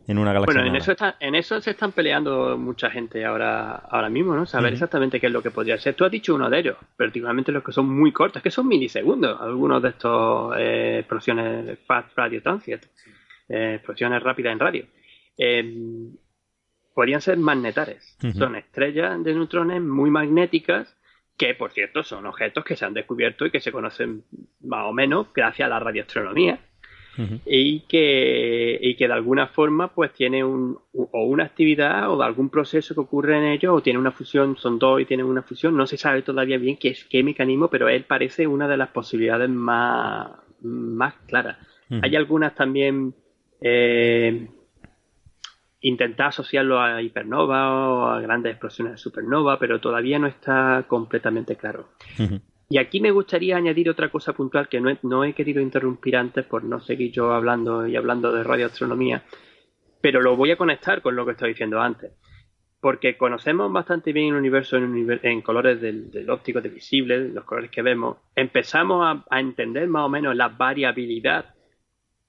[0.07, 0.61] En una galaxia.
[0.61, 4.47] Bueno, en eso, en eso se están peleando mucha gente ahora, ahora mismo, ¿no?
[4.47, 5.95] Saber exactamente qué es lo que podría ser.
[5.95, 9.41] Tú has dicho uno de ellos, particularmente los que son muy cortos, que son milisegundos,
[9.41, 12.85] algunos de estos eh, explosiones fast radio transient,
[13.49, 14.87] eh, explosiones rápidas en radio.
[15.37, 16.17] Em,
[16.95, 18.19] podrían ser magnetares.
[18.37, 20.97] Son estrellas de neutrones muy magnéticas
[21.39, 24.25] que, por cierto, son objetos que se han descubierto y que se conocen
[24.61, 26.61] más o menos gracias a la radioastronomía
[27.45, 32.49] y, que, y que de alguna forma pues tiene un, o una actividad o algún
[32.49, 35.77] proceso que ocurre en ellos o tiene una fusión, son dos y tienen una fusión,
[35.77, 38.89] no se sabe todavía bien qué es qué mecanismo, pero él parece una de las
[38.91, 40.31] posibilidades más,
[40.63, 41.59] más claras.
[42.01, 43.15] Hay algunas también
[43.61, 44.49] eh,
[45.83, 51.57] intentar asociarlo a hipernova o a grandes explosiones de supernova, pero todavía no está completamente
[51.57, 51.89] claro.
[52.73, 56.65] Y aquí me gustaría añadir otra cosa puntual que no he, querido interrumpir antes por
[56.65, 59.25] no seguir yo hablando y hablando de radioastronomía,
[60.01, 62.13] pero lo voy a conectar con lo que estaba diciendo antes.
[62.81, 67.83] Porque conocemos bastante bien el universo en, colores del, óptico, de visible, los colores que
[67.83, 68.17] vemos.
[68.35, 71.55] Empezamos a, a entender más o menos la variabilidad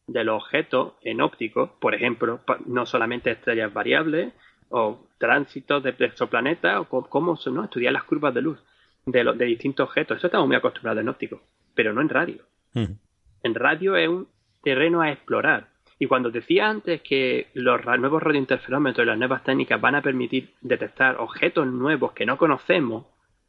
[0.07, 4.33] de los objetos en óptico, por ejemplo, no solamente estrellas variables
[4.67, 7.63] o tránsitos de exoplanetas o cómo ¿no?
[7.63, 8.59] estudiar las curvas de luz
[9.05, 10.17] de, de distintos objetos.
[10.17, 11.41] Eso estamos muy acostumbrados en óptico,
[11.73, 12.43] pero no en radio.
[12.73, 14.27] En radio es un
[14.63, 15.67] terreno a explorar.
[15.99, 20.53] Y cuando decía antes que los nuevos radiointerferómetros y las nuevas técnicas van a permitir
[20.61, 23.05] detectar objetos nuevos que no conocemos,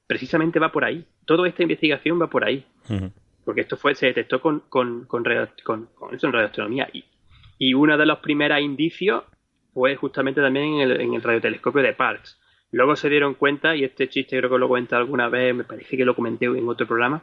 [0.07, 1.05] precisamente va por ahí.
[1.25, 2.65] Toda esta investigación va por ahí.
[3.45, 5.25] Porque esto fue, se detectó con, con, con,
[5.65, 6.89] con, eso en radioastronomía.
[6.93, 7.05] Y
[7.59, 9.25] Y uno de los primeros indicios
[9.73, 12.39] fue justamente también en el, en el radiotelescopio de Parkes.
[12.75, 15.97] Luego se dieron cuenta, y este chiste creo que lo comenté alguna vez, me parece
[15.97, 17.23] que lo comenté en otro programa,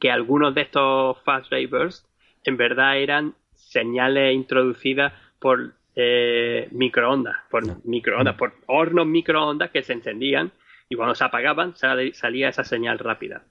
[0.00, 2.04] que algunos de estos fast ray bursts
[2.42, 9.92] en verdad eran señales introducidas por eh, microondas, por microondas, por hornos microondas que se
[9.92, 10.50] encendían
[10.88, 13.44] y cuando se apagaban salía esa señal rápida.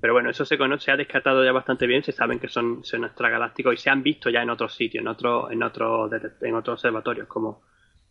[0.00, 2.84] Pero bueno, eso se conoce, se ha descartado ya bastante bien, se saben que son,
[2.84, 6.54] son extragalácticos y se han visto ya en otros sitios, en otros en otros en
[6.54, 7.62] otros observatorios como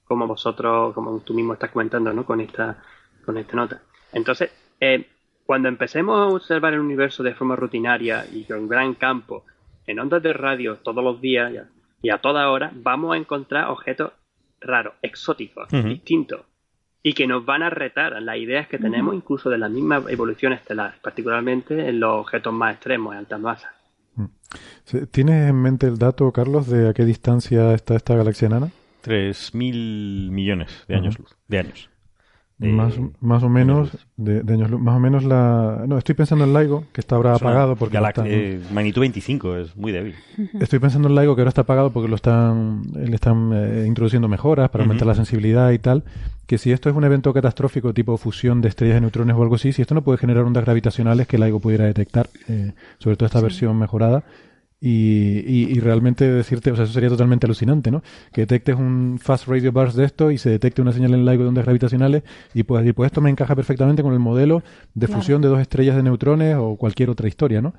[0.09, 2.25] como vosotros, como tú mismo estás comentando, ¿no?
[2.25, 2.77] Con esta
[3.23, 3.81] con esta nota.
[4.11, 4.49] Entonces,
[4.79, 5.05] eh,
[5.45, 9.45] cuando empecemos a observar el universo de forma rutinaria y con gran campo,
[9.85, 11.53] en ondas de radio todos los días
[12.01, 14.13] y a toda hora, vamos a encontrar objetos
[14.59, 16.41] raros, exóticos, distintos,
[17.03, 20.53] y que nos van a retar las ideas que tenemos incluso de la misma evolución
[20.53, 23.71] estelar, particularmente en los objetos más extremos, en altas masas.
[24.15, 24.25] Mm.
[25.11, 28.71] ¿Tienes en mente el dato, Carlos, de a qué distancia está esta galaxia enana?
[29.53, 31.89] Mil millones de años luz, de años.
[32.61, 36.83] Más, más o menos de, años más o menos la no estoy pensando en LIGO
[36.91, 40.15] que está ahora apagado porque eh, magnitud 25 es muy débil.
[40.59, 44.27] Estoy pensando en LIGO que ahora está apagado porque lo están le están eh, introduciendo
[44.27, 46.03] mejoras para aumentar la sensibilidad y tal
[46.47, 49.55] que si esto es un evento catastrófico tipo fusión de estrellas de neutrones o algo
[49.55, 53.27] así si esto no puede generar ondas gravitacionales que LIGO pudiera detectar eh, sobre todo
[53.27, 54.25] esta versión mejorada
[54.81, 58.01] y, y, realmente decirte, o sea, eso sería totalmente alucinante, ¿no?
[58.31, 61.43] Que detectes un fast radio burst de esto y se detecte una señal en LIGO
[61.43, 62.23] de ondas gravitacionales
[62.53, 65.59] y puedas decir, pues esto me encaja perfectamente con el modelo de fusión de dos
[65.59, 67.73] estrellas de neutrones o cualquier otra historia, ¿no?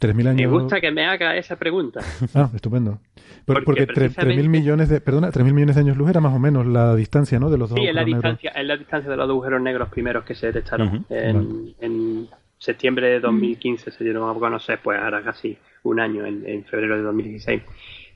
[0.00, 0.36] 3.000 años...
[0.36, 2.00] Me gusta que me haga esa pregunta.
[2.34, 3.00] Ah, estupendo.
[3.46, 6.94] porque, 3.000 millones de, perdona, 3.000 millones de años luz era más o menos la
[6.94, 7.48] distancia, ¿no?
[7.48, 10.24] De los dos Sí, es la distancia, es la distancia de los agujeros negros primeros
[10.24, 15.56] que se detectaron en, en septiembre de 2015 se dieron a conocer, pues ahora casi
[15.84, 17.62] un año, en, febrero de 2016.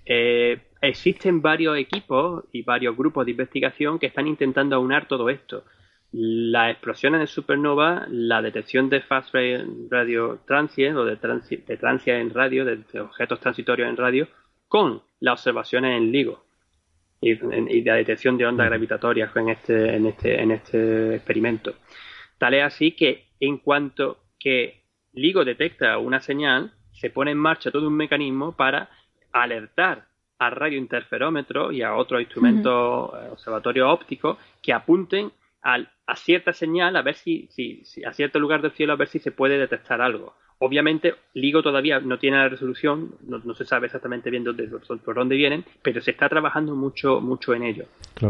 [0.05, 5.64] Eh, existen varios equipos y varios grupos de investigación que están intentando aunar todo esto.
[6.10, 9.35] Las explosiones de supernova, la detección de fast
[9.89, 14.28] radio transient o de, transi en radio, de, objetos transitorios en radio,
[14.69, 16.44] con las observaciones en LIGO
[17.23, 21.74] y, la detección de ondas gravitatorias en este, en este, en este experimento.
[22.36, 24.82] Tal es así que en cuanto que
[25.12, 28.90] LIGO detecta una señal, se pone en marcha todo un mecanismo para
[29.32, 30.06] alertar
[30.39, 35.31] al radiointerferómetro y a otros instrumentos eh, observatorios ópticos que apunten
[35.64, 37.48] a cierta señal a ver si,
[38.05, 40.35] a cierto lugar del cielo a ver si se puede detectar algo.
[40.59, 44.69] Obviamente, LIGO todavía no tiene la resolución, no, se sabe exactamente bien dónde,
[45.05, 47.85] por dónde vienen, pero se está trabajando mucho, mucho en ello.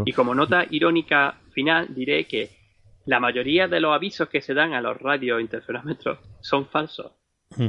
[0.05, 2.51] Y como nota irónica final, diré que
[3.05, 7.13] la mayoría de los avisos que se dan a los radiointerferómetros son falsos.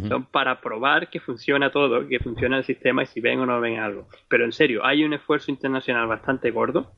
[0.07, 3.59] Son para probar que funciona todo, que funciona el sistema y si ven o no
[3.59, 4.07] ven algo.
[4.29, 6.93] Pero en serio, hay un esfuerzo internacional bastante gordo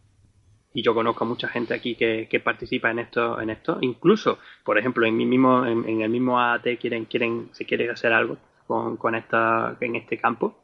[0.71, 3.79] y yo conozco a mucha gente aquí que, participa en esto, en esto.
[3.81, 8.13] Incluso, por ejemplo, en mi mismo, en, el mismo AAT quieren, quieren, se quiere hacer
[8.13, 8.37] algo
[8.67, 10.61] con, con esta, en este campo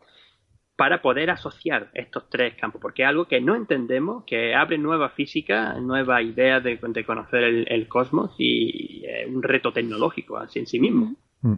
[0.81, 5.09] para poder asociar estos tres campos, porque es algo que no entendemos, que abre nueva
[5.09, 10.79] física, nueva idea de, conocer el, cosmos y es un reto tecnológico así en sí
[10.79, 11.13] mismo.
[11.43, 11.53] Mm.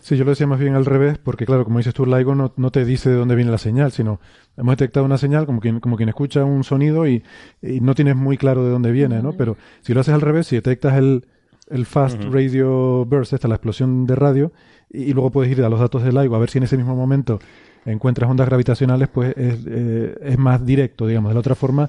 [0.00, 2.52] Sí, yo lo decía más bien al revés, porque claro, como dices tú, LIGO no,
[2.58, 4.20] no, te dice de dónde viene la señal, sino
[4.58, 7.22] hemos detectado una señal como quien, como quien escucha un sonido y,
[7.62, 9.32] no tienes muy claro de dónde viene, ¿no?
[9.32, 11.24] Pero si lo haces al revés, si detectas el,
[11.70, 14.52] el fast radio burst, esta la explosión de radio,
[14.90, 16.94] y, luego puedes ir a los datos de LIGO a ver si en ese mismo
[16.94, 17.38] momento
[17.86, 21.30] encuentras ondas gravitacionales, pues es, eh, es más directo, digamos.
[21.30, 21.88] De la otra forma,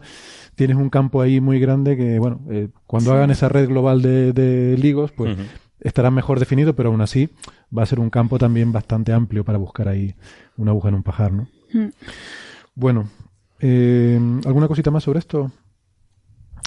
[0.56, 4.34] tienes un campo ahí muy grande que, bueno, eh, cuando hagan esa red global de,
[4.34, 5.38] de ligos, pues
[5.80, 7.30] estará mejor definido, pero aún así
[7.76, 10.16] va a ser un campo también bastante amplio para buscar ahí
[10.58, 11.48] una aguja en un pajar, ¿no?
[12.76, 13.10] Bueno,
[13.60, 15.52] eh, ¿alguna cosita más sobre esto?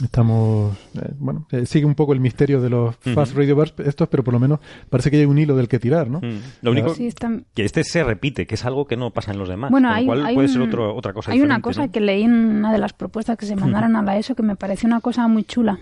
[0.03, 4.09] Estamos, eh, bueno, eh, sigue un poco el misterio de los fast radio bursts estos,
[4.09, 6.21] pero por lo menos parece que hay un hilo del que tirar, ¿no?
[6.63, 9.71] Lo único que este se repite, que es algo que no pasa en los demás.
[9.71, 11.33] Bueno, hay, puede ser otra cosa.
[11.33, 14.17] Hay una cosa que leí en una de las propuestas que se mandaron a la
[14.17, 15.79] ESO que me pareció una cosa muy chula.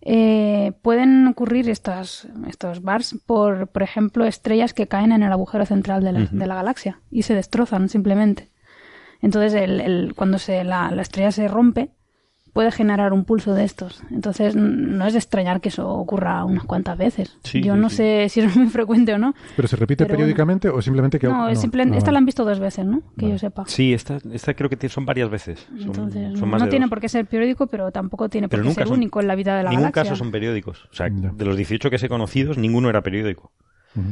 [0.00, 5.66] Eh, pueden ocurrir estos, estos bars por, por ejemplo, estrellas que caen en el agujero
[5.66, 8.48] central de la, de la galaxia y se destrozan simplemente.
[9.20, 11.90] Entonces, el, el, cuando se, la, la estrella se rompe,
[12.52, 14.02] puede generar un pulso de estos.
[14.10, 17.36] Entonces, no es de extrañar que eso ocurra unas cuantas veces.
[17.52, 19.34] yo no sé si es muy frecuente o no.
[19.56, 21.28] ¿Pero se repite periódicamente o simplemente que.?
[21.28, 23.02] No, esta la han visto dos veces, ¿no?
[23.16, 23.64] Que yo sepa.
[23.66, 25.66] Sí, esta, esta creo que son varias veces.
[25.78, 29.28] Entonces, no tiene por qué ser periódico, pero tampoco tiene por qué ser único en
[29.28, 30.02] la vida de la ningún galaxia.
[30.02, 30.88] Ningún caso son periódicos.
[30.90, 33.52] O sea, de los 18 que sé conocidos, ninguno era periódico.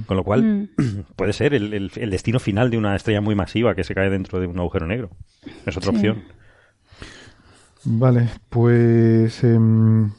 [0.07, 1.03] Con lo cual, mm.
[1.17, 4.41] puede ser el, el, destino final de una estrella muy masiva que se cae dentro
[4.41, 5.11] de un agujero negro.
[5.65, 6.25] Es otra opción.
[7.89, 10.11] Vale, pues em,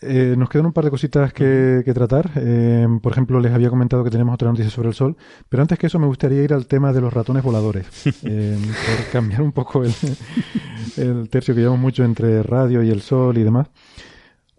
[0.00, 2.30] eh, nos quedan un par de cositas que, tratar.
[2.36, 5.16] Em, por ejemplo, les había comentado que tenemos otra noticia sobre el sol,
[5.48, 7.86] pero antes que eso me gustaría ir al tema de los ratones voladores,
[8.22, 9.92] em, por cambiar un poco el,
[10.96, 13.66] el tercio que llevamos mucho entre radio y el sol y demás.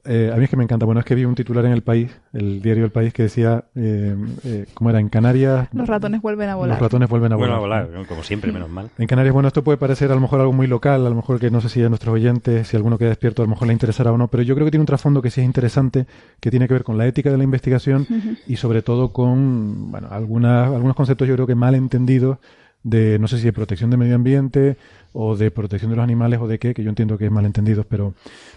[0.06, 0.86] Eh, a mí es que me encanta.
[0.86, 3.64] Bueno, es que vi un titular en El País, el diario El País, que decía,
[3.76, 5.00] eh, eh, ¿cómo era?
[5.00, 5.70] En Canarias...
[5.72, 6.76] Los ratones vuelven a volar.
[6.76, 7.60] Los ratones vuelven a volar.
[7.60, 8.90] Vuelven a volar, como siempre, menos mal.
[8.98, 11.40] En Canarias, bueno, esto puede parecer a lo mejor algo muy local, a lo mejor
[11.40, 13.74] que no sé si a nuestros oyentes, si alguno queda despierto, a lo mejor le
[13.74, 16.06] interesará o no, pero yo creo que tiene un trasfondo que sí es interesante,
[16.42, 18.06] que tiene que ver con la ética de la investigación
[18.46, 22.40] y sobre todo con, bueno, algunas, algunos conceptos yo creo que mal entendidos
[22.84, 24.78] de, no sé si de protección del medio ambiente
[25.14, 27.86] o de protección de los animales o de qué, que yo entiendo que es malentendido,
[27.88, 28.14] pero,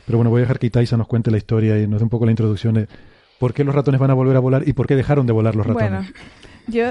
[0.06, 2.10] pero bueno, voy a dejar que Itaisa nos cuente la historia y nos dé un
[2.10, 2.88] poco la introducción de
[3.38, 5.54] por qué los ratones van a volver a volar y por qué dejaron de volar
[5.54, 5.90] los ratones.
[5.90, 6.06] Bueno,
[6.68, 6.86] yo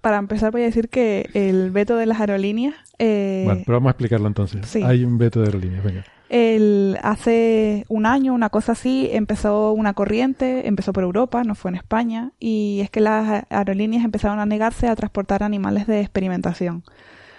[0.00, 2.74] para empezar voy a decir que el veto de las aerolíneas...
[2.98, 3.42] Eh...
[3.44, 4.74] Bueno, pero vamos a explicarlo entonces.
[4.76, 6.04] Hay un veto de aerolíneas, venga.
[6.28, 11.70] El, hace un año, una cosa así, empezó una corriente, empezó por Europa, no fue
[11.72, 16.84] en España, y es que las aerolíneas empezaron a negarse a transportar animales de experimentación.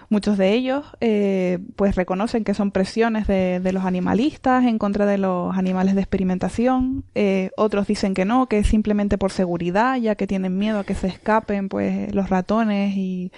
[0.09, 5.17] Muchos de ellos eh, pues reconocen que son presiones de, los animalistas en contra de
[5.17, 7.03] los animales de experimentación.
[7.15, 10.83] Eh, otros dicen que no, que es simplemente por seguridad, ya que tienen miedo a
[10.83, 13.31] que se escapen pues los ratones y,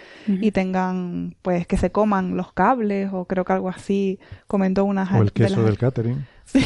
[0.54, 5.22] tengan pues que se coman los cables o creo que algo así comentó una o
[5.22, 6.26] el queso del catering.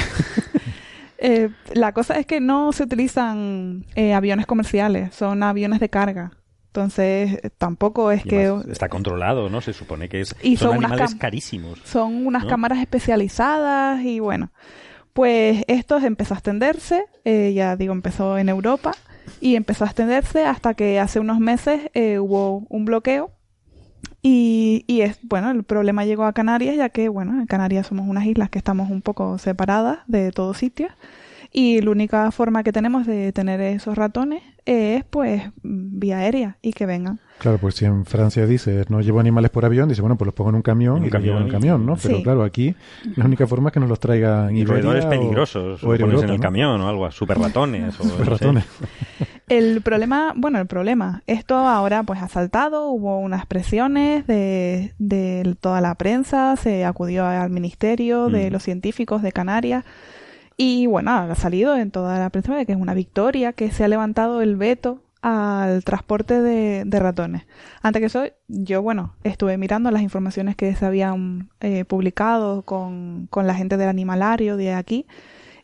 [1.21, 3.85] Eh, la cosa es que no se utilizan
[4.15, 6.31] aviones comerciales, son aviones de carga.
[6.69, 8.53] Entonces, tampoco es que...
[8.69, 9.59] Está controlado, ¿no?
[9.59, 10.35] Se supone que es...
[10.43, 11.79] Y son, animales carísimos.
[11.83, 14.51] Son unas cámaras especializadas y bueno,
[15.13, 18.91] pues esto empezó a extenderse, eh, ya digo, empezó en Europa
[19.41, 23.31] y empezó a extenderse hasta que hace unos meses eh, hubo un bloqueo
[24.21, 28.07] y, y, es, bueno, el problema llegó a Canarias, ya que, bueno, en Canarias somos
[28.07, 30.89] unas islas que estamos un poco separadas de todo sitio.
[31.51, 36.73] Y la única forma que tenemos de tener esos ratones es pues vía aérea y
[36.73, 37.19] que vengan.
[37.39, 40.35] Claro, pues si en Francia dice no llevo animales por avión, dice bueno, pues los
[40.35, 41.95] pongo en un camión y los llevo en un camión, ¿no?
[41.95, 42.75] Pero claro, aquí
[43.15, 46.81] la única forma es que nos los traigan y roedores peligrosos, o, en el camión
[46.81, 47.99] o algo, super ratones.
[47.99, 48.65] o, super ratones.
[49.49, 55.55] El problema, bueno, el problema, esto ahora pues ha saltado, hubo unas presiones de, de
[55.59, 58.53] toda la prensa, se acudió al ministerio, de mm.
[58.53, 59.85] los científicos de Canarias
[60.61, 63.86] y bueno, ha salido en toda la prensa de que es una victoria, que se
[63.86, 67.48] ha levantado el veto al transporte de, ratones.
[67.81, 73.27] Antes que eso, yo, bueno, estuve mirando las informaciones que se habían eh, publicado con,
[73.30, 75.07] con, la gente del animalario de aquí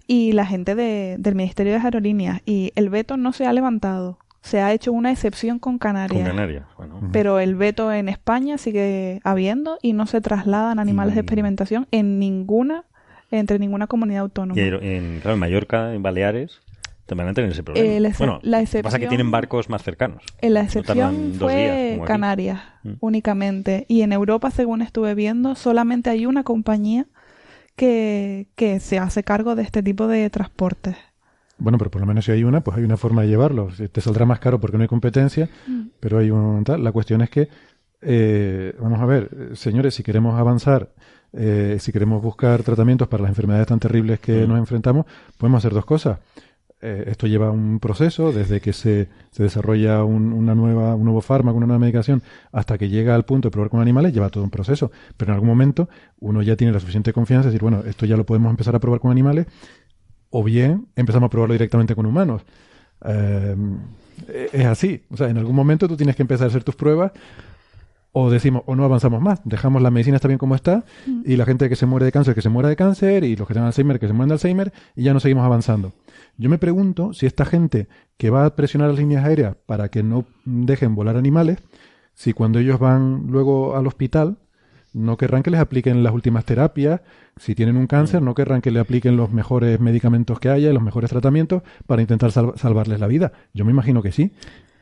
[0.08, 2.42] y la gente de, del Ministerio de Aerolíneas.
[2.46, 4.18] Y el veto no se ha levantado.
[4.40, 6.22] Se ha hecho una excepción con Canarias.
[6.22, 7.10] Con Canarias, bueno.
[7.12, 12.18] Pero el veto en España sigue habiendo y no se trasladan animales de experimentación en
[12.18, 12.86] ninguna
[13.32, 14.60] entre ninguna comunidad autónoma.
[14.60, 16.62] Y en, claro, en Mallorca, en Baleares,
[17.06, 18.16] también van a tener ese problema.
[18.18, 20.24] bueno, la excepción, pasa que tienen barcos más cercanos.
[20.42, 22.94] En la excepción fue Canarias mm.
[23.00, 23.86] únicamente.
[23.88, 27.06] Y en Europa, según estuve viendo, solamente hay una compañía
[27.76, 30.96] que, que se hace cargo de este tipo de transportes.
[31.58, 33.70] Bueno, pero por lo menos si hay una, pues hay una forma de llevarlo.
[33.92, 35.82] Te saldrá más caro porque no hay competencia, mm.
[36.00, 36.84] pero hay un tal.
[36.84, 37.50] La cuestión es que,
[38.02, 40.90] eh, vamos a ver, señores, si queremos avanzar
[41.36, 44.50] eh, si queremos buscar tratamientos para las enfermedades tan terribles que mm.
[44.50, 45.06] nos enfrentamos,
[45.38, 46.20] podemos hacer dos cosas.
[46.82, 51.22] Eh, esto lleva un proceso desde que se, se desarrolla un, una nueva, un nuevo
[51.22, 52.22] fármaco, una nueva medicación,
[52.52, 54.92] hasta que llega al punto de probar con animales, lleva todo un proceso.
[55.18, 55.90] Pero en algún momento
[56.20, 58.80] uno ya tiene la suficiente confianza de decir, bueno, esto ya lo podemos empezar a
[58.80, 59.48] probar con animales,
[60.30, 62.44] o bien empezamos a probarlo directamente con humanos.
[63.04, 63.56] Eh,
[64.54, 65.04] es así.
[65.10, 67.12] O sea, en algún momento tú tienes que empezar a hacer tus pruebas
[68.18, 71.24] o decimos, o no avanzamos más, dejamos la medicina está bien como está, mm.
[71.26, 73.46] y la gente que se muere de cáncer, que se muera de cáncer, y los
[73.46, 75.92] que tienen Alzheimer, que se mueren de Alzheimer, y ya no seguimos avanzando.
[76.38, 80.02] Yo me pregunto si esta gente que va a presionar las líneas aéreas para que
[80.02, 81.58] no dejen volar animales,
[82.14, 84.38] si cuando ellos van luego al hospital,
[84.94, 87.02] no querrán que les apliquen las últimas terapias,
[87.36, 88.26] si tienen un cáncer, mm.
[88.26, 92.32] no querrán que le apliquen los mejores medicamentos que haya, los mejores tratamientos para intentar
[92.32, 93.34] salvarles la vida.
[93.54, 94.32] Yo me imagino que sí.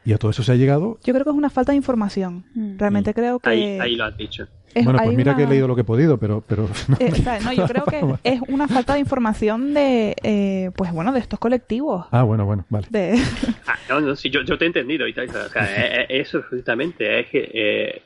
[0.06, 0.98] Y a todo eso se ha llegado.
[1.04, 2.44] Yo creo que es una falta de información.
[2.54, 2.78] Mm.
[2.78, 3.14] Realmente mm.
[3.14, 3.50] creo que.
[3.50, 4.48] Ahí, lo has dicho.
[4.76, 6.44] bueno, pues mira que he leído lo que he podido, pero.
[6.46, 6.68] pero
[7.00, 7.12] eh,
[7.44, 10.16] no, yo creo que es una falta de información de.
[10.24, 12.06] Eh, pues bueno, de estos colectivos.
[12.12, 12.88] Ah, bueno, bueno, vale.
[13.66, 15.30] Ah, no, no, sí, yo, yo, te he entendido y tal.
[15.30, 18.02] O sea, eh, eso justamente es que.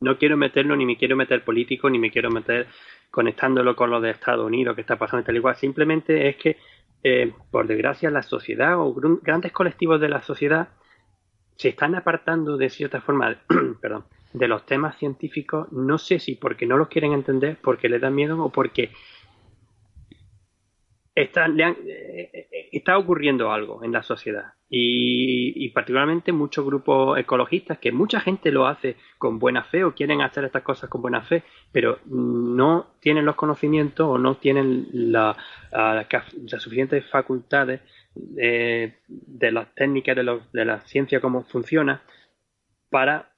[0.00, 2.68] no quiero meterlo, ni me quiero meter político, ni me quiero meter
[3.10, 5.56] conectándolo con lo de Estados Unidos que está pasando y tal igual.
[5.56, 6.58] Simplemente es que
[7.02, 10.68] eh, por desgracia, la sociedad o grandes colectivos de la sociedad
[11.56, 13.40] se están apartando de cierta forma,
[13.80, 18.00] perdón, de los temas científicos, no sé si porque no los quieren entender, porque les
[18.00, 18.90] da miedo o porque
[21.16, 24.52] está, eh, eh, está ocurriendo algo en la sociedad.
[24.68, 30.22] Y, particularmente muchos grupos ecologistas, que mucha gente lo hace con buena fe o quieren
[30.22, 35.36] hacer estas cosas con buena fe, pero no tienen los conocimientos o no tienen la,
[35.70, 37.80] las suficientes facultades
[38.14, 42.02] de, de las técnicas de, de la ciencia, cómo funciona,
[42.90, 43.36] para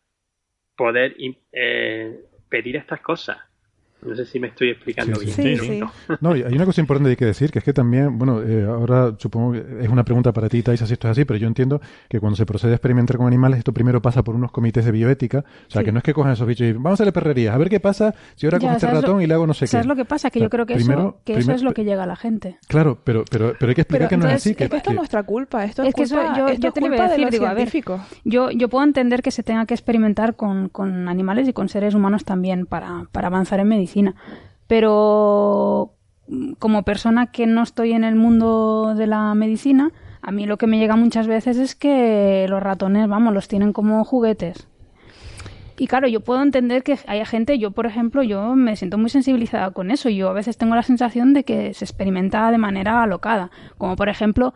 [0.77, 1.17] poder
[1.53, 3.39] eh, pedir estas cosas.
[4.01, 5.33] No sé si me estoy explicando bien.
[5.33, 5.81] Sí, sí.
[6.21, 8.65] No, hay una cosa importante que hay que decir, que es que también, bueno, eh,
[8.65, 11.49] ahora supongo que es una pregunta para ti, Taisa, si esto es así, pero yo
[11.49, 14.85] entiendo que cuando se procede a experimentar con animales, esto primero pasa por unos comités
[14.85, 17.13] de bioética, o sea, que no es que cojan esos bichos y vamos a hacerle
[17.13, 19.65] perrerías, a ver qué pasa si ahora cojo este ratón y le hago no sé
[19.65, 19.69] qué.
[19.69, 20.31] ¿Sabes lo que pasa?
[20.31, 22.59] Que yo creo que, eso, que eso es lo que llega a la gente.
[22.69, 24.55] Claro, pero, pero, pero hay que explicar que no es así.
[24.55, 27.09] Que, es que esto es nuestra culpa, esto es, que culpa, yo, yo te culpa
[27.09, 27.69] decir, de digo, a ver,
[28.25, 31.95] yo, yo puedo entender que se tenga que experimentar con, con animales y con seres
[31.95, 33.88] humanos también para, para avanzar en medicina
[34.67, 35.95] pero
[36.29, 39.91] mm, como persona que no estoy en el mundo de la medicina,
[40.23, 43.73] a mí lo que me llega muchas veces es que los ratones, vamos, los tienen
[43.73, 44.69] como juguetes.
[45.79, 49.11] Y claro, yo puedo entender que haya gente, yo por ejemplo, yo me siento muy
[49.11, 50.09] sensibilizada con eso.
[50.09, 53.53] Yo a veces tengo la sensación de que se experimenta de manera alocada.
[53.79, 54.55] Como por ejemplo,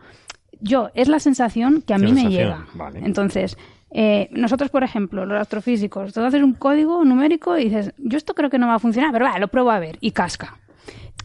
[0.59, 2.65] yo, es la sensación que a mí me llega.
[2.95, 3.57] Entonces,
[3.95, 8.33] eh, nosotros, por ejemplo, los astrofísicos, tú haces un código numérico y dices, yo esto
[8.33, 10.57] creo que no va a funcionar, pero va, lo pruebo a ver, y casca.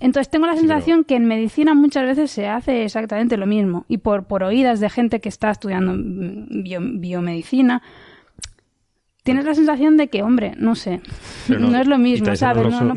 [0.00, 3.98] Entonces tengo la sensación que en medicina muchas veces se hace exactamente lo mismo, y
[3.98, 7.82] por, por oídas de gente que está estudiando biomedicina,
[9.28, 11.00] tienes la sensación de que, hombre, no sé,
[11.48, 12.80] no, es lo mismo, ¿sabes?
[12.80, 12.94] No,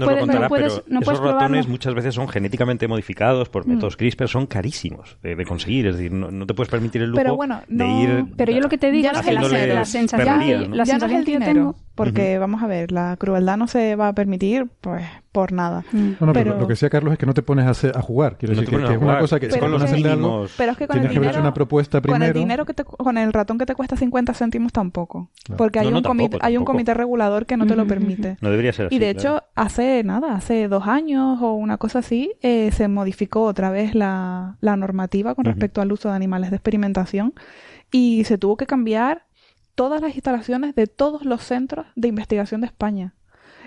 [0.47, 3.71] puedes, esos ratones muchas veces son genéticamente modificados por mm.
[3.71, 7.21] métodos CRISPR, son carísimos de, conseguir, es decir, no, te puedes permitir el lujo
[7.67, 11.25] de ir Pero yo lo que te digo es que la, la sensación, la sensación
[11.25, 11.75] que yo tengo
[12.05, 15.85] porque vamos a ver, la crueldad no se va a permitir, pues por nada.
[15.91, 16.31] Mm.
[16.33, 16.57] pero...
[16.57, 18.37] lo que decía Carlos es que no te pones a, jugar.
[18.37, 20.97] Quiero decir que, es una cosa que pero, con hacerle algo, pero es que con
[20.97, 22.19] el dinero, una propuesta primero.
[22.19, 25.29] Con el dinero que te, con el ratón que te cuesta 50 céntimos tampoco.
[25.57, 28.37] Porque hay, un, comité, hay un comité regulador que no te lo permite.
[28.41, 28.95] No debería ser así.
[28.95, 33.43] Y de hecho, hace nada, hace dos años o una cosa así, eh, se modificó
[33.43, 37.33] otra vez la, la normativa con respecto al uso de animales de experimentación
[37.91, 39.25] y se tuvo que cambiar
[39.75, 43.15] todas las instalaciones de todos los centros de investigación de España.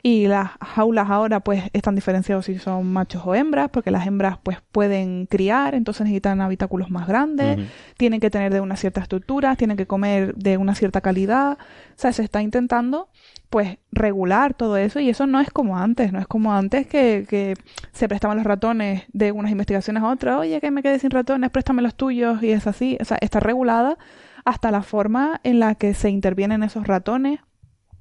[0.07, 4.37] Y las jaulas ahora pues están diferenciados si son machos o hembras, porque las hembras
[4.43, 7.59] pues pueden criar, entonces necesitan habitáculos más grandes,
[7.97, 11.53] tienen que tener de una cierta estructura, tienen que comer de una cierta calidad.
[11.53, 13.09] O sea, se está intentando
[13.49, 17.25] pues regular todo eso y eso no es como antes, no es como antes que,
[17.27, 17.55] que
[17.93, 21.51] se prestaban los ratones de unas investigaciones a otras, oye que me quedé sin ratones,
[21.51, 23.97] préstame los tuyos y es así, o sea, está regulada
[24.45, 27.41] hasta la forma en la que se intervienen esos ratones.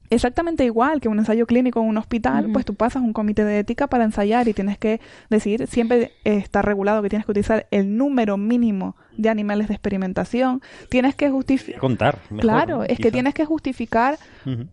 [0.10, 3.58] Exactamente igual que un ensayo clínico en un hospital, pues tú pasas un comité de
[3.58, 7.98] ética para ensayar y tienes que decir, siempre está regulado que tienes que utilizar el
[7.98, 10.62] número mínimo de animales de experimentación.
[10.90, 11.80] Tienes que justificar.
[11.80, 12.20] Contar.
[12.40, 14.20] claro, es que tienes que justificar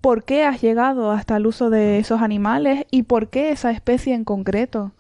[0.02, 4.14] por qué has llegado hasta el uso de esos animales y por qué esa especie
[4.14, 4.92] en concreto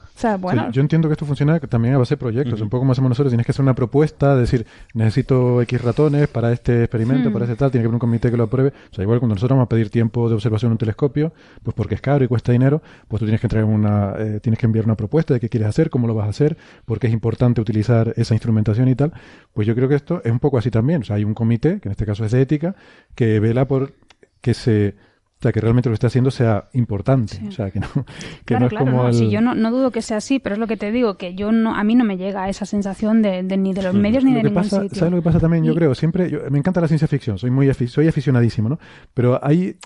[0.70, 2.60] yo entiendo que esto funciona también a base de proyectos.
[2.60, 6.52] Un poco como hacemos nosotros, tienes que hacer una propuesta, decir, necesito X ratones para
[6.52, 8.72] este experimento, para este tal, tiene que haber un comité que lo apruebe.
[8.90, 11.32] O sea, igual cuando nosotros vamos a pedir tiempo de observación en un telescopio,
[11.62, 14.58] pues porque es caro y cuesta dinero, pues tú tienes que entregar una, eh, tienes
[14.58, 17.12] que enviar una propuesta de qué quieres hacer, cómo lo vas a hacer, porque es
[17.12, 19.12] importante utilizar esa instrumentación y tal.
[19.52, 21.02] Pues yo creo que esto es un poco así también.
[21.02, 22.74] O sea, hay un comité, que en este caso es de ética,
[23.14, 23.92] que vela por
[24.40, 24.94] que se
[25.40, 27.40] o sea, que realmente lo que esté haciendo sea importante.
[27.48, 27.86] O sea, que no,
[28.44, 30.58] que no es como no, sí, yo no, no, dudo que sea así, pero es
[30.58, 33.42] lo que te digo, que yo no, a mí no me llega esa sensación de,
[33.42, 34.98] ni de los medios ni de ningún pasa, sitio.
[34.98, 35.64] ¿Sabes lo que pasa también?
[35.64, 38.78] Yo creo, siempre, me encanta la ciencia ficción, soy muy soy aficionadísimo, ¿no?
[39.14, 39.76] Pero hay,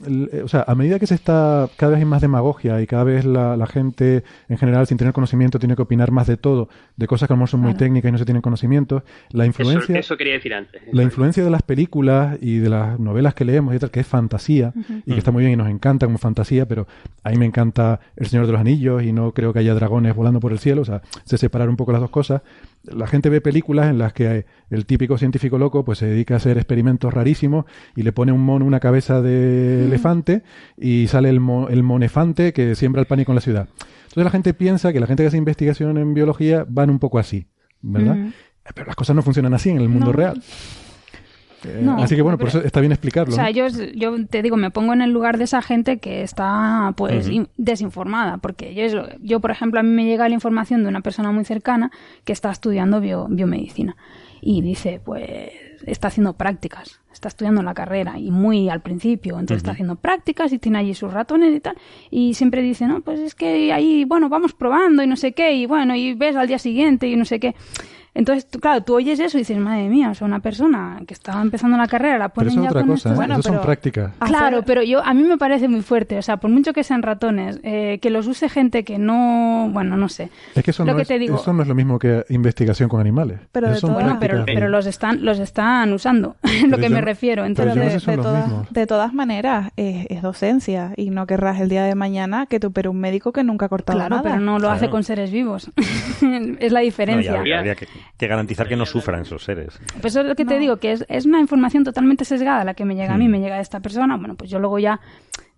[0.43, 3.25] o sea, a medida que se está, cada vez hay más demagogia y cada vez
[3.25, 7.07] la, la gente en general, sin tener conocimiento, tiene que opinar más de todo, de
[7.07, 9.97] cosas que a lo mejor son muy técnicas y no se tienen conocimiento, la influencia...
[9.97, 10.83] Eso, quería decir antes.
[10.91, 14.07] La influencia de las películas y de las novelas que leemos y tal, que es
[14.09, 14.73] fantasía
[15.07, 16.87] y que está muy bien y nos encanta como fantasía, pero
[17.23, 20.15] a mí me encanta El Señor de los Anillos y no creo que haya dragones
[20.15, 22.43] volando por el cielo, o sea, se separar un poco las dos cosas.
[22.85, 26.37] La gente ve películas en las que el típico científico loco pues se dedica a
[26.39, 27.65] hacer experimentos rarísimos
[27.97, 29.87] y le pone un mono una cabeza de mm.
[29.87, 30.43] elefante
[30.77, 31.41] y sale el,
[31.71, 33.69] el monefante que siembra el pánico en la ciudad.
[34.05, 37.19] Entonces la gente piensa que la gente que hace investigación en biología van un poco
[37.19, 37.47] así,
[37.83, 38.16] ¿verdad?
[38.16, 38.33] Mm.
[38.75, 40.41] Pero las cosas no funcionan así en el mundo real.
[41.65, 43.32] Eh, así que bueno, por eso está bien explicarlo.
[43.32, 46.23] O sea, yo, yo te digo, me pongo en el lugar de esa gente que
[46.23, 50.89] está pues desinformada, porque yo, yo, por ejemplo, a mí me llega la información de
[50.89, 51.91] una persona muy cercana
[52.24, 53.97] que está estudiando biomedicina
[54.41, 55.51] y dice, pues
[55.86, 60.53] está haciendo prácticas, está estudiando la carrera y muy al principio, entonces está haciendo prácticas
[60.53, 61.77] y tiene allí sus ratones y tal,
[62.11, 65.55] y siempre dice, no, pues es que ahí, bueno, vamos probando y no sé qué,
[65.55, 67.55] y bueno, y ves al día siguiente y no sé qué.
[68.15, 71.43] Entonces, claro, tú oyes eso y dices, madre mía, o sea, una persona que estaba
[71.43, 73.11] empezando la carrera la ponen pero eso ya es otra con cosa.
[73.11, 73.32] ¿eh?
[73.39, 74.12] eso son prácticas.
[74.20, 77.03] Claro, pero yo a mí me parece muy fuerte, o sea, por mucho que sean
[77.03, 80.31] ratones, eh, que los use gente que no, bueno, no sé.
[80.55, 82.24] Es que eso, Lo no, que es, te digo- eso no es lo mismo que
[82.28, 83.41] investigación con animales.
[83.51, 86.36] Pero de todas- Bueno, pero, pero los están, los están usando,
[86.69, 87.45] lo que yo me no- refiero.
[87.45, 87.74] Entonces,
[88.07, 88.73] no de, todas, mismos.
[88.73, 92.70] de todas maneras, es, es docencia y no querrás el día de mañana que tú
[92.73, 94.23] pero un médico que nunca ha cortado claro, nada.
[94.31, 95.70] pero no lo hace con seres vivos.
[96.61, 97.35] es la No, diferencia.
[97.36, 97.86] habría, habría que,
[98.17, 99.79] que garantizar que no sufran esos seres.
[100.01, 100.61] Pues eso es lo que te No.
[100.61, 103.33] digo, que es, es una información totalmente sesgada la que me llega a mí, Hmm.
[103.33, 104.17] me llega de esta persona.
[104.17, 105.01] Bueno, pues yo luego ya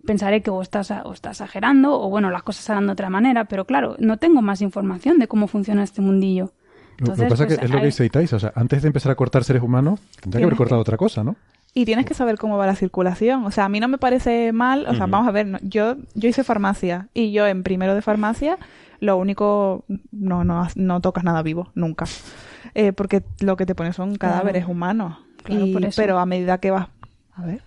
[0.05, 3.45] pensaré que o estás, o estás exagerando o bueno, las cosas harán de otra manera,
[3.45, 6.45] pero claro, no tengo más información de cómo funciona este mundillo.
[6.45, 8.81] Lo- lo que Entonces, pasa pues, que es lo que dice Itais, o sea, antes
[8.81, 11.35] de empezar a cortar seres humanos, tendría que haber Tienes que- cortado otra cosa, ¿no?
[11.73, 13.45] Y tienes que saber cómo va la circulación.
[13.45, 14.87] O sea, a mí no me parece mal.
[14.87, 15.11] O sea, Ujú.
[15.11, 18.57] vamos a ver, no- yo, yo hice farmacia y yo en primero de farmacia
[18.99, 22.05] lo único, no, no, no tocas nada vivo, nunca.
[22.73, 25.17] Eh, porque lo que te ponen son cadáveres humanos.
[25.43, 26.01] Claro, Y- por eso.
[26.01, 26.87] Pero a medida que vas...
[27.33, 27.61] A ver.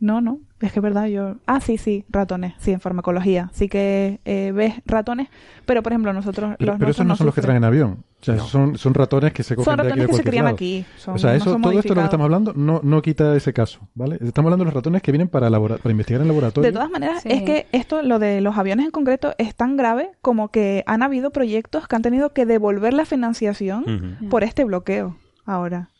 [0.00, 1.36] No, no, es que es verdad, yo...
[1.46, 3.50] Ah, sí, sí, ratones, sí, en farmacología.
[3.54, 5.28] Sí que eh, ves ratones,
[5.64, 6.56] pero por ejemplo nosotros...
[6.58, 8.04] Pero, los pero esos no son los que traen en avión.
[8.32, 10.44] O sea, son, son ratones que se cogen Son de aquí de que se crían
[10.44, 10.54] lado.
[10.54, 10.84] aquí.
[10.96, 13.02] Son- o sea, no eso, son todo esto de lo que estamos hablando no, no
[13.02, 14.14] quita ese caso, ¿vale?
[14.20, 16.66] Estamos hablando de los ratones que vienen para, para investigar en laboratorio.
[16.68, 17.28] De todas maneras, Sí.
[17.30, 21.02] es que esto, lo de los aviones en concreto, es tan grave como que han
[21.02, 25.90] habido proyectos que han tenido que devolver la financiación por este bloqueo ahora.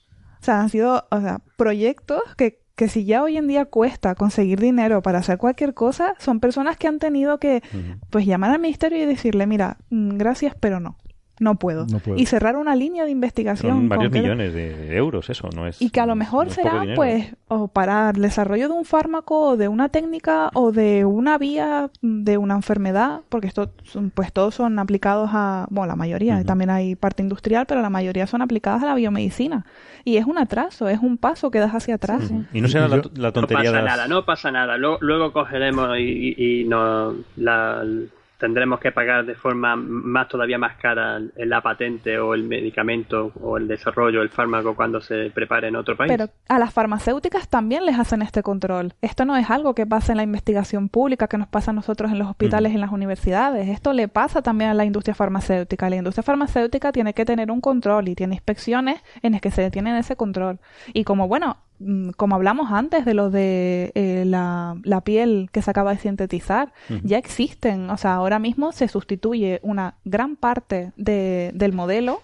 [0.41, 4.15] O sea, han sido o sea, proyectos que, que si ya hoy en día cuesta
[4.15, 7.63] conseguir dinero para hacer cualquier cosa, son personas que han tenido que
[8.11, 10.97] pues llamar al ministerio y decirle, mira, mm, gracias, pero no.
[11.41, 11.87] No puedo.
[11.87, 12.17] No puedo.
[12.19, 13.73] Y cerrar una línea de investigación.
[13.73, 14.23] Son varios concreta.
[14.35, 15.83] millones de euros, eso, no es.
[15.83, 19.41] Y que a lo mejor no será, pues, o para el desarrollo de un fármaco,
[19.51, 23.73] o de una técnica, o de una vía de una enfermedad, porque esto,
[24.15, 28.27] pues, todos son aplicados a, bueno, la mayoría, también hay parte industrial, pero la mayoría
[28.29, 29.67] son aplicadas a la biomedicina.
[30.05, 32.31] Y es un atraso, es un paso que das hacia atrás.
[32.53, 34.77] Y no será la, la No tontería pasa de las- nada, no pasa nada.
[34.77, 37.83] Luego, luego cogeremos y, y- y nos la,
[38.45, 43.57] tendremos que pagar de forma más todavía más cara la patente o el medicamento o
[43.57, 46.13] el desarrollo, el fármaco cuando se prepare en otro país.
[46.13, 48.93] Pero a las farmacéuticas también les hacen este control.
[49.01, 52.13] Esto no es algo que pasa en la investigación pública, que nos pasa a nosotros
[52.13, 53.67] en los hospitales y en las universidades.
[53.71, 55.89] Esto le pasa también a la industria farmacéutica.
[55.89, 59.63] La industria farmacéutica tiene que tener un control y tiene inspecciones en las que se
[59.63, 60.59] detienen ese control.
[60.93, 61.74] Y como, bueno, mm,
[62.17, 66.73] como hablamos antes de lo de eh, la, la piel que se acaba de sintetizar,
[67.03, 67.91] ya existen.
[67.91, 72.21] O sea, ahora mismo se sustituye una gran parte de- del modelo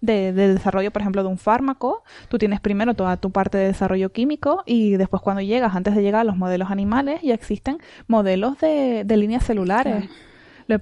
[0.00, 2.02] de, de desarrollo, por ejemplo, de un fármaco.
[2.28, 6.02] Tú tienes primero toda tu parte de desarrollo químico y después cuando llegas, antes de
[6.02, 7.78] llegar a los modelos animales, ya existen
[8.08, 10.08] modelos de, de líneas celulares.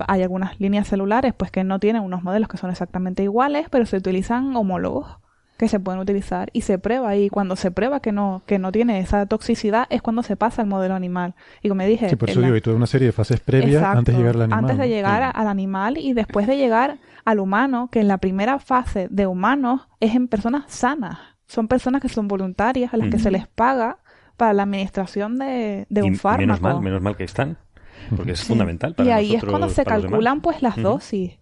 [0.08, 3.86] Hay algunas líneas celulares pues que no tienen unos modelos que son exactamente iguales, pero
[3.86, 5.06] se utilizan homólogos
[5.60, 8.72] que se pueden utilizar y se prueba y cuando se prueba que no que no
[8.72, 12.30] tiene esa toxicidad es cuando se pasa al modelo animal y como dije Sí, por
[12.30, 13.98] eso la- digo, hay toda una serie de fases previas Exacto.
[13.98, 14.58] antes de llegar al animal.
[14.60, 15.30] Antes de llegar Sí.
[15.40, 16.96] al animal y después de llegar
[17.26, 21.18] al humano, que en la primera fase de humanos es en personas sanas.
[21.46, 23.24] Son personas que son voluntarias, a las que Ujú.
[23.24, 23.98] se les paga
[24.38, 26.40] para la administración de, de y un fármaco.
[26.40, 27.58] menos mal, menos mal que están,
[28.16, 28.46] porque es Sí.
[28.46, 31.32] fundamental para y ahí es nosotros, cuando se calculan pues las dosis.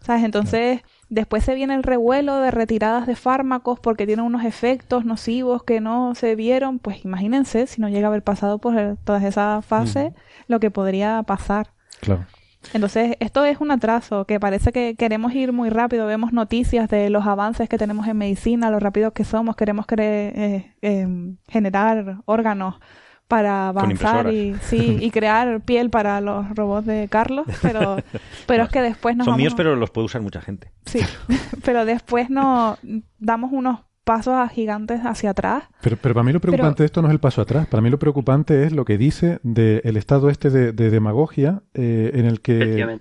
[0.00, 0.24] ¿Sabes?
[0.24, 5.62] Entonces, después se viene el revuelo de retiradas de fármacos porque tienen unos efectos nocivos
[5.62, 6.78] que no se vieron.
[6.78, 10.12] Pues imagínense, si no llega a haber pasado por todas esas fases,
[10.46, 11.68] lo que podría pasar.
[12.00, 12.26] Claro.
[12.74, 16.06] Entonces, esto es un atraso que parece que queremos ir muy rápido.
[16.06, 19.54] Vemos noticias de los avances que tenemos en medicina, lo rápidos que somos.
[19.56, 21.06] Queremos cre- eh, eh,
[21.48, 22.80] generar órganos
[23.28, 27.98] para avanzar y, sí, y crear piel para los robots de Carlos, pero,
[28.46, 30.72] pero es que después nos Son vamos- míos, pero los puede usar mucha gente.
[30.86, 31.00] Sí,
[31.64, 32.78] pero después no
[33.18, 35.64] damos unos pasos a gigantes hacia atrás.
[35.82, 37.66] Pero, pero para mí lo preocupante de esto no es el paso atrás.
[37.66, 42.12] Para mí lo preocupante es lo que dice del estado este de, de demagogia eh,
[42.14, 42.98] en el que,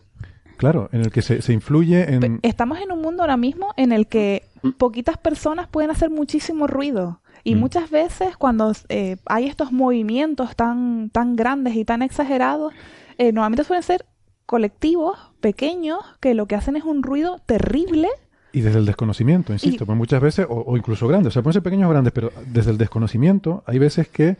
[0.57, 2.39] claro, en el que se, se influye en...
[2.41, 4.43] Estamos en un mundo ahora mismo en el que
[4.77, 7.21] poquitas personas pueden hacer muchísimo ruido.
[7.47, 7.59] Y Mm.
[7.59, 12.73] muchas veces cuando eh, hay estos movimientos tan, tan grandes y tan exagerados,
[13.17, 14.05] eh, normalmente suelen ser
[14.45, 18.09] colectivos pequeños que lo que hacen es un ruido terrible.
[18.53, 21.41] Y desde el desconocimiento, insisto, Y- pues muchas veces, o, o incluso grandes, o sea,
[21.43, 24.37] pueden ser pequeños o grandes, pero desde el desconocimiento hay veces que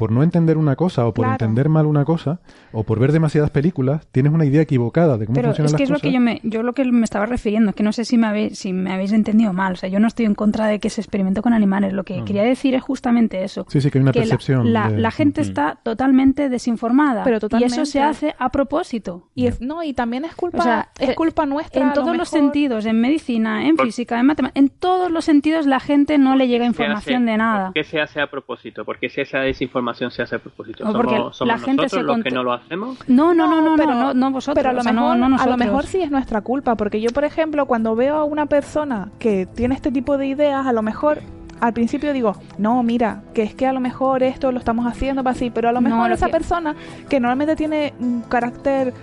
[0.00, 1.32] por no entender una cosa o por Claro.
[1.34, 2.40] entender mal una cosa
[2.72, 5.82] o por ver demasiadas películas, tienes una idea equivocada de cómo Pero funcionan es que
[5.82, 6.02] las es lo cosas.
[6.02, 8.58] que yo me, yo lo que me estaba refiriendo, que no sé si me habéis,
[8.58, 9.74] si me habéis entendido mal.
[9.74, 11.92] O sea, yo no estoy en contra de que se experimente con animales.
[11.92, 13.66] Lo que quería decir es justamente eso.
[13.68, 17.22] Sí, sí, que hay una la- percepción La, de- la gente está totalmente desinformada.
[17.24, 17.84] Pero Y eso totalmente.
[17.84, 19.28] se hace a propósito.
[19.34, 21.82] Y es, no, y también es culpa, O sea, es culpa nuestra.
[21.82, 25.66] En lo todos los sentidos, en medicina, en física, en matemáticas, en todos los sentidos
[25.66, 27.64] la gente no le llega ¿Qué información hace- de nada.
[27.66, 28.86] ¿Por qué se hace a propósito?
[28.86, 30.88] ¿Por qué si esa desinformación se hace a propósito?
[30.88, 32.98] O porque ¿Somos, somos la gente nosotros se los que no lo hacemos?
[33.08, 34.54] No, no, no, no, pero- no, no, no vosotros.
[34.54, 36.74] Pero a lo, o sea, no- mejor, no a lo mejor sí es nuestra culpa,
[36.76, 40.66] porque yo, por ejemplo, cuando veo a una persona que tiene este tipo de ideas,
[40.66, 41.18] a lo mejor
[41.60, 45.22] al principio digo, no, mira, que es que a lo mejor esto lo estamos haciendo
[45.22, 46.74] para así, pero a lo No, mejor lo esa que- persona
[47.08, 48.94] que normalmente tiene un carácter,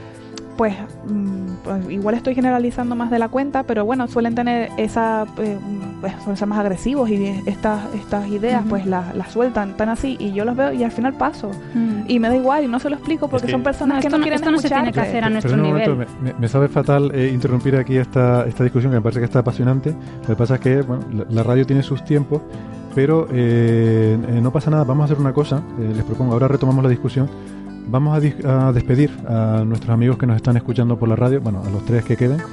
[0.58, 0.74] pues,
[1.08, 5.58] mm, pues, igual estoy generalizando más de la cuenta, pero bueno, suelen tener esa, eh,
[5.62, 9.90] mm, pues, suelen ser más agresivos y estas, estas ideas, pues las, las sueltan tan
[9.90, 11.52] así y yo los veo y al final paso.
[11.76, 12.02] Mm.
[12.10, 14.08] Y me da igual y no se lo explico porque que- son personas No, que
[14.08, 15.90] esto no no- quieren esto no se tiene que hacer a nuestro nivel.
[15.92, 19.20] momento, me, me- me sabe fatal eh, interrumpir aquí esta, esta discusión que me parece
[19.20, 19.94] que está apasionante.
[20.22, 22.42] Lo que pasa es que bueno, la, la radio tiene sus tiempos,
[22.96, 24.84] pero eh, eh, no pasa nada.
[24.84, 25.62] Vamos a hacer una cosa.
[25.80, 27.30] eh, les propongo, ahora retomamos la discusión.
[27.89, 31.64] Vamos a, a despedir a nuestros amigos que nos están escuchando por la radio, bueno,
[31.65, 32.41] a los tres que queden.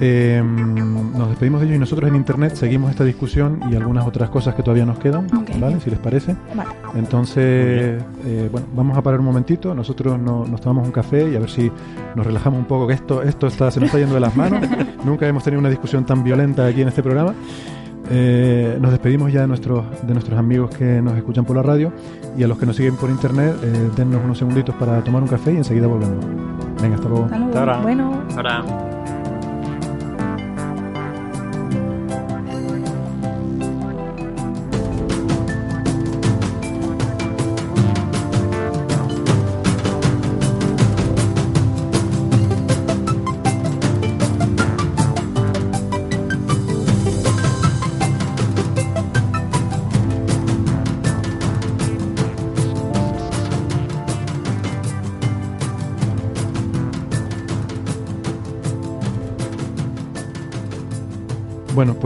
[0.00, 4.28] Eh, nos despedimos de ellos y nosotros en internet seguimos esta discusión y algunas otras
[4.30, 5.26] cosas que todavía nos quedan,
[5.60, 5.78] ¿vale?
[5.80, 6.34] Si les parece.
[6.54, 6.70] Vale.
[6.96, 9.74] Entonces, eh, bueno, vamos a parar un momentito.
[9.74, 11.70] Nosotros no- nos tomamos un café y a ver si
[12.16, 14.66] nos relajamos un poco, que esto, esto está, se nos está yendo de las manos.
[15.04, 17.34] Nunca hemos tenido una discusión tan violenta aquí en este programa.
[18.10, 21.92] Eh, nos despedimos ya de nuestros, de nuestros amigos que nos escuchan por la radio
[22.36, 25.28] y a los que nos siguen por internet, eh, dennos unos segunditos para tomar un
[25.28, 26.24] café y enseguida volvemos.
[26.82, 27.24] Venga, hasta luego.
[27.24, 27.48] Hasta luego.
[27.48, 27.78] Hasta ahora.
[27.78, 28.22] Bueno.
[28.36, 28.64] Ahora.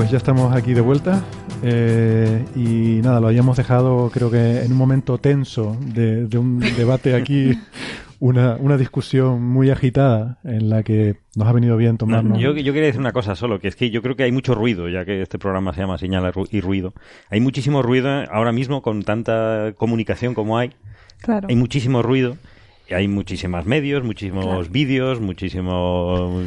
[0.09, 1.23] Pues ya estamos aquí de vuelta.
[1.63, 6.61] eh, y nada, lo habíamos dejado creo que en un momento tenso de, de un
[6.61, 7.53] debate aquí,
[8.21, 12.39] una, una discusión muy agitada en la que nos ha venido bien No, tomarnos.
[12.39, 14.55] yo, yo quería decir una cosa solo, que es que yo creo que hay mucho
[14.55, 16.95] ruido, ya que este programa se llama Señal y Ruido.
[17.31, 20.71] Hay muchísimo ruido ahora mismo con tanta comunicación como hay.
[21.21, 21.49] Claro.
[21.51, 22.37] Hay muchísimo ruido.
[22.89, 24.65] y Hay muchísimos medios, muchísimos Claro.
[24.71, 26.47] vídeos, muchísimos...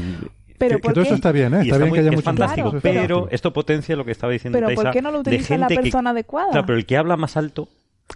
[0.62, 1.58] Pero que, que ¿por todo eso está bien, ¿eh?
[1.58, 4.12] Y Está, bien muy- que haya es mucho fantástico, está pero esto potencia lo que
[4.12, 6.52] estaba diciendo Pero ¿por Taisa, qué no lo de utiliza la gente que- persona adecuada?
[6.52, 7.68] Claro, pero el que habla más alto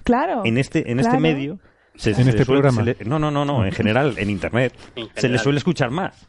[0.03, 0.43] Claro.
[0.45, 1.21] en este en este Claro.
[1.21, 1.59] medio
[1.95, 2.83] se- En se este le suele- programa.
[2.83, 5.39] se le- no no no no en general en internet En se le general.
[5.43, 6.27] suele escuchar más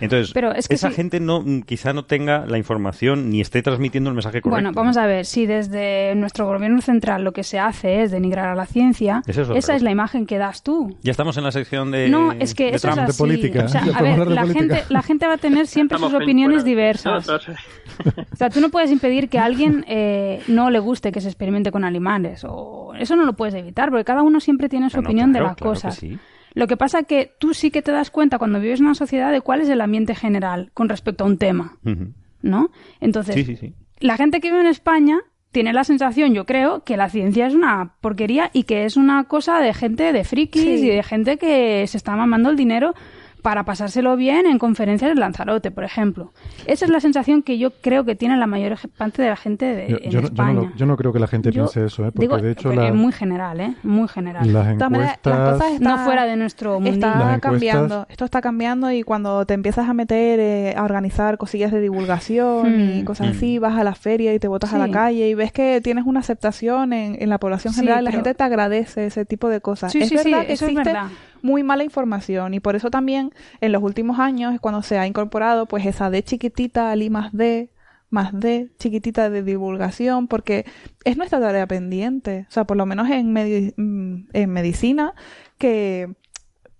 [0.00, 3.62] entonces Pero es que esa gente no mm, quizá no tenga la información ni esté
[3.62, 7.42] transmitiendo el mensaje correcto Bueno, vamos a ver, si desde nuestro gobierno central lo que
[7.42, 10.96] se hace es denigrar a la ciencia, es esa es la imagen que das tú.
[11.02, 13.18] ya estamos en la sección de no, es que de eso es así.
[13.18, 13.64] política.
[13.64, 14.74] O sea, Ya a podemos ver, hablar de la política.
[14.76, 17.26] gente, la gente va a tener siempre Estamos sus opiniones diversas.
[17.26, 17.38] No, no,
[18.32, 21.28] O sea, tú no puedes impedir que a alguien eh, no le guste que se
[21.28, 22.44] experimente con animales.
[22.46, 25.44] o Eso no lo puedes evitar, porque cada uno siempre tiene su no, opinión claro,
[25.44, 25.94] de las claro que cosas.
[25.96, 26.18] sí.
[26.54, 29.30] Lo que pasa que tú sí que te das cuenta cuando vives en una sociedad
[29.32, 31.76] de cuál es el ambiente general con respecto a un tema.
[32.42, 32.70] ¿no?
[33.00, 35.18] Entonces, sí sí sí la gente que vive en España
[35.50, 39.24] tiene la sensación, yo creo, que la ciencia es una porquería y que es una
[39.24, 40.68] cosa de gente de frikis Sí.
[40.86, 42.92] y de gente que se está mamando el dinero
[43.44, 46.32] para pasárselo bien en conferencias de Lanzarote, por ejemplo.
[46.66, 49.66] Esa es la sensación que yo creo que tiene la mayor parte de la gente
[49.66, 50.52] de, Yo, en yo no- yo no España.
[50.54, 52.10] lo- yo no creo que la gente Yo piense eso, ¿eh?
[52.10, 53.74] porque digo, de hecho la- es muy general, ¿eh?
[53.82, 54.50] Muy general.
[54.50, 54.90] las encuestas...
[55.24, 56.90] las cosas no están- fuera de nuestro mundo.
[56.90, 61.36] Está encuestas- cambiando, esto está cambiando y cuando te empiezas a meter eh, a organizar
[61.36, 63.04] cosillas de divulgación y Hmm.
[63.04, 63.36] cosas Hmm.
[63.36, 66.06] así, vas a la feria y te botas a la calle y ves que tienes
[66.06, 69.50] una aceptación en, en la población Sí, general, la pero- gente te agradece ese tipo
[69.50, 69.92] de cosas.
[69.92, 71.08] Sí, es sí, sí, verdad que eso es verdad.
[71.44, 72.54] Muy mala información.
[72.54, 73.30] Y por eso también
[73.60, 77.10] en los últimos años es cuando se ha incorporado pues esa D chiquitita al I
[77.10, 77.70] más D
[78.10, 80.64] más D chiquitita de divulgación porque
[81.04, 85.14] es nuestra tarea pendiente, o sea, por lo menos en, medi- mm, en medicina
[85.58, 86.14] que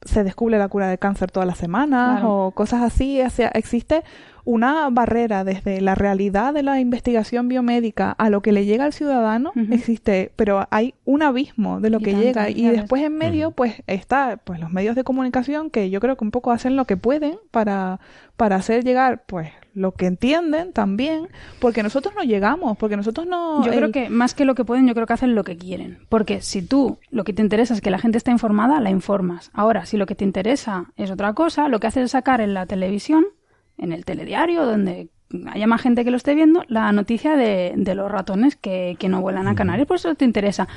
[0.03, 2.47] se descubre la cura del cáncer todas las semanas Claro.
[2.47, 4.05] o cosas así, o sea, existe
[4.45, 8.93] una barrera desde la realidad de la investigación biomédica a lo que le llega al
[8.93, 12.51] ciudadano existe, pero hay un abismo de lo que llega.
[12.51, 16.25] Y después en medio pues está pues los medios de comunicación que yo creo que
[16.25, 18.01] un poco hacen lo que pueden para
[18.37, 23.65] para hacer llegar pues lo que entienden también, porque nosotros no llegamos, porque nosotros no...
[23.65, 25.99] Yo creo que más que lo que pueden, yo creo que hacen lo que quieren,
[26.09, 29.51] porque si tú lo que te interesa es que la gente esté informada, la informas.
[29.53, 32.55] Ahora, si lo que te interesa es otra cosa, lo que haces es sacar en
[32.55, 33.25] la televisión,
[33.79, 35.09] en el telediario, donde
[35.51, 39.09] haya más gente que lo esté viendo, la noticia de, de los ratones que, que,
[39.09, 40.69] no vuelan a Canarias, por eso te interesa.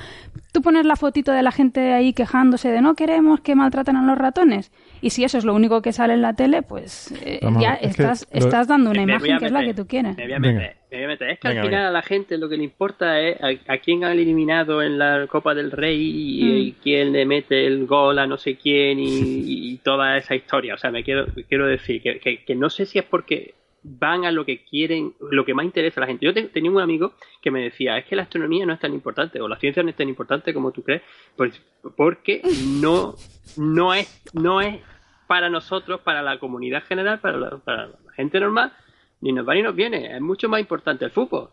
[0.51, 4.03] Tú pones la fotito de la gente ahí quejándose de no queremos que maltraten a
[4.03, 4.71] los ratones,
[5.01, 8.27] y si eso es lo único que sale en la tele, pues eh, ya estás,
[8.31, 10.15] estás dando una imagen que es la que tú quieres.
[10.17, 11.29] Me voy a meter, me voy a meter.
[11.29, 13.37] Es que al final a la gente lo que le importa es
[13.67, 16.83] a, quién han eliminado en la Copa del Rey y, mm.
[16.83, 20.73] quién le mete el gol a no sé quién y, toda esa historia.
[20.73, 23.53] O sea, me quiero, quiero decir que, que, que no sé si es porque
[23.87, 26.25] van a lo que quieren, lo que más interesa a la gente.
[26.25, 29.39] Yo tenía un amigo que me decía, es que la astronomía no es tan importante,
[29.39, 31.01] o la ciencia no es tan importante como tú crees,
[31.35, 31.61] pues,
[31.95, 32.41] porque
[32.81, 33.15] no,
[33.55, 34.79] no, es, no es
[35.27, 38.73] para nosotros, para la comunidad general, para la, para la gente normal,
[39.21, 40.15] ni nos va ni nos viene.
[40.15, 41.49] Es mucho más importante el fútbol.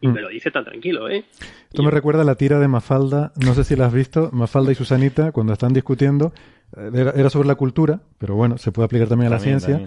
[0.00, 0.12] Y mm.
[0.12, 1.24] me lo dice tan tranquilo, ¿eh?
[1.68, 4.72] Esto me recuerda a la tira de Mafalda, no sé si la has visto, Mafalda
[4.72, 6.32] y Susanita, cuando están discutiendo,
[6.76, 9.86] eh, era, sobre la cultura, pero bueno, se puede aplicar también a la ciencia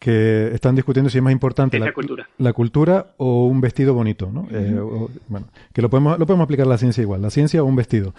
[0.00, 2.28] que están discutiendo si es más importante la cultura.
[2.38, 4.48] la cultura o un vestido bonito, ¿no?
[4.50, 4.80] Eh,
[5.28, 7.76] bueno, que lo podemos, lo podemos aplicar a la ciencia igual, la ciencia o un
[7.76, 8.14] vestido.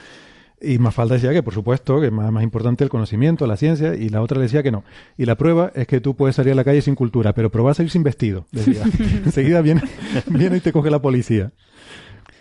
[0.62, 3.96] Y Mafalda decía que, por supuesto, que es más, más, importante el conocimiento, la ciencia,
[3.96, 4.84] y la otra le decía que no.
[5.18, 7.80] Y la prueba es que tú puedes salir a la calle sin cultura, pero probás
[7.80, 8.46] a ir sin vestido.
[8.52, 8.84] Decía.
[9.26, 9.82] Enseguida viene,
[10.28, 11.52] viene y te coge la policía.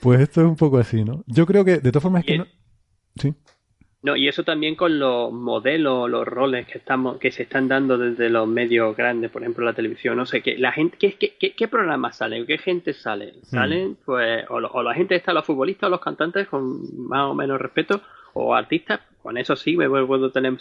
[0.01, 1.25] Pues esto es un poco así, ¿no?
[1.27, 2.47] Yo creo que, de todas formas, es que no...
[3.17, 3.35] Sí.
[4.02, 7.98] No, y eso también con los modelos, los roles que estamos, que se están dando
[7.98, 11.52] desde los medios grandes, por ejemplo la televisión, no sé, qué la gente, ¿qué, qué,
[11.52, 12.47] qué programas salen?
[12.47, 13.35] ¿Qué gente sale?
[13.35, 13.44] Hmm.
[13.44, 17.35] Salen, pues, o, o, la gente está, los futbolistas o los cantantes con más o
[17.35, 18.01] menos respeto,
[18.32, 20.56] o artistas, con eso sí me puedo tener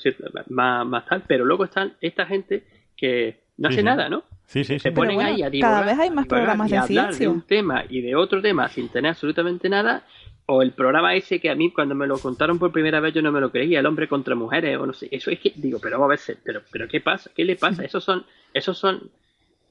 [0.50, 2.64] más, más tal, pero luego están esta gente
[2.98, 4.24] que no hace nada, ¿no?
[4.46, 7.42] Sí, sí, Se ponen ahí a Cada vez hay más programas de hablar de un
[7.42, 10.04] tema y de otro tema sin tener absolutamente nada
[10.52, 13.22] o el programa ese que a mí cuando me lo contaron por primera vez yo
[13.22, 15.78] no me lo creía, el hombre contra mujeres o no sé, eso es que digo,
[15.80, 17.30] pero vamos a ver, pero pero qué pasa?
[17.36, 17.84] ¿Qué le pasa?
[17.84, 19.12] Esos son esos son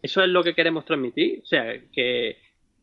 [0.02, 2.36] eso es lo que queremos transmitir, o sea, que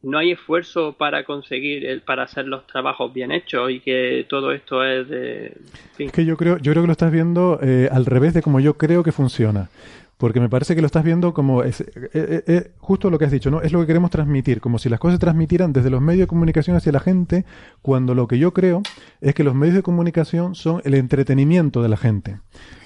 [0.03, 4.51] no hay esfuerzo para conseguir el, para hacer los trabajos bien hechos y que todo
[4.51, 5.57] esto es de
[5.97, 8.59] es que yo creo yo creo que lo estás viendo eh, al revés de como
[8.59, 9.69] yo creo que funciona
[10.17, 13.25] porque me parece que lo estás viendo como es, eh, eh, eh, justo lo que
[13.25, 13.61] has dicho, ¿no?
[13.61, 16.27] Es lo que queremos transmitir, como si las cosas se transmitieran desde los medios de
[16.27, 17.45] comunicación hacia la gente,
[17.81, 18.81] cuando lo que yo creo
[19.19, 22.39] es que los medios de comunicación son el entretenimiento de la gente.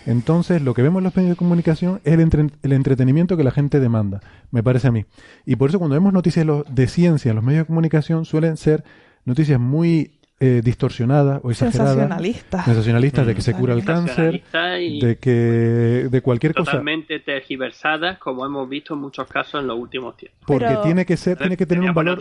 [0.05, 3.51] Entonces, lo que vemos en los medios de comunicación es el, el entretenimiento que la
[3.51, 5.05] gente demanda, me parece a mí.
[5.45, 8.83] Y por eso cuando vemos noticias de ciencia en los medios de comunicación suelen ser
[9.25, 11.89] noticias muy eh, distorsionada o exagerada.
[11.89, 12.63] Sensacionalista.
[12.63, 16.71] Sensacionalista de que se cura el cáncer, de que de cualquier cosa.
[16.71, 20.39] Totalmente tergiversadas, como hemos visto en muchos casos en los últimos tiempos.
[20.45, 22.19] Porque tiene que ser, tiene que tener un valor.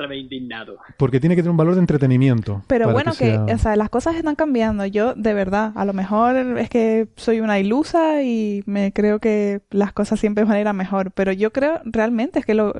[0.96, 2.62] Porque tiene que tener un valor de entretenimiento.
[2.66, 4.84] Pero bueno, que, o sea, las cosas están cambiando.
[4.84, 9.60] Yo, de verdad, a lo mejor es que soy una ilusa y me creo que
[9.70, 11.12] las cosas siempre van a ir a mejor.
[11.12, 12.74] Pero yo creo realmente es que los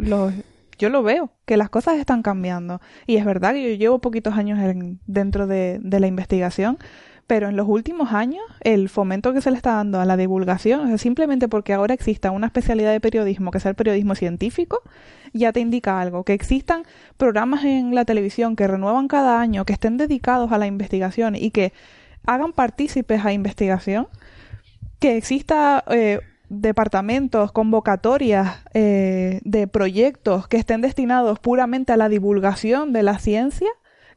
[0.79, 2.81] yo lo veo, que las cosas están cambiando.
[3.07, 4.59] Y es verdad que yo llevo poquitos años
[5.07, 6.79] dentro de, la investigación,
[7.27, 10.97] pero en los últimos años el fomento que se le está dando a la divulgación,
[10.99, 14.83] simplemente porque ahora exista una especialidad de periodismo, que sea el periodismo científico,
[15.35, 16.25] ya te indica algo.
[16.25, 16.85] Que existan
[17.17, 21.51] programas en la televisión que renuevan cada año, que estén dedicados a la investigación y
[21.51, 21.73] que
[22.25, 24.09] hagan partícipes a investigación,
[25.01, 32.93] que exista eh, departamentos, convocatorias eh, de proyectos que estén destinados puramente a la divulgación
[32.93, 33.69] de la ciencia,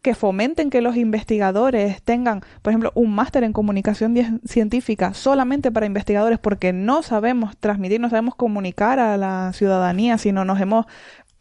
[0.01, 5.85] que fomenten que los investigadores tengan, por ejemplo, un máster en comunicación científica solamente para
[5.85, 10.87] investigadores porque no sabemos transmitir, no sabemos comunicar a la ciudadanía, sino nos hemos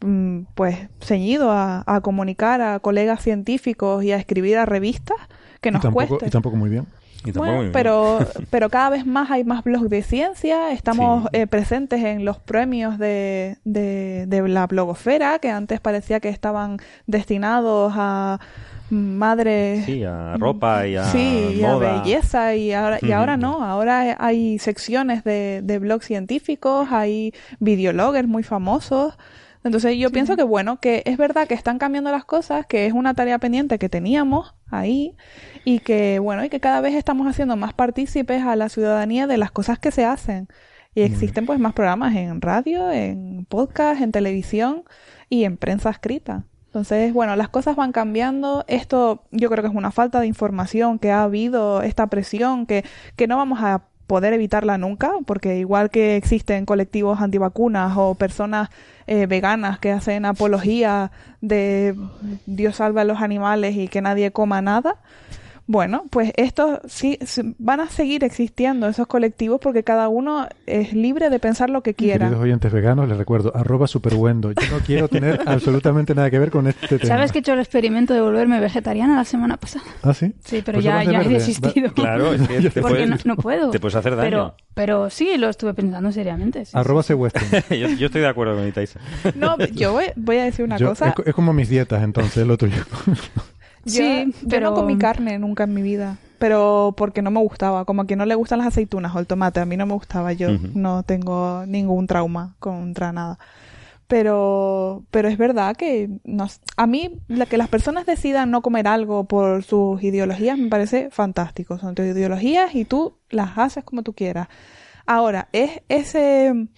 [0.01, 5.17] mm, pues ceñido a, comunicar a colegas científicos y a escribir a revistas
[5.59, 6.85] que nos y Y tampoco muy bien
[7.35, 8.19] bueno, pero,
[8.49, 12.97] pero cada vez más hay más blogs de ciencia, estamos eh, presentes en los premios
[12.97, 16.77] de, de, la blogosfera, que antes parecía que estaban
[17.07, 18.39] destinados a
[18.89, 19.85] madres...
[19.85, 24.59] Sí, a ropa y a Sí, a belleza, y ahora, y ahora no, ahora hay
[24.59, 29.17] secciones de, de blogs científicos, hay videologgers muy famosos,
[29.63, 32.93] entonces yo pienso que bueno, que es verdad que están cambiando las cosas, que es
[32.93, 35.15] una tarea pendiente que teníamos ahí
[35.65, 39.37] y que bueno, y que cada vez estamos haciendo más partícipes a la ciudadanía de
[39.37, 40.47] las cosas que se hacen.
[40.93, 44.83] Y existen pues más programas en radio, en podcast, en televisión
[45.29, 46.43] y en prensa escrita.
[46.65, 48.65] Entonces, bueno, las cosas van cambiando.
[48.67, 52.83] Esto yo creo que es una falta de información que ha habido, esta presión que,
[53.15, 58.67] que no vamos a poder evitarla nunca, porque igual que existen colectivos antivacunas o personas
[59.07, 61.95] eh, veganas que hacen apología de
[62.45, 64.97] Dios salva a los animales y que nadie coma nada,
[65.71, 67.17] bueno, pues estos sí
[67.57, 71.93] van a seguir existiendo esos colectivos porque cada uno es libre de pensar lo que
[71.93, 72.25] quiera.
[72.25, 74.51] Queridos oyentes veganos, les recuerdo, arroba superbuendo.
[74.51, 77.07] Yo no quiero tener absolutamente nada que ver con este tema.
[77.07, 79.85] ¿Sabes que he hecho el experimento de volverme vegetariana la semana pasada?
[80.03, 80.33] ¿Ah, sí?
[80.43, 81.93] Sí, pero pues ya, ya he desistido.
[81.93, 83.71] Claro, es que te porque no, puedo.
[83.71, 84.29] Te puedes hacer daño.
[84.29, 86.65] Pero, pero sí, lo estuve pensando seriamente.
[86.65, 87.13] Sí, arroba sí.
[87.69, 88.99] yo, yo, estoy de acuerdo con Itaisa.
[89.35, 91.15] No, yo voy, voy, a decir una cosa.
[91.17, 92.83] Es, es, como mis dietas, entonces, lo tuyo.
[93.85, 94.69] Sí, pero...
[94.69, 98.05] yo no comí carne nunca en mi vida pero porque no me gustaba, como a
[98.07, 100.49] quien no le gustan las aceitunas o el tomate, a mí no me gustaba, yo
[100.73, 103.37] no tengo ningún trauma contra nada.
[104.07, 106.09] Pero, pero es verdad que
[106.77, 111.11] a mí la que las personas decidan no comer algo por sus ideologías me parece
[111.11, 111.77] fantástico.
[111.77, 114.47] Son tus ideologías y tú las haces como tú quieras.
[115.05, 116.69] Ahora, es ese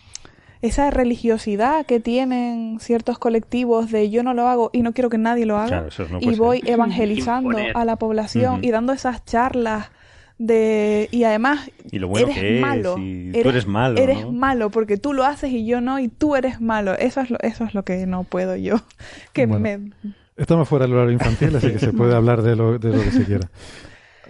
[0.63, 5.17] esa religiosidad que tienen ciertos colectivos de yo no lo hago y no quiero que
[5.17, 5.87] nadie lo haga
[6.21, 9.91] y voy evangelizando a la población y dando esas charlas
[10.37, 14.69] de y además y lo bueno eres que malo eres, tú eres malo eres malo
[14.69, 16.97] porque tú lo haces y yo no y tú eres malo.
[16.97, 18.77] Eso es lo, eso es lo que no puedo yo
[19.33, 19.91] que me
[20.37, 23.11] estamos fuera del horario infantil así que se puede hablar de lo, de lo que
[23.11, 23.49] se quiera.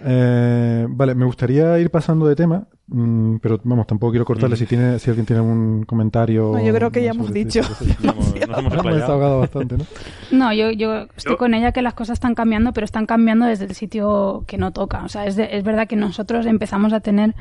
[0.06, 4.66] Eh, vale, me gustaría ir pasando de tema, mm, pero vamos, tampoco quiero cortarle si
[4.66, 6.52] tiene si alguien tiene algún comentario.
[6.52, 7.60] No, yo creo que ya hemos dicho.
[8.02, 9.84] hemos, desahogado bastante, ¿no?
[10.32, 13.66] No, yo, yo estoy con ella que las cosas están cambiando, pero están cambiando desde
[13.66, 15.04] el sitio que no toca.
[15.04, 17.34] O sea, es, es verdad que nosotros empezamos a tener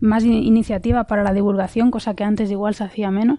[0.00, 3.38] más iniciativa para la divulgación, cosa que antes igual se hacía menos.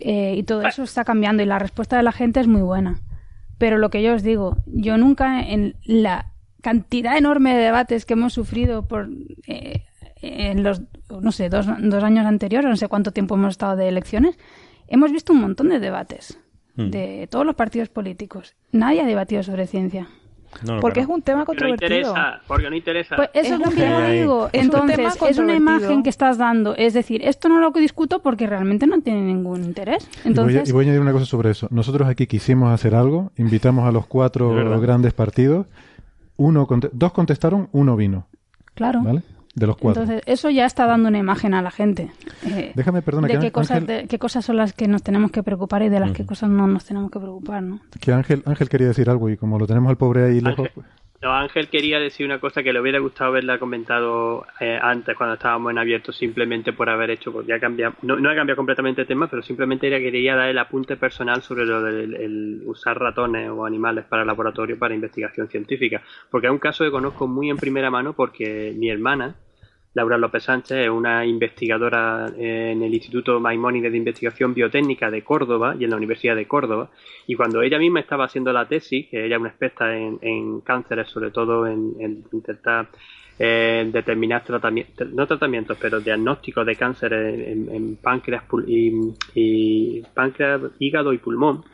[0.00, 3.00] eh, y todo eso está cambiando y la respuesta de la gente es muy buena.
[3.58, 8.14] Pero lo que yo os digo, yo nunca en la cantidad enorme de debates que
[8.14, 9.08] hemos sufrido por
[9.46, 9.84] eh,
[10.22, 10.82] en los,
[11.20, 14.38] no sé, dos, dos, años anteriores, no sé cuánto tiempo hemos estado de elecciones,
[14.88, 16.38] hemos visto un montón de debates
[16.76, 16.90] mm.
[16.90, 18.54] de todos los partidos políticos.
[18.72, 20.08] Nadie ha debatido sobre ciencia.
[20.64, 21.10] No, no, porque claro.
[21.10, 21.88] es un tema controvertido.
[21.90, 23.16] No interesa, porque no interesa.
[23.16, 24.50] Pues eso es, es lo que yo digo.
[24.52, 26.76] Es Entonces, es una imagen que estás dando.
[26.76, 30.08] Es decir, esto no lo discuto porque realmente no tiene ningún interés.
[30.24, 30.54] Entonces...
[30.54, 31.66] Y, voy a, y, voy a, añadir una cosa sobre eso.
[31.72, 35.66] Nosotros aquí quisimos hacer algo, invitamos a los cuatro grandes partidos
[36.36, 38.26] uno dos contestaron, uno vino.
[38.74, 39.02] Claro.
[39.02, 39.22] ¿Vale?
[39.54, 40.02] De los cuatro.
[40.02, 42.10] Entonces, eso ya está dando una imagen a la gente.
[42.44, 44.02] Eh, Déjame, perdona, de que qué, cosas, Ángel...
[44.02, 46.16] de qué cosas son las que nos tenemos que preocupar y de las uh -huh.
[46.16, 47.80] que cosas no nos tenemos que preocupar, ¿no?
[48.00, 50.68] Que Ángel, Ángel quería decir algo y como lo tenemos al pobre ahí lejos...
[51.22, 55.36] No, Ángel quería decir una cosa que le hubiera gustado haberla comentado eh, antes cuando
[55.36, 59.00] estábamos en abierto simplemente por haber hecho, porque ya cambiado, no, no ha cambiado completamente
[59.00, 63.48] el tema, pero simplemente quería dar el apunte personal sobre lo del el usar ratones
[63.48, 67.48] o animales para el laboratorio para investigación científica, porque es un caso que conozco muy
[67.48, 69.34] en primera mano porque mi hermana,
[69.94, 75.76] Laura López Sánchez es una investigadora en el Instituto Maimónides de Investigación Biotécnica de Córdoba
[75.78, 76.90] y en la Universidad de Córdoba.
[77.26, 81.08] Y cuando ella misma estaba haciendo la tesis, que ella es una experta en, cánceres,
[81.08, 82.88] sobre todo en, en intentar
[83.36, 88.44] eh, determinar tratamientos, no tratamientos, pero diagnósticos de cáncer en, páncreas
[89.34, 91.64] y, páncreas, hígado y pulmón.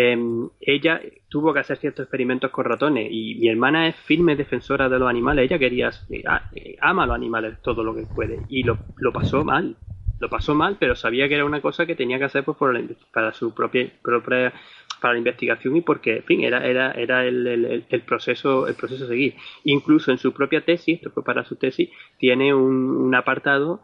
[0.00, 0.16] Eh,
[0.60, 4.96] ella tuvo que hacer ciertos experimentos con ratones y mi hermana es firme defensora de
[4.96, 5.46] los animales.
[5.46, 9.42] Ella quería, eh, ama a los animales todo lo que puede y lo, lo, pasó
[9.42, 9.74] mal.
[10.20, 12.72] Lo pasó mal, pero sabía que era una cosa que tenía que hacer pues, por
[12.72, 17.84] la, para su propia, para la investigación y porque, en fin, era, era, era el,
[17.88, 19.34] el, proceso, el proceso a seguir.
[19.64, 23.82] Incluso en su propia tesis, esto fue para su tesis, tiene un, un apartado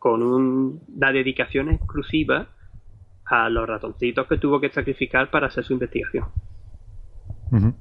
[0.00, 2.48] con un, una dedicación exclusiva
[3.32, 6.26] a los ratoncitos que tuvo que sacrificar para hacer su investigación.
[7.50, 7.74] Uh -huh.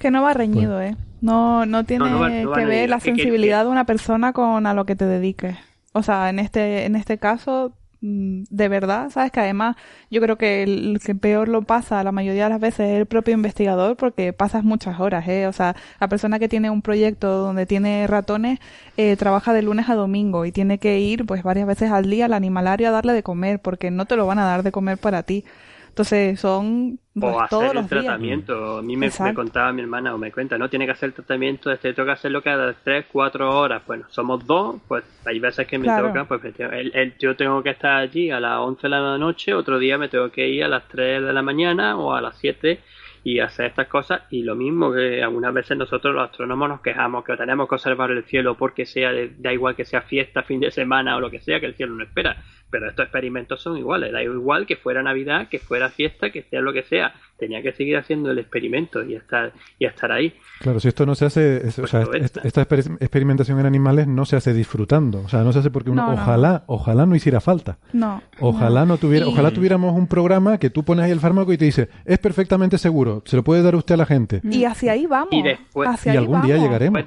[0.00, 0.96] Que no va reñido, bueno.
[0.96, 1.02] ¿eh?
[1.20, 4.32] No, no tiene no, no va, no que ver la sensibilidad que, de una persona
[4.32, 5.56] con a lo que te dediques.
[5.92, 7.72] O sea, en este, en este caso,
[8.02, 9.76] de verdad, sabes que además
[10.10, 13.06] yo creo que el que peor lo pasa la mayoría de las veces es el
[13.06, 15.46] propio investigador porque pasas muchas horas, ¿eh?
[15.46, 18.58] O sea, la persona que tiene un proyecto donde tiene ratones
[18.96, 22.24] eh, trabaja de lunes a domingo y tiene que ir pues varias veces al día
[22.24, 24.96] al animalario a darle de comer porque no te lo van a dar de comer
[24.98, 25.44] para ti.
[25.88, 28.54] Entonces son pues, o hacer todos el tratamiento.
[28.54, 28.78] días.
[28.78, 31.14] A mí me, me, contaba mi hermana o me cuenta, no tiene que hacer el
[31.14, 33.82] tratamiento, este, tengo que hacerlo cada 3, 4 horas.
[33.86, 36.08] Bueno, somos dos, pues hay veces que me claro.
[36.08, 39.54] toca, pues el, el, yo tengo que estar allí a las 11 de la noche,
[39.54, 42.36] otro día me tengo que ir a las 3 de la mañana o a las
[42.38, 42.80] 7
[43.22, 44.22] y hacer estas cosas.
[44.30, 48.10] Y lo mismo que algunas veces nosotros los astrónomos nos quejamos que tenemos que observar
[48.10, 51.40] el cielo porque sea, da igual que sea fiesta, fin de semana o lo que
[51.40, 52.36] sea, que el cielo no espera.
[52.70, 56.60] Pero estos experimentos son iguales, da igual que fuera Navidad, que fuera fiesta, que sea
[56.60, 57.14] lo que sea.
[57.40, 60.34] Tenía que seguir haciendo el experimento y estar, y estar ahí.
[60.60, 62.04] Claro, si esto no se hace, o sea,
[62.44, 66.12] esta, experimentación en animales no se hace disfrutando, o sea, no se hace porque uno,
[66.12, 67.78] ojalá, ojalá no hiciera falta.
[67.94, 68.22] No.
[68.40, 71.64] Ojalá no, tuviera, ojalá tuviéramos un programa que tú pones ahí el fármaco y te
[71.64, 74.42] dice, es perfectamente seguro, se lo puede dar usted a la gente.
[74.44, 75.32] Y hacia ahí vamos.
[75.32, 77.02] Y, después, hacia y algún día llegaremos.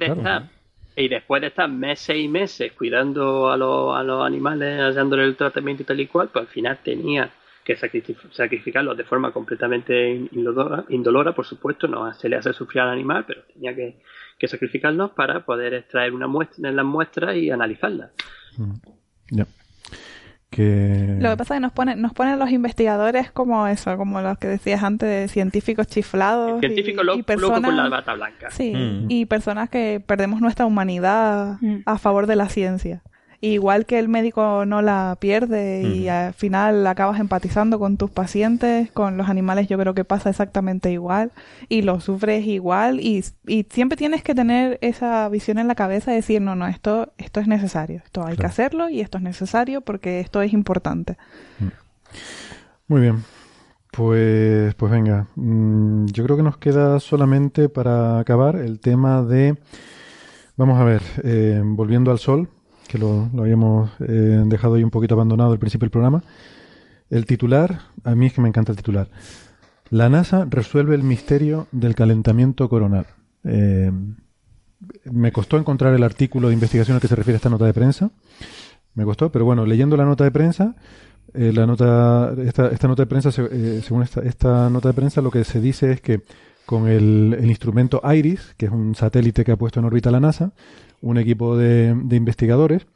[0.96, 5.36] y después de estar meses y meses cuidando a, los, a los animales, haciéndole el
[5.36, 7.30] tratamiento y tal y cual, pues al final tenía
[7.64, 12.90] que sacrificarlos de forma completamente indolora, indolora, por supuesto, no se le hace sufrir al
[12.90, 13.96] animal, pero tenía que,
[14.46, 18.10] sacrificarlos para poder extraer una muestra en las muestras y analizarlas.
[18.58, 19.40] Mm.
[20.50, 21.16] Que...
[21.18, 24.36] Lo que pasa es que nos ponen, nos ponen los investigadores como eso, como los
[24.36, 26.60] que decías antes, científicos chiflados.
[26.60, 28.50] Científicos y, personas, con la bata blanca.
[28.50, 29.06] Sí, mm.
[29.08, 31.78] y personas que perdemos nuestra humanidad mm.
[31.86, 33.02] a favor de la ciencia.
[33.40, 38.90] Igual que el médico no la pierde y al final acabas empatizando con tus pacientes,
[38.90, 41.32] con los animales yo creo que pasa exactamente igual
[41.68, 43.24] y lo sufres igual y,
[43.70, 47.40] siempre tienes que tener esa visión en la cabeza de decir, no, no, esto, esto
[47.40, 51.16] es necesario, esto hay que hacerlo y esto es necesario porque esto es importante.
[51.58, 51.68] Mm.
[52.88, 53.24] Muy bien.
[53.96, 59.56] Pues, pues venga, mm, yo creo que nos queda solamente para acabar el tema de,
[60.56, 62.48] vamos a ver, eh, volviendo al sol,
[62.88, 66.22] que lo, habíamos eh, dejado ahí un poquito abandonado al principio del programa.
[67.10, 69.08] El titular, a mí es que me encanta el titular.
[69.90, 73.06] La NASA resuelve el misterio del calentamiento coronal.
[73.44, 73.90] Eh,
[75.04, 78.10] me costó encontrar el artículo de investigación al que se refiere esta nota de prensa.
[78.94, 80.76] Me costó, pero bueno, leyendo la nota de prensa,
[81.32, 85.30] eh, la nota, esta, esta, nota de prensa, según esta, esta, nota de prensa, lo
[85.30, 86.22] que se dice es que
[86.64, 90.20] con el, el, instrumento IRIS, que es un satélite que ha puesto en órbita la
[90.20, 90.52] NASA,
[91.04, 92.86] un equipo de, investigadores,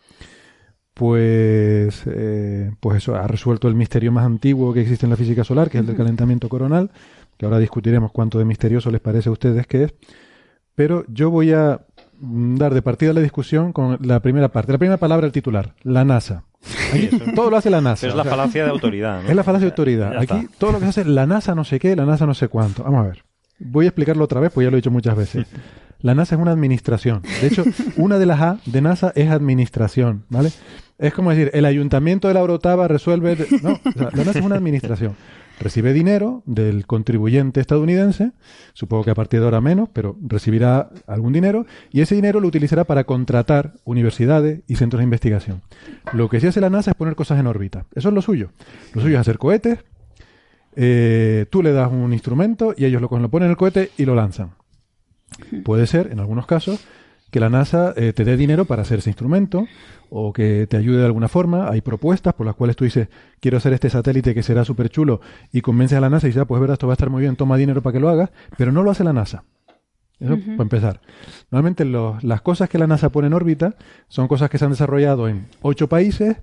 [0.94, 5.44] pues, eh, pues eso, ha resuelto el misterio más antiguo que existe en la física
[5.44, 6.90] solar, que es el del calentamiento coronal,
[7.36, 9.94] que ahora discutiremos cuánto de misterioso les parece a ustedes que es.
[10.74, 11.82] Pero yo voy a
[12.20, 14.72] dar de partida la discusión con la primera parte.
[14.72, 16.44] La primera palabra, el titular, la NASA.
[17.34, 18.08] todo lo hace la NASA.
[18.08, 19.28] Es la falacia de autoridad.
[19.28, 20.16] Es la falacia de autoridad.
[20.16, 22.48] Aquí todo lo que se hace, la NASA no sé qué, la NASA no sé
[22.48, 22.84] cuánto.
[22.84, 23.27] Vamos a ver.
[23.58, 25.46] Voy a explicarlo otra vez, pues ya lo he dicho muchas veces.
[26.00, 27.22] La NASA es una administración.
[27.40, 27.64] De hecho,
[27.96, 30.52] una de las A de NASA es administración, ¿vale?
[30.98, 33.36] Es como decir, el ayuntamiento de la Orotava resuelve...
[33.62, 35.16] No, la NASA es una administración.
[35.60, 38.30] Recibe dinero del contribuyente estadounidense,
[38.74, 42.46] supongo que a partir de ahora menos, pero recibirá algún dinero, y ese dinero lo
[42.46, 45.62] utilizará para contratar universidades y centros de investigación.
[46.12, 47.86] Lo que sí hace la NASA es poner cosas en órbita.
[47.96, 48.50] Eso es lo suyo.
[48.94, 49.80] Lo suyo es hacer cohetes,
[50.80, 54.04] eh, tú le das un instrumento y ellos lo, lo ponen en el cohete y
[54.04, 54.52] lo lanzan.
[55.64, 56.86] Puede ser, en algunos casos,
[57.32, 59.66] que la NASA eh, te dé dinero para hacer ese instrumento
[60.08, 61.68] o que te ayude de alguna forma.
[61.68, 63.08] Hay propuestas por las cuales tú dices,
[63.40, 65.20] quiero hacer este satélite que será súper chulo
[65.52, 67.22] y convences a la NASA y dices, ah, pues verdad, esto va a estar muy
[67.22, 69.42] bien, toma dinero para que lo hagas, pero no lo hace la NASA.
[70.20, 71.00] Eso para empezar.
[71.50, 73.74] Normalmente las cosas que la NASA pone en órbita
[74.08, 76.36] son cosas que se han desarrollado en ocho países,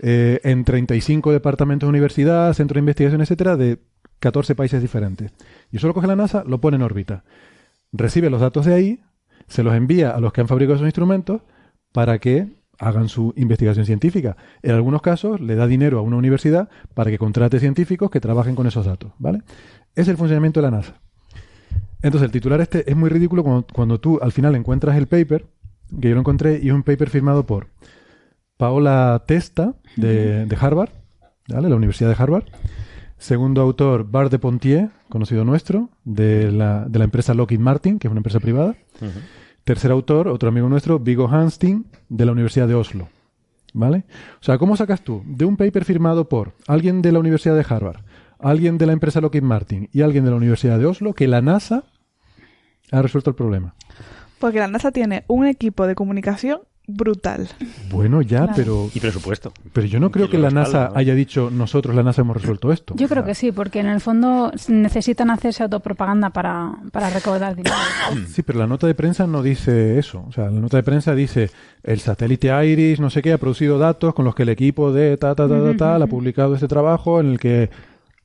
[0.00, 3.78] eh, en 35 departamentos de universidad, centros de investigación, etcétera, de
[4.20, 5.32] 14 países diferentes.
[5.70, 7.24] Y eso lo coge la NASA, lo pone en órbita
[7.92, 9.00] recibe los datos de ahí,
[9.46, 11.42] se los envía a los que han fabricado esos instrumentos
[11.92, 14.36] para que hagan su investigación científica.
[14.62, 18.54] En algunos casos le da dinero a una universidad para que contrate científicos que trabajen
[18.54, 19.42] con esos datos, ¿vale?
[19.94, 21.00] Es el funcionamiento de la NASA.
[22.02, 25.46] Entonces el titular este es muy ridículo cuando, tú al final encuentras el paper,
[26.00, 27.68] que yo lo encontré, y es un paper firmado por
[28.58, 30.90] Paola Testa de, de Harvard,
[31.48, 31.70] ¿vale?
[31.70, 32.44] La Universidad de Harvard,
[33.18, 38.06] Segundo autor, Bar de Pontier, conocido nuestro, de la, de la empresa Lockheed Martin, que
[38.06, 38.76] es una empresa privada.
[39.64, 43.08] Tercer autor, otro amigo nuestro, Vigo Hansting, de la Universidad de Oslo.
[43.74, 44.04] ¿Vale?
[44.40, 47.66] O sea, ¿cómo sacas tú de un paper firmado por alguien de la Universidad de
[47.68, 48.02] Harvard,
[48.38, 51.42] alguien de la empresa Lockheed Martin y alguien de la Universidad de Oslo que la
[51.42, 51.84] NASA
[52.92, 53.74] ha resuelto el problema?
[54.38, 57.48] Porque la NASA tiene un equipo de comunicación brutal.
[57.90, 58.88] Bueno, ya, pero...
[58.94, 59.52] Y presupuesto.
[59.74, 62.94] Pero yo no creo que la NASA haya dicho, nosotros, la NASA, hemos resuelto esto.
[62.96, 67.76] Yo creo que sí, porque en el fondo necesitan hacerse autopropaganda para, para recaudar dinero.
[68.28, 70.24] sí, pero la nota de prensa no dice eso.
[70.26, 71.50] O sea, la nota de prensa dice,
[71.82, 75.18] el satélite IRIS, no sé qué, ha producido datos con los que el equipo de
[75.18, 77.70] ta, ta, ta, ta, tal ha publicado este trabajo en el que...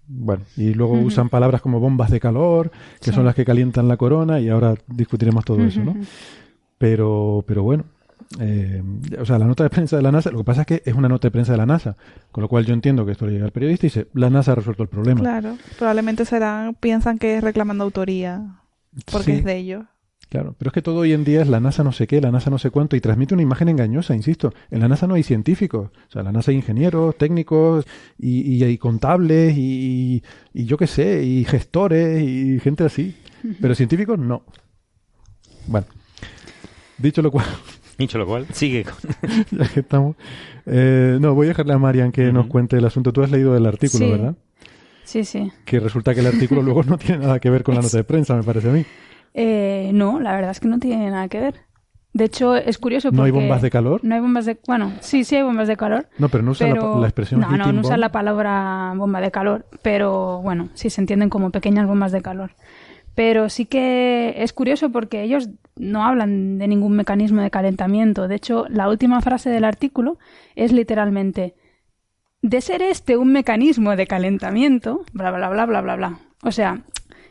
[0.07, 2.72] Bueno, y luego usan palabras como bombas de calor,
[3.02, 5.95] que son las que calientan la corona, y ahora discutiremos todo eso, ¿no?
[6.77, 7.85] Pero, pero bueno,
[8.39, 8.81] eh,
[9.19, 10.93] o sea, la nota de prensa de la NASA, lo que pasa es que es
[10.93, 11.95] una nota de prensa de la NASA,
[12.31, 14.51] con lo cual yo entiendo que esto le llega al periodista y dice, la NASA
[14.53, 15.19] ha resuelto el problema.
[15.19, 18.59] Claro, probablemente serán, piensan que es reclamando autoría,
[19.11, 19.37] porque Sí.
[19.39, 19.83] es de ellos.
[20.29, 22.31] Claro, pero es que todo hoy en día es la NASA no sé qué, la
[22.31, 24.51] NASA no sé cuánto, y transmite una imagen engañosa, insisto.
[24.71, 27.85] En la NASA no hay científicos, o sea, en la NASA hay ingenieros, técnicos,
[28.17, 33.15] y, y hay contables, y, y yo qué sé, y gestores, y gente así.
[33.61, 34.43] Pero científicos no.
[35.67, 35.85] Bueno,
[36.97, 37.45] dicho lo cual,
[37.98, 38.95] Dicho lo cual, sigue con...
[39.52, 40.15] ya que estamos.
[40.65, 43.14] eh, no, voy a dejarle a Marian que nos cuente el asunto.
[43.14, 44.11] Tú has leído el artículo, Sí.
[44.11, 44.36] ¿verdad?
[45.03, 45.52] Sí, sí.
[45.65, 48.03] Que resulta que el artículo luego no tiene nada que ver con la nota de
[48.03, 48.86] prensa, me parece a mí.
[49.36, 51.56] Eh, no, la verdad es que no tiene nada que ver.
[52.14, 53.18] De hecho, es curioso porque...
[53.18, 53.99] ¿No hay bombas de calor?
[54.03, 54.60] No hay bombas de...
[54.68, 56.07] Bueno, sí, sí hay bombas de calor.
[56.20, 57.99] No, pero no usa la, pero- la expresión No, no, no usan bomb.
[57.99, 62.52] la palabra bomba de calor, pero bueno, sí se entienden como pequeñas bombas de calor.
[63.15, 68.27] Pero sí que es curioso porque ellos no hablan de ningún mecanismo de calentamiento.
[68.27, 70.18] De hecho, la última frase del artículo
[70.56, 71.56] es literalmente
[72.41, 76.19] de ser este un mecanismo de calentamiento, bla, bla, bla, bla, bla, bla.
[76.44, 76.81] O sea,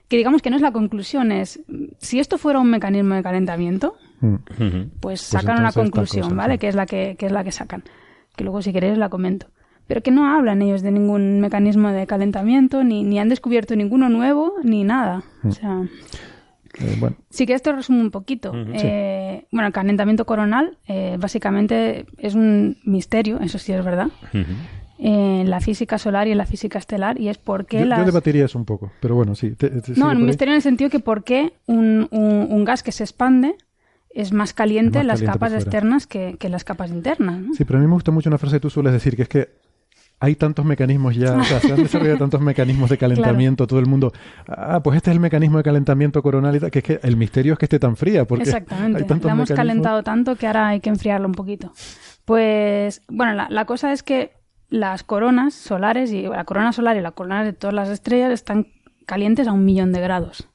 [0.08, 1.60] que digamos que no es la conclusión, es
[1.98, 4.36] si esto fuera un mecanismo de calentamiento, Mm.
[4.46, 6.54] pues Pues sacan una conclusión, cosa, ¿vale?
[6.54, 6.58] sí.
[6.60, 7.82] Que es la que, que es la que sacan.
[8.36, 9.48] Que luego si queréis la comento.
[9.92, 14.08] Pero que no hablan ellos de ningún mecanismo de calentamiento, ni, ni han descubierto ninguno
[14.08, 15.22] nuevo, ni nada.
[15.42, 15.48] Mm.
[15.48, 15.82] O sea,
[16.80, 18.52] Eh, bueno, sí que esto resume un poquito.
[18.72, 24.08] Eh, Bueno, el calentamiento coronal eh, básicamente es un misterio, eso sí es verdad,
[24.98, 27.88] en la física solar y en la física estelar, y es por qué yo, yo
[27.88, 28.06] las...
[28.06, 29.50] debatiría eso un poco, pero bueno, sí.
[29.50, 32.64] te- te- sigue No, un misterio en el sentido que por qué un, un- un
[32.64, 33.56] gas que se expande
[34.14, 37.40] es más caliente más en las caliente capas externas que, que las capas internas.
[37.40, 37.54] ¿no?
[37.54, 39.28] Sí, pero a mí me gusta mucho una frase que tú sueles decir, que es
[39.28, 39.48] que
[40.22, 43.86] hay tantos mecanismos ya, o sea, se han desarrollado tantos mecanismos de calentamiento, todo el
[43.86, 44.12] mundo,
[44.46, 47.16] ah, pues este es el mecanismo de calentamiento coronal y tal, que es que el
[47.16, 48.98] misterio es que esté tan fría, porque Exactamente.
[49.00, 49.56] hay tantos La hemos mecanismos.
[49.56, 51.72] calentado tanto que ahora hay que enfriarlo un poquito.
[52.24, 54.30] Pues, bueno, la, la cosa es que
[54.68, 58.68] las coronas solares y la corona solar y la corona de todas las estrellas están
[59.06, 60.48] calientes a un millón de grados.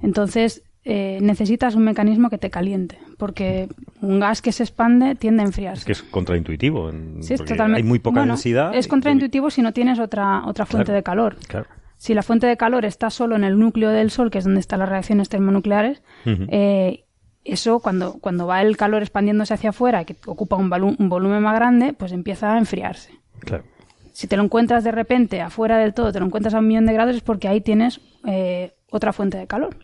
[0.00, 3.68] Entonces, eh, necesitas un mecanismo que te caliente, porque
[4.00, 5.80] un gas que se expande tiende a enfriarse.
[5.80, 6.88] Es que es contraintuitivo.
[6.90, 7.78] en- Sí, es totalmente.
[7.78, 8.74] Hay muy poca bueno, densidad.
[8.74, 10.96] Es y- contraintuitivo si no tienes otra, otra fuente Claro.
[10.96, 11.36] de calor.
[11.46, 11.66] Claro.
[11.96, 14.60] Si la fuente de calor está solo en el núcleo del Sol, que es donde
[14.60, 17.04] están las reacciones termonucleares, eh,
[17.44, 21.54] eso cuando, cuando va el calor expandiéndose hacia afuera, que ocupa un, un volumen más
[21.56, 23.12] grande, pues empieza a enfriarse.
[23.40, 23.64] Claro.
[24.12, 26.86] Si te lo encuentras de repente afuera del todo, te lo encuentras a un millón
[26.86, 29.76] de grados, es porque ahí tienes eh, otra fuente de calor.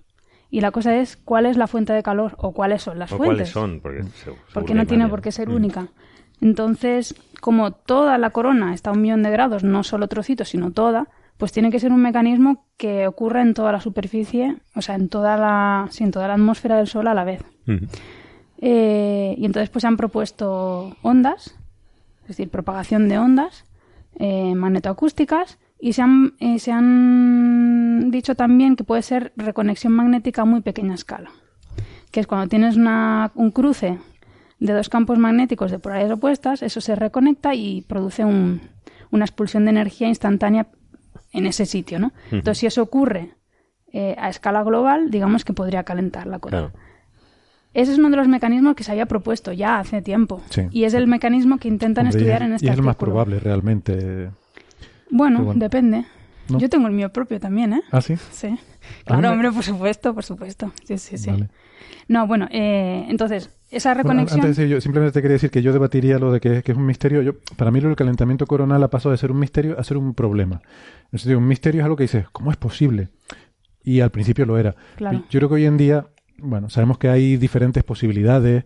[0.54, 3.16] Y la cosa es cuál es la fuente de calor o cuáles son las ¿O
[3.16, 3.36] fuentes.
[3.36, 3.80] cuáles son?
[3.80, 5.54] Porque, seguro no tiene por qué ser Mm.
[5.56, 5.88] única.
[6.40, 10.70] Entonces, como toda la corona está a un millón de grados, no solo trocitos, sino
[10.70, 11.08] toda,
[11.38, 15.08] pues tiene que ser un mecanismo que ocurra en toda la superficie, o sea, en
[15.08, 17.42] toda la, sí, en toda la atmósfera del Sol a la vez.
[18.60, 21.56] Eh, y entonces pues se han propuesto ondas,
[22.22, 23.64] es decir, propagación de ondas
[24.20, 30.42] eh, magnetoacústicas y se han, eh, se han dicho también que puede ser reconexión magnética
[30.42, 31.30] a muy pequeña escala,
[32.10, 33.98] que es cuando tienes una- un cruce
[34.60, 38.60] de dos campos magnéticos de polaridades opuestas, eso se reconecta y produce un-
[39.10, 40.68] una expulsión de energía instantánea
[41.32, 42.12] en ese sitio, ¿no?
[42.30, 43.34] Entonces, si eso ocurre
[43.96, 46.38] eh, a escala global, digamos que podría calentar la.
[46.40, 46.72] Claro.
[47.74, 50.40] Ese es uno de los mecanismos que se había propuesto ya hace tiempo.
[50.50, 50.62] Sí.
[50.72, 52.92] Y es el mecanismo que intentan Hombre, estudiar es- en este Y es el más
[52.94, 53.12] artículo.
[53.12, 54.30] probable realmente.
[55.10, 55.60] Bueno, bueno.
[55.60, 56.04] depende.
[56.48, 56.58] ¿No?
[56.58, 57.82] Yo tengo el mío propio también, ¿eh?
[57.90, 58.16] ¿Ah, sí?
[58.30, 58.48] Sí.
[58.48, 58.58] A mí
[59.06, 60.72] Claro, me- hombre, por supuesto, por supuesto.
[60.84, 61.30] Sí, sí, sí.
[61.30, 61.48] Vale.
[62.06, 64.40] No, bueno, eh, entonces, esa Bueno, reconexión...
[64.40, 66.72] antes de decir, yo simplemente te quería decir que yo debatiría lo de que, que
[66.72, 67.22] es un misterio.
[67.22, 69.96] Yo, para mí, lo del calentamiento coronal ha pasado de ser un misterio a ser
[69.96, 70.56] un problema.
[71.04, 73.08] En el sentido, un misterio es algo que dices, ¿cómo es posible?
[73.82, 74.74] Y al principio lo era.
[74.96, 75.24] Claro.
[75.30, 76.06] Yo creo que hoy en día,
[76.38, 78.64] bueno, sabemos que hay diferentes posibilidades.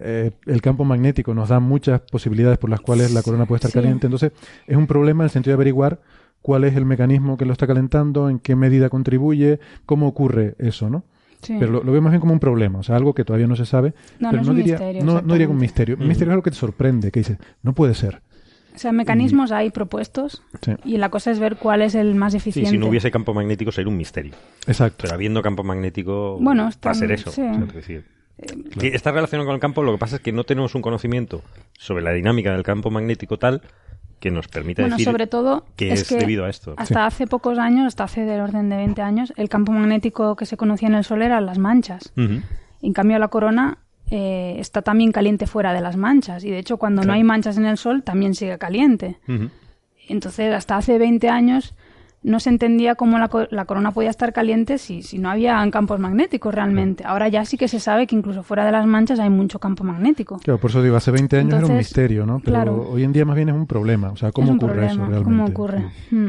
[0.00, 3.70] Eh, el campo magnético nos da muchas posibilidades por las cuales la corona puede estar
[3.70, 3.78] Sí.
[3.78, 4.06] caliente.
[4.06, 4.32] Entonces,
[4.66, 6.00] es un problema en el sentido de averiguar
[6.42, 10.88] cuál es el mecanismo que lo está calentando, en qué medida contribuye, cómo ocurre eso,
[10.88, 11.04] ¿no?
[11.42, 11.56] Sí.
[11.58, 13.54] Pero lo, lo veo más bien como un problema, o sea, algo que todavía no
[13.56, 13.94] se sabe.
[14.18, 15.96] No, pero no es no un diría, misterio, no, no diría que un misterio.
[16.00, 18.22] Un misterio es algo que te sorprende, que dices, no puede ser.
[18.74, 20.72] O sea, mecanismos hay propuestos Sí.
[20.84, 22.70] y la cosa es ver cuál es el más Sí, eficiente.
[22.70, 24.34] si no hubiese campo magnético sería un misterio.
[24.68, 24.98] Exacto.
[25.02, 27.30] Pero habiendo campo magnético Bueno, va está- a ser eso.
[27.32, 27.40] sí.
[27.42, 28.02] o sea,
[28.82, 31.42] está relacionado con el campo, lo que pasa es que no tenemos un conocimiento
[31.78, 33.62] sobre la dinámica del campo magnético tal
[34.20, 36.74] que nos permita Bueno, decir sobre todo que es es, que debido a esto.
[36.76, 40.46] Hasta hace pocos años, hasta hace del orden de 20 años, el campo magnético que
[40.46, 42.12] se conocía en el Sol eran las manchas.
[42.16, 43.78] En cambio, la corona
[44.10, 46.44] eh, está también caliente fuera de las manchas.
[46.44, 49.18] Y de hecho, cuando no hay manchas en el Sol, también sigue caliente.
[50.08, 51.74] Entonces, hasta hace 20 años
[52.22, 56.00] no se entendía cómo la, la corona podía estar caliente si, si no había campos
[56.00, 57.04] magnéticos realmente.
[57.04, 59.84] Ahora ya sí que se sabe que incluso fuera de las manchas hay mucho campo
[59.84, 60.38] magnético.
[60.38, 62.40] Claro, por eso digo, hace 20 años era un misterio, ¿no?
[62.40, 64.10] Pero hoy en día más bien es un problema.
[64.10, 65.24] O sea, ¿cómo ocurre eso realmente?
[65.24, 65.84] ¿Cómo ocurre?
[66.10, 66.28] Hmm.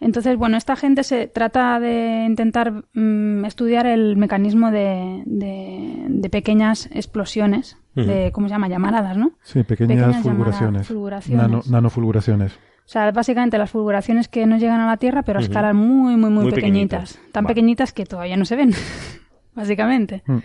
[0.00, 6.88] Entonces, bueno, esta gente se trata de intentar mm, estudiar el mecanismo de, de, pequeñas
[6.92, 8.68] explosiones, de, ¿cómo se llama?
[8.68, 9.32] Llamaradas, ¿no?
[9.42, 10.88] Sí, pequeñas, fulguraciones.
[11.68, 12.52] nanofulguraciones.
[12.88, 16.16] O sea, básicamente las fulguraciones que no llegan a la Tierra, pero a escalas muy,
[16.16, 17.20] muy, muy, pequeñitas.
[17.32, 18.72] Tan pequeñitas que todavía no se ven,
[19.54, 20.22] básicamente.
[20.24, 20.38] Mm.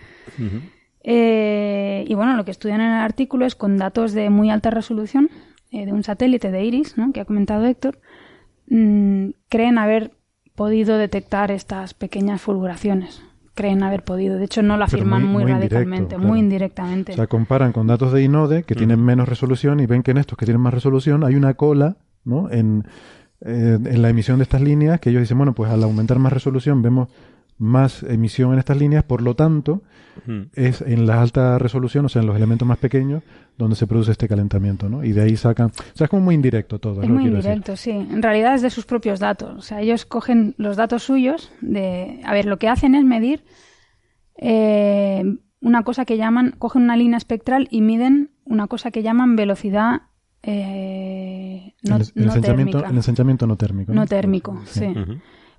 [1.04, 4.68] Eh, y bueno, lo que estudian en el artículo es con datos de muy alta
[4.68, 5.30] resolución,
[5.70, 7.12] eh, de un satélite de Iris, ¿no?
[7.14, 7.98] que ha comentado Héctor,
[8.68, 10.12] mm, creen haber
[10.54, 13.22] podido detectar estas pequeñas fulguraciones
[13.54, 14.36] creen haber podido.
[14.36, 17.12] De hecho, no lo afirman muy, radicalmente, muy indirectamente.
[17.12, 20.18] O sea, comparan con datos de INODE que tienen menos resolución y ven que en
[20.18, 22.50] estos que tienen más resolución hay una cola ¿no?
[22.50, 22.84] En,
[23.40, 26.32] eh, en la emisión de estas líneas, que ellos dicen, bueno, pues al aumentar más
[26.32, 27.08] resolución vemos
[27.58, 29.82] más emisión en estas líneas, por lo tanto,
[30.54, 33.22] es en la alta resolución, o sea, en los elementos más pequeños,
[33.56, 35.04] donde se produce este calentamiento, ¿no?
[35.04, 37.02] Y de ahí sacan, o sea, es como muy indirecto todo.
[37.02, 37.90] Es muy indirecto, sí.
[37.90, 39.56] En realidad es de sus propios datos.
[39.56, 43.44] O sea, ellos cogen los datos suyos de, a ver, lo que hacen es medir
[44.36, 45.22] eh,
[45.60, 50.02] una cosa que llaman, cogen una línea espectral y miden una cosa que llaman velocidad
[50.46, 52.78] eh, no, el, el, térmica.
[52.88, 53.92] el, ensanchamiento no térmico.
[53.92, 54.94] No, térmico, sí.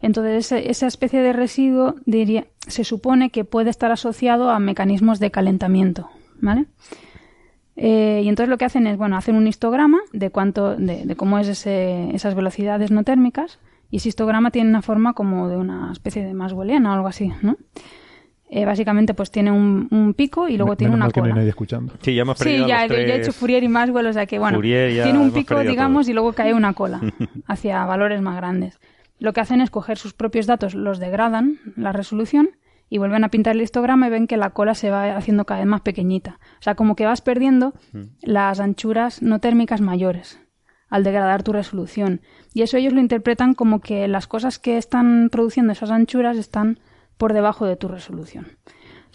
[0.02, 5.32] Entonces, esa especie de residuo diría, se supone que puede estar asociado a mecanismos de
[5.32, 6.10] calentamiento,
[6.40, 6.66] ¿vale?
[7.76, 11.16] Eh, y entonces lo que hacen es, bueno, hacen un histograma de cuánto, de, de
[11.16, 13.60] cómo es ese, esas velocidades no térmicas,
[13.90, 17.32] y ese histograma tiene una forma como de una especie de maswelliana o algo así,
[17.42, 17.58] ¿no?
[18.48, 21.14] Eh, básicamente pues tiene un, pico y luego tiene una cola.
[21.14, 21.94] Que no hay nadie escuchando.
[22.02, 25.18] Sí, ya hemos Sí, ya, he hecho Fourier y Maxwell, o sea que bueno, tiene
[25.18, 27.02] un pico, digamos, y luego cae una cola
[27.48, 28.80] hacia valores más grandes.
[29.18, 32.50] Lo que hacen es coger sus propios datos, los degradan, la resolución,
[32.90, 35.62] y vuelven a pintar el histograma y ven que la cola se va haciendo cada
[35.62, 36.40] vez más pequeñita.
[36.60, 37.74] O sea, como que vas perdiendo
[38.22, 40.40] las anchuras no térmicas mayores
[40.90, 42.22] al degradar tu resolución.
[42.54, 46.80] Y eso ellos lo interpretan como que las cosas que están produciendo esas anchuras están
[47.18, 48.48] por debajo de tu resolución.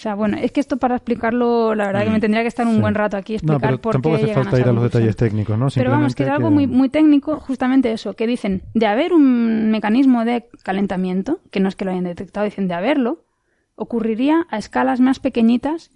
[0.01, 2.21] O sea, bueno, es que esto para explicarlo, la verdad que me mm.
[2.23, 4.67] tendría que estar un buen rato aquí explicar no, pero por tampoco hace falta ir
[4.67, 5.69] a los detalles técnicos, ¿no?
[5.75, 9.71] pero vamos, que es algo muy, muy técnico, justamente eso, que dicen, de haber un
[9.71, 13.27] mecanismo de calentamiento, que no es que lo hayan detectado, dicen de haberlo,
[13.75, 15.91] ocurriría a escalas más pequeñitas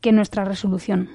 [0.00, 1.08] que nuestra resolución.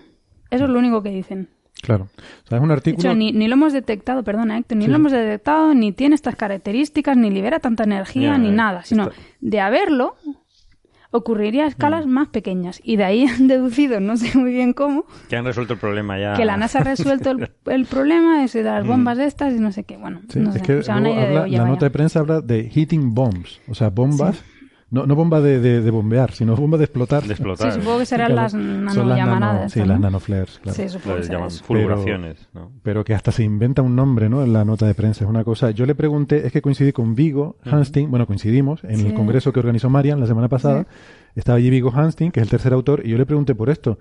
[0.52, 1.50] Eso es lo único que dicen.
[1.84, 2.08] Claro.
[2.16, 3.14] O sea, es un artículo...
[3.14, 7.18] ni, ni, lo hemos detectado, perdona Héctor, ni lo hemos detectado, ni tiene estas características,
[7.18, 9.10] ni libera tanta energía, ni nada, sino
[9.42, 10.16] de haberlo,
[11.12, 12.10] ocurriría a escalas mm.
[12.10, 12.80] más pequeñas.
[12.86, 15.06] Y de ahí han deducido, no sé muy bien cómo.
[15.28, 16.36] Que han resuelto el problema ya.
[16.36, 18.88] Que la NASA ha resuelto el, problema de las mm.
[18.88, 19.98] bombas estas y no sé qué.
[19.98, 20.84] Bueno, no sé.
[20.90, 24.42] la nota de prensa habla de heating bombs, o sea, bombas.
[24.94, 27.24] No, no bomba de, de, bombear, sino bomba de explotar.
[27.24, 27.72] De explotar.
[27.72, 29.72] Sí, supongo que serán las nanollamaradas.
[29.72, 30.76] sí, las nanoflares, claro.
[30.76, 32.72] Sí, supongo que llaman fulguraciones, pero, ¿no?
[32.84, 34.44] Pero que hasta se inventa un nombre, ¿no?
[34.44, 35.24] En la nota de prensa.
[35.24, 35.72] Es una cosa...
[35.72, 39.60] Yo le pregunté, es que coincidí con Vigo Hanstein, bueno, coincidimos en el congreso que
[39.60, 40.86] organizó Marian la semana pasada.
[41.36, 43.98] Estaba allí Vigo Hanstein, que es el tercer autor, y yo le pregunté por esto.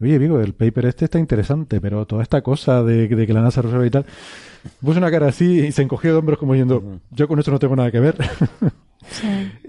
[0.00, 3.42] Oye, Vigo, el paper este está interesante, pero toda esta cosa de, de que la
[3.42, 4.06] NASA resuelve y tal...
[4.80, 7.60] Puso una cara así y se encogió de hombros como diciendo, yo con esto no
[7.60, 8.16] tengo nada que ver.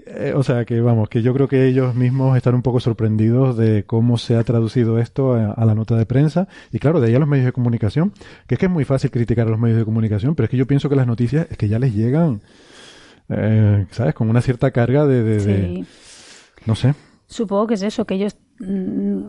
[0.06, 3.56] Eh, o sea que vamos, que yo creo que ellos mismos están un poco sorprendidos
[3.56, 7.14] de cómo se ha traducido esto a, la nota de prensa y claro, de ahí
[7.14, 8.12] a los medios de comunicación,
[8.46, 10.56] que es que es muy fácil criticar a los medios de comunicación, pero es que
[10.56, 12.42] yo pienso que las noticias es que ya les llegan,
[13.30, 14.14] eh, ¿sabes?
[14.14, 15.84] Con una cierta carga de,
[16.66, 16.94] no sé.
[17.26, 19.22] Supongo que es eso, que ellos mm,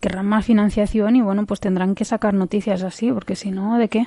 [0.00, 3.88] querrán más financiación y bueno, pues tendrán que sacar noticias así, porque si no, ¿de
[3.88, 4.06] qué?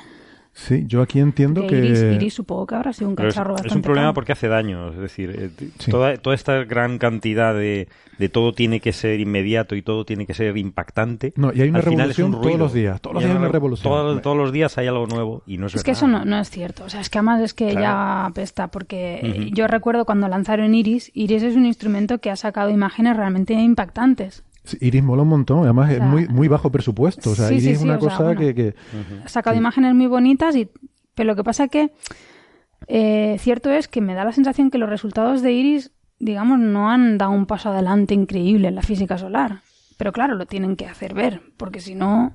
[0.53, 2.13] Sí, yo aquí entiendo que...
[2.15, 4.97] Iris, supongo que habrá sido un cacharro es, es un problema porque hace daño, es
[4.97, 5.49] decir, eh,
[5.89, 7.87] toda, toda esta gran cantidad de,
[8.17, 11.31] de todo tiene que ser inmediato y todo tiene que ser impactante.
[11.37, 14.21] No, y hay una revolución todos los días, todos los días hay una revolución.
[14.21, 16.49] Todos, los días hay algo nuevo y no es Es que eso no, no, es
[16.49, 20.75] cierto, o sea, es que además es que ya apesta, porque yo recuerdo cuando lanzaron
[20.75, 24.43] Iris, Iris es un instrumento que ha sacado imágenes realmente impactantes.
[24.79, 27.31] Iris mola un montón, además es muy, muy bajo presupuesto.
[27.31, 28.75] O sea, Iris es una cosa que,
[29.23, 30.69] Ha sacado imágenes muy bonitas, y
[31.15, 31.91] pero lo que pasa que
[32.87, 36.89] eh, cierto es que me da la sensación que los resultados de Iris, digamos, no
[36.89, 39.61] han dado un paso adelante increíble en la física solar.
[39.97, 42.33] Pero claro, lo tienen que hacer ver, porque si no,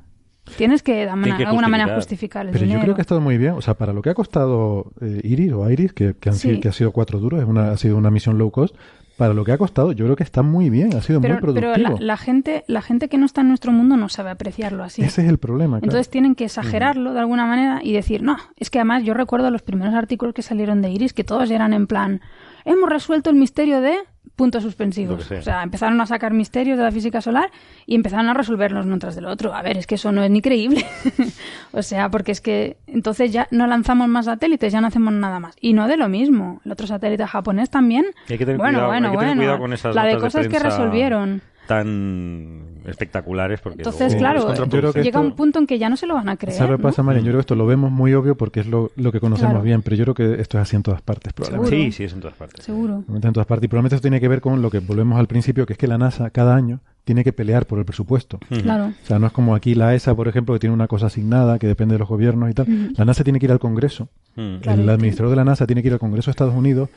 [0.57, 3.53] Tienes que de alguna manera justificar el Pero yo creo que ha estado muy bien.
[3.53, 6.69] O sea, para lo que ha costado eh, Iris o Iris, que, han sido, que
[6.69, 8.75] ha sido cuatro duros, es una, ha sido una misión low cost,
[9.17, 11.41] para lo que ha costado, yo creo que está muy bien, ha sido pero, muy
[11.41, 11.73] productivo.
[11.75, 14.85] Pero la, la, gente, la gente que no está en nuestro mundo no sabe apreciarlo
[14.85, 15.03] así.
[15.03, 15.79] Ese es el problema.
[15.79, 15.87] Claro.
[15.87, 19.51] Entonces tienen que exagerarlo de alguna manera y decir, no, es que además yo recuerdo
[19.51, 22.21] los primeros artículos que salieron de Iris que todos eran en plan,
[22.65, 23.97] hemos resuelto el misterio de
[24.37, 25.31] puntos suspensivos.
[25.31, 27.51] O sea, empezaron a sacar misterios de la física solar
[27.87, 29.55] y empezaron a resolverlos uno tras del otro.
[29.55, 30.85] A ver, es que eso no es ni creíble.
[31.73, 35.41] o sea, porque es que entonces ya no lanzamos más satélites, ya no hacemos nada
[35.41, 35.57] más.
[35.61, 36.61] Y no de lo mismo.
[36.65, 38.07] El otro satélite japonés también.
[38.29, 39.41] Hay que tener bueno, cuidado, bueno, hay que tener bueno.
[39.41, 41.43] cuidado con esas la de cosas que resolvieron.
[41.67, 45.03] Tan espectaculares porque Entonces, luego claro, es contraproducente.
[45.03, 46.57] llega un punto en que ya no se lo van a creer.
[46.57, 46.79] ¿Sabes lo ¿no?
[46.79, 47.21] que pasa, María?
[47.21, 49.65] Yo creo que esto lo vemos muy obvio porque es lo, lo que conocemos Claro.
[49.65, 51.77] bien, pero yo creo que esto es así en todas partes, probablemente.
[51.77, 52.65] Sí, sí, es en todas partes.
[52.65, 53.05] Seguro.
[53.13, 53.65] En todas partes.
[53.65, 55.87] Y probablemente esto tiene que ver con lo que volvemos al principio, que es que
[55.87, 58.41] la NASA cada año tiene que pelear por el presupuesto.
[58.63, 58.87] Claro.
[58.87, 61.59] O sea, no es como aquí la ESA, por ejemplo, que tiene una cosa asignada,
[61.61, 62.67] que depende de los gobiernos y tal.
[62.97, 64.09] La NASA tiene que ir al Congreso.
[64.37, 66.89] El administrador de la NASA tiene que ir al Congreso de Estados Unidos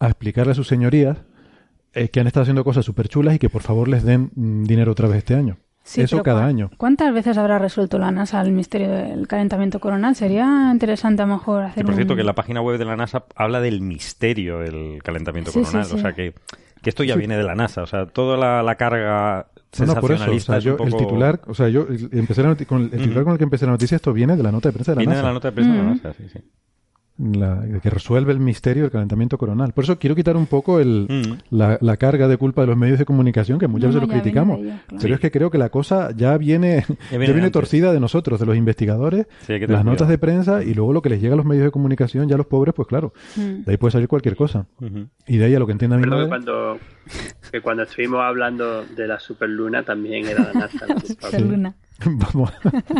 [0.00, 1.18] a explicarle a sus señorías
[1.94, 4.64] eh, que han estado haciendo cosas súper chulas y que por favor les den mm,
[4.64, 5.56] dinero otra vez este año.
[5.86, 6.70] Sí, Eso cada ¿cuá- año.
[6.78, 10.16] ¿Cuántas veces habrá resuelto la NASA el misterio del calentamiento coronal?
[10.16, 12.16] Sería interesante a lo mejor hacer Que, por cierto, un...
[12.18, 15.84] que la página web de la NASA habla del misterio del calentamiento Sí, sí, coronal.
[15.86, 15.94] sí.
[15.94, 16.32] O sea, que,
[16.82, 17.18] que esto ya Sí.
[17.18, 17.82] viene de la NASA.
[17.82, 19.48] O sea, toda la, la carga
[19.78, 20.30] No, no, por eso.
[20.30, 20.88] O sea, yo, poco...
[20.88, 23.66] el titular, o sea, yo empecé la con el, el titular con el que empecé
[23.66, 25.22] la noticia, esto viene de la nota de prensa de la Viene NASA.
[25.22, 25.84] de la nota de prensa de la.
[25.84, 26.38] NASA, sí, sí.
[27.16, 29.72] La- que resuelve el misterio del calentamiento coronal.
[29.72, 31.54] Por eso quiero quitar un poco el, Mm.
[31.56, 34.12] la, la carga de culpa de los medios de comunicación, que muchas No, veces lo
[34.12, 34.58] criticamos.
[34.60, 35.02] de ellos, claro.
[35.02, 37.18] Pero es que creo que la cosa ya viene, ya
[37.48, 41.02] viene torcida de nosotros, de los investigadores, Sí, las notas de prensa y luego lo
[41.02, 43.62] que les llega a los medios de comunicación, ya los pobres, pues claro, Mm.
[43.62, 44.66] de ahí puede salir cualquier cosa.
[45.28, 46.78] Y de ahí a lo que entienda mi Recuerdo que madre, cuando,
[47.52, 50.98] que cuando estuvimos hablando de la superluna también era la NASA la.
[51.00, 51.74] Superluna.
[52.04, 52.52] vamos,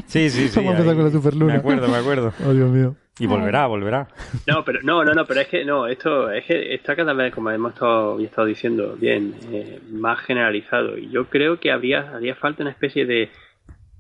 [0.07, 0.53] Sí, sí, sí.
[0.61, 1.53] vamos a empezar ahí- con la superluna.
[1.55, 2.33] Me acuerdo, me acuerdo.
[2.47, 2.95] Oh, Dios mío.
[3.19, 4.09] Y volverá, volverá.
[4.47, 7.33] No, pero no, no, no, pero es que no, esto es que está cada vez,
[7.33, 10.99] como hemos estado, estado diciendo bien, eh, más generalizado.
[10.99, 13.31] Y yo creo que habría, haría falta una especie de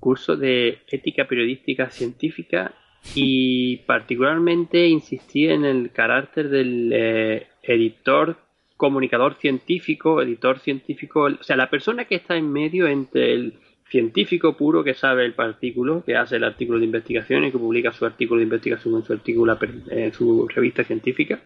[0.00, 2.72] curso de ética periodística científica
[3.14, 8.36] y particularmente insistir en el carácter del eh, editor
[8.76, 13.54] comunicador científico, editor científico, o sea, la persona que está en medio entre el
[13.94, 17.92] científico puro que sabe el artículo, que hace el artículo de investigación y que publica
[17.92, 19.56] su artículo de investigación en su artículo
[19.88, 21.38] en su revista científica,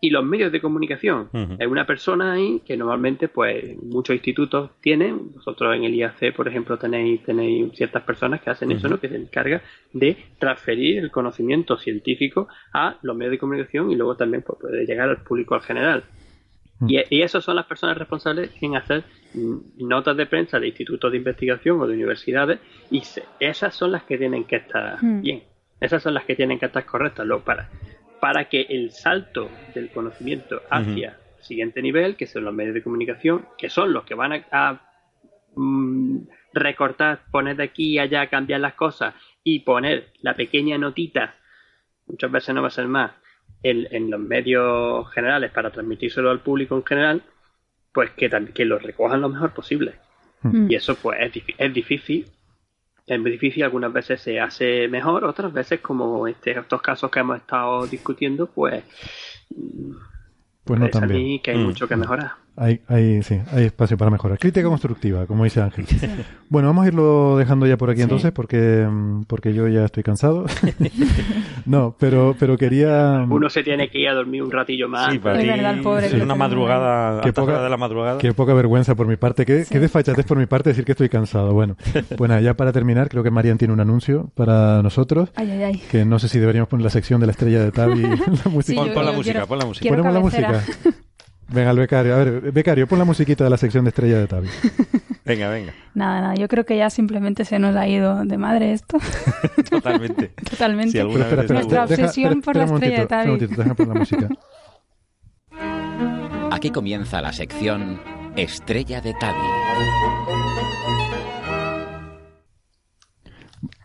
[0.00, 1.30] y los medios de comunicación.
[1.32, 5.32] Hay una persona ahí que normalmente, pues, muchos institutos tienen.
[5.32, 9.00] Vosotros en el IAC, por ejemplo, tenéis, tenéis ciertas personas que hacen eso, ¿no?
[9.00, 14.14] Que se encargan de transferir el conocimiento científico a los medios de comunicación y luego
[14.14, 16.04] también pues, puede llegar al público al general.
[16.86, 21.10] Y, y esas son las personas responsables en hacer mm, notas de prensa de institutos
[21.10, 22.60] de investigación o de universidades
[22.90, 25.20] y se- esas son las que tienen que estar Hmm.
[25.22, 25.42] bien.
[25.80, 27.26] Esas son las que tienen que estar correctas.
[27.26, 27.70] Luego, para,
[28.20, 32.82] para que el salto del conocimiento hacia el siguiente nivel, que son los medios de
[32.82, 34.80] comunicación, que son los que van a, a,
[35.56, 36.18] mm,
[36.52, 41.36] recortar, poner de aquí y allá, cambiar las cosas y poner la pequeña notita,
[42.06, 43.12] muchas veces no va a ser más,
[43.64, 47.22] en, en los medios generales para transmitírselo al público en general,
[47.92, 49.94] pues que, que lo recojan lo mejor posible.
[50.42, 50.70] Mm.
[50.70, 52.26] Y eso pues es, es difícil.
[53.06, 57.20] Es muy difícil, algunas veces se hace mejor, otras veces, como este, estos casos que
[57.20, 58.82] hemos estado discutiendo, pues
[60.64, 61.22] Pues no bien.
[61.22, 61.64] mí que hay Mm.
[61.64, 62.43] mucho que mejorar.
[62.56, 64.38] Hay, hay, sí, hay espacio para mejorar.
[64.38, 65.86] Crítica constructiva, como dice Ángel.
[66.50, 68.02] Bueno, vamos a irlo dejando ya por aquí Sí.
[68.04, 70.44] entonces, porque, mm, porque yo ya estoy cansado.
[71.66, 73.26] no, pero, pero quería...
[73.28, 75.12] Uno se tiene que ir a dormir un ratillo más.
[75.12, 78.18] Sí, para Es verdad, pobre es que una madrugada, Qué poca- de la madrugada.
[78.18, 81.08] Qué poca vergüenza por mi parte, qué, qué desfachatez por mi parte decir que estoy
[81.08, 81.52] cansado.
[81.54, 81.76] Bueno,
[82.16, 85.62] pues nada, ya para terminar, creo que Marian tiene un anuncio para nosotros, Ay, ay,
[85.64, 85.82] ay.
[85.90, 88.78] que no sé si deberíamos poner la sección de la estrella de Tavi, la música.
[88.80, 89.88] Pon- yo- pon la yo música, quiero- pon la música.
[89.90, 90.52] Ponemos la cabecera.
[90.52, 90.90] música.
[91.48, 92.14] Venga, el becario.
[92.14, 94.48] A ver, becario, pon la musiquita de la sección de estrella de Tavi.
[95.26, 95.72] Venga, venga.
[95.94, 98.98] Nada, nada, yo creo que ya simplemente se nos ha ido de madre esto.
[99.70, 100.28] Totalmente.
[100.50, 100.92] Totalmente.
[100.92, 103.26] Si alguna Pero espera, Nuestra obsesión por la estrella de espera un Tavi.
[103.32, 104.28] momentito, deja poner la música.
[106.50, 108.00] Aquí comienza la sección
[108.36, 109.38] Estrella de Tavi.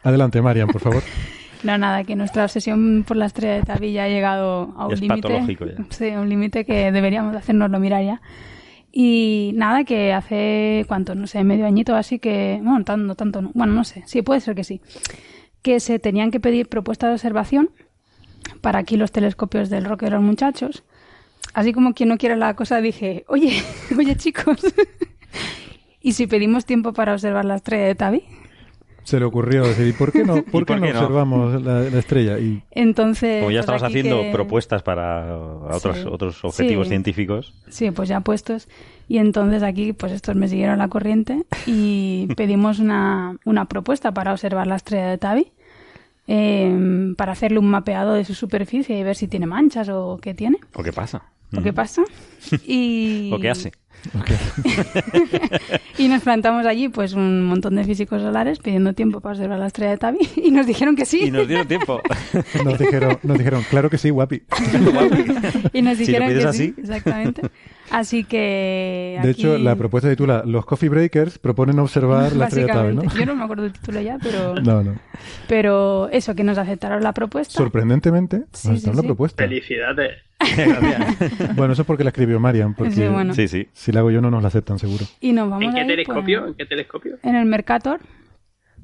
[0.04, 1.04] Adelante, Marian, por favor.
[1.64, 4.94] No, nada, que nuestra obsesión por la estrella de Tavi ya ha llegado a un
[4.94, 5.58] Es límite.
[5.90, 8.22] Sí, un límite que deberíamos de hacernoslo mirar ya.
[8.92, 11.16] Y nada, que hace, ¿cuánto?
[11.16, 13.52] No sé, medio añito así que, bueno, tanto, tanto, no.
[13.54, 14.82] bueno, no sé, sí, puede ser que sí.
[15.62, 17.70] Que se tenían que pedir propuestas de observación
[18.62, 20.84] para aquí los telescopios del Roque de los Muchachos.
[21.54, 23.62] Así como quien no quiere la cosa, dije, oye,
[23.98, 24.62] oye chicos,
[26.02, 28.24] ¿y si pedimos tiempo para observar la estrella de Tavi?
[29.10, 31.00] Se le ocurrió decir, ¿y por qué no, por qué por no qué no?
[31.00, 32.40] observamos la, la estrella?
[32.40, 33.40] Y Entonces.
[33.40, 36.04] Como ya estabas haciendo que- propuestas para otros, Sí.
[36.10, 36.90] otros objetivos Sí.
[36.92, 37.54] científicos.
[37.70, 38.68] Sí, pues ya puestos.
[39.08, 44.32] Y entonces aquí, pues estos me siguieron la corriente y pedimos una, una propuesta para
[44.32, 45.52] observar la estrella de Tabi,
[46.28, 50.34] eh, para hacerle un mapeado de su superficie y ver si tiene manchas o qué
[50.34, 51.24] tiene, ¿O qué pasa?
[51.58, 52.04] o qué pasa.
[52.68, 53.72] Y, ¿O qué hace?
[55.98, 59.68] y nos plantamos allí, pues un montón de físicos solares pidiendo tiempo para observar la
[59.68, 61.26] estrella de Tabi y nos dijeron que sí.
[61.26, 62.02] Y nos dieron tiempo.
[62.64, 64.42] nos dijeron, nos dijeron, claro que sí, guapi.
[65.74, 66.58] Y nos Si lo dijeron pides que así.
[66.58, 67.42] sí, exactamente.
[67.92, 69.20] Así que.
[69.24, 73.02] De hecho, la propuesta titula Los Coffee Breakers proponen observar la estrella de Tabi, ¿no?
[73.04, 73.20] Básicamente.
[73.20, 74.56] Yo no me acuerdo del título ya, pero.
[74.62, 74.96] No, no.
[75.48, 77.54] Pero eso, que nos aceptaron la propuesta.
[77.54, 79.08] Sorprendentemente, Sí, nos sí, aceptaron la sí.
[79.08, 79.44] propuesta.
[79.44, 80.18] Felicidades.
[81.56, 83.34] Bueno, eso es porque la escribió Marian, porque Sí, bueno.
[83.34, 83.68] Sí, sí.
[83.74, 85.06] si la hago yo no nos la aceptan seguro.
[85.20, 86.40] Y nos vamos ¿En qué ir, telescopio?
[86.40, 87.18] pues, ¿En qué telescopio?
[87.24, 88.00] en el Mercator,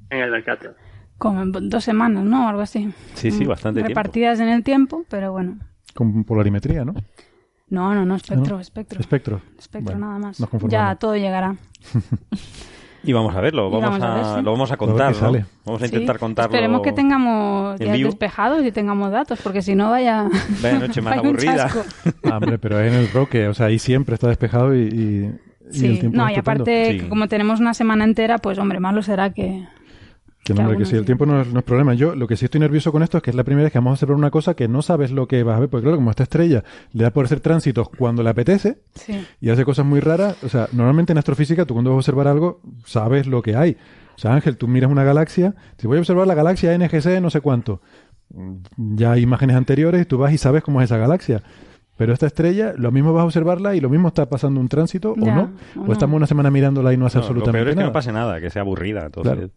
[0.09, 0.73] En el mercado.
[1.17, 2.49] como en dos semanas, ¿no?
[2.49, 2.91] Algo así.
[3.13, 3.89] Sí, sí, bastante tiempo.
[3.89, 5.57] Repartidas en el tiempo, pero bueno.
[5.93, 6.93] Con polarimetría, ¿no?
[7.69, 8.61] No, no, no, espectro, ¿No?
[8.61, 8.99] espectro.
[8.99, 9.41] Espectro.
[9.57, 10.37] Espectro, Bueno, nada más.
[10.67, 11.55] Ya todo llegará.
[13.07, 14.41] Y vamos a verlo, Y vamos, vamos a a, ver, sí.
[14.41, 15.27] lo vamos a A contar, qué ¿no?
[15.27, 15.45] sale.
[15.63, 15.93] Vamos a Sí.
[15.93, 16.51] intentar contarlo.
[16.55, 20.27] Esperemos que tengamos en días despejados y tengamos datos, porque si no vaya.
[20.63, 21.69] Vaya noche más vaya aburrida.
[22.23, 25.69] Ah, hombre, pero es en el roque, o sea, ahí siempre está despejado y, y,
[25.69, 26.97] y Sí, el tiempo no, y aparte, Sí.
[27.01, 29.67] que como tenemos una semana entera, pues hombre, malo será que.
[30.45, 31.95] Que no, que hombre, que algunos sí, el tiempo no es, no es problema.
[31.95, 33.79] Yo lo que sí estoy nervioso con esto es que es la primera vez que
[33.79, 35.97] vamos a observar una cosa que no sabes lo que vas a ver, porque claro,
[35.97, 36.63] como esta estrella
[36.93, 39.25] le da por hacer tránsitos cuando le apetece Sí.
[39.41, 42.27] y hace cosas muy raras, o sea, normalmente en astrofísica tú cuando vas a observar
[42.27, 43.75] algo sabes lo que hay.
[44.15, 47.29] O sea, Ángel, tú miras una galaxia, si voy a observar la galaxia NGC no
[47.31, 47.81] sé cuánto,
[48.33, 48.53] mm,
[48.95, 51.41] ya hay imágenes anteriores y tú vas y sabes cómo es esa galaxia.
[51.97, 55.13] Pero esta estrella, lo mismo vas a observarla y lo mismo está pasando un tránsito
[55.13, 55.53] o no.
[55.75, 55.93] o O, no.
[55.93, 57.87] estamos una semana mirándola y no hace No, lo absolutamente peor es que nada.
[57.87, 59.05] no pase nada, que sea aburrida.
[59.05, 59.49] Entonces, Claro.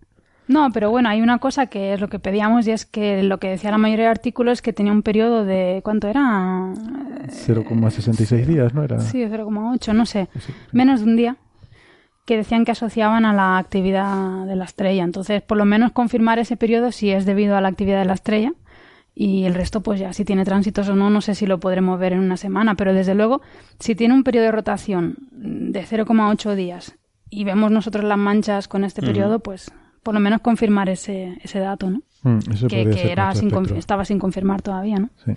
[0.48, 3.38] No, pero bueno, hay una cosa que es lo que pedíamos y es que lo
[3.38, 5.80] que decía la mayoría de artículos es que tenía un periodo de.
[5.84, 6.72] ¿Cuánto era?
[7.28, 8.82] 0,66 días, ¿no?
[8.82, 8.98] Era...
[9.00, 10.28] Sí, 0,8, no sé.
[10.72, 11.36] Menos de un día.
[12.24, 15.02] Que decían que asociaban a la actividad de la estrella.
[15.04, 18.14] Entonces, por lo menos confirmar ese periodo si es debido a la actividad de la
[18.14, 18.52] estrella.
[19.14, 21.98] Y el resto, pues ya, si tiene tránsitos o no, no sé si lo podremos
[21.98, 22.74] ver en una semana.
[22.74, 23.40] Pero desde luego,
[23.80, 26.96] si tiene un periodo de rotación de 0,8 días
[27.30, 29.10] y vemos nosotros las manchas con este Ujú.
[29.10, 29.72] periodo, pues
[30.08, 32.00] por lo menos confirmar ese, ese dato, ¿no?
[32.22, 35.10] Mm, que que era sin estaba sin confirmar todavía, ¿no?
[35.22, 35.32] Sí.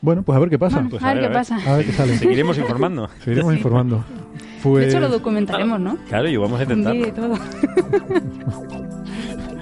[0.00, 0.78] Bueno, pues a ver qué pasa.
[0.78, 1.58] Bueno, Pues a ver qué pasa.
[1.64, 2.18] A ver qué sale.
[2.18, 3.08] Seguiremos informando.
[3.24, 3.58] Seguiremos Sí.
[3.58, 4.04] informando.
[4.64, 5.96] Pues De hecho, lo documentaremos, ¿no?
[6.08, 7.38] Claro, y vamos a todo.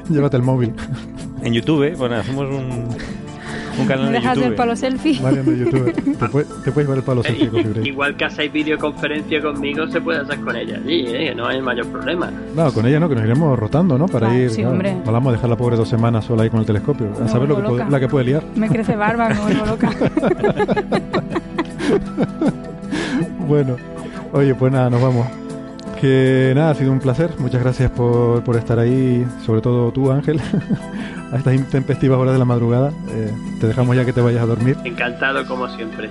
[0.09, 0.72] llévate el móvil.
[1.43, 2.88] En YouTube, bueno, hacemos un,
[3.78, 4.47] un canal de Dejas YouTube.
[4.51, 5.20] el palo selfie.
[5.20, 5.93] Marian de YouTube.
[6.19, 7.89] te, puede- te puedes ver el palo selfie con Fibre.
[7.89, 11.28] Igual que hacéis videoconferencia conmigo, se puede hacer con ella allí, ¿eh?
[11.28, 12.31] que no hay mayor problema.
[12.55, 14.07] No, con ella no, que nos iremos rotando, ¿no?
[14.07, 14.51] Para Ah, ir.
[14.51, 14.70] sí, claro.
[14.73, 14.97] hombre.
[15.07, 17.09] Hablamos de dejar la pobre dos semanas sola ahí con el telescopio.
[17.19, 18.43] A Me saber lo que puede- la que puede liar.
[18.55, 19.90] Me crece barba, me vuelvo loca.
[23.48, 23.77] Bueno,
[24.32, 25.24] oye, pues nada, nos vamos.
[26.01, 27.31] Que nada, ha sido un placer.
[27.39, 30.40] Muchas gracias por, por estar ahí, sobre todo tú, Ángel,
[31.32, 32.90] a estas intempestivas horas de la madrugada.
[33.10, 34.77] Eh, te dejamos ya que te vayas a dormir.
[34.85, 36.10] Encantado como siempre.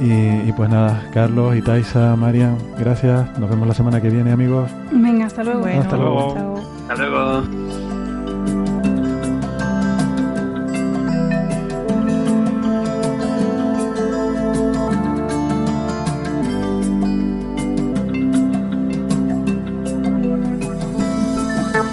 [0.00, 3.38] Y, y pues nada, Carlos y Taisa, Marian, gracias.
[3.38, 4.70] Nos vemos la semana que viene, amigos.
[4.90, 5.60] Venga, hasta luego.
[5.60, 6.34] Bueno, Hasta luego.
[6.34, 6.54] chao.
[6.88, 7.79] Hasta luego.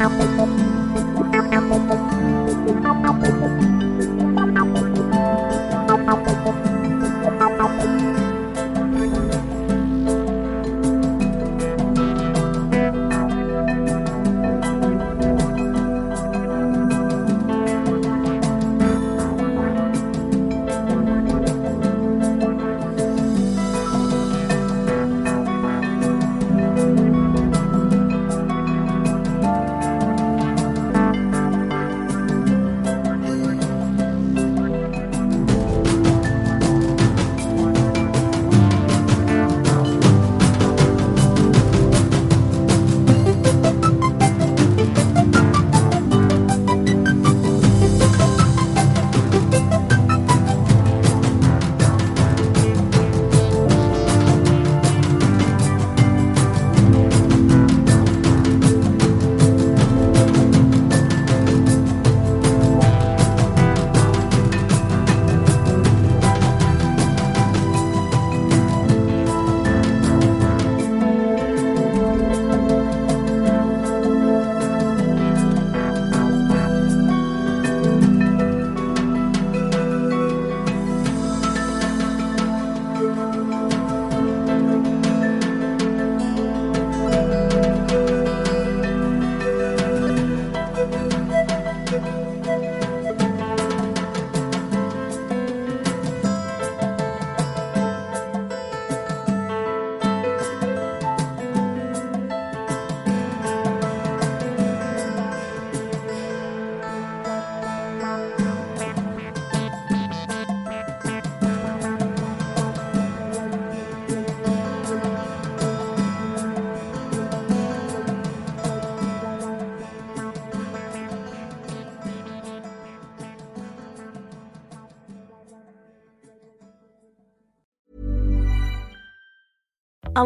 [0.07, 0.46] Apple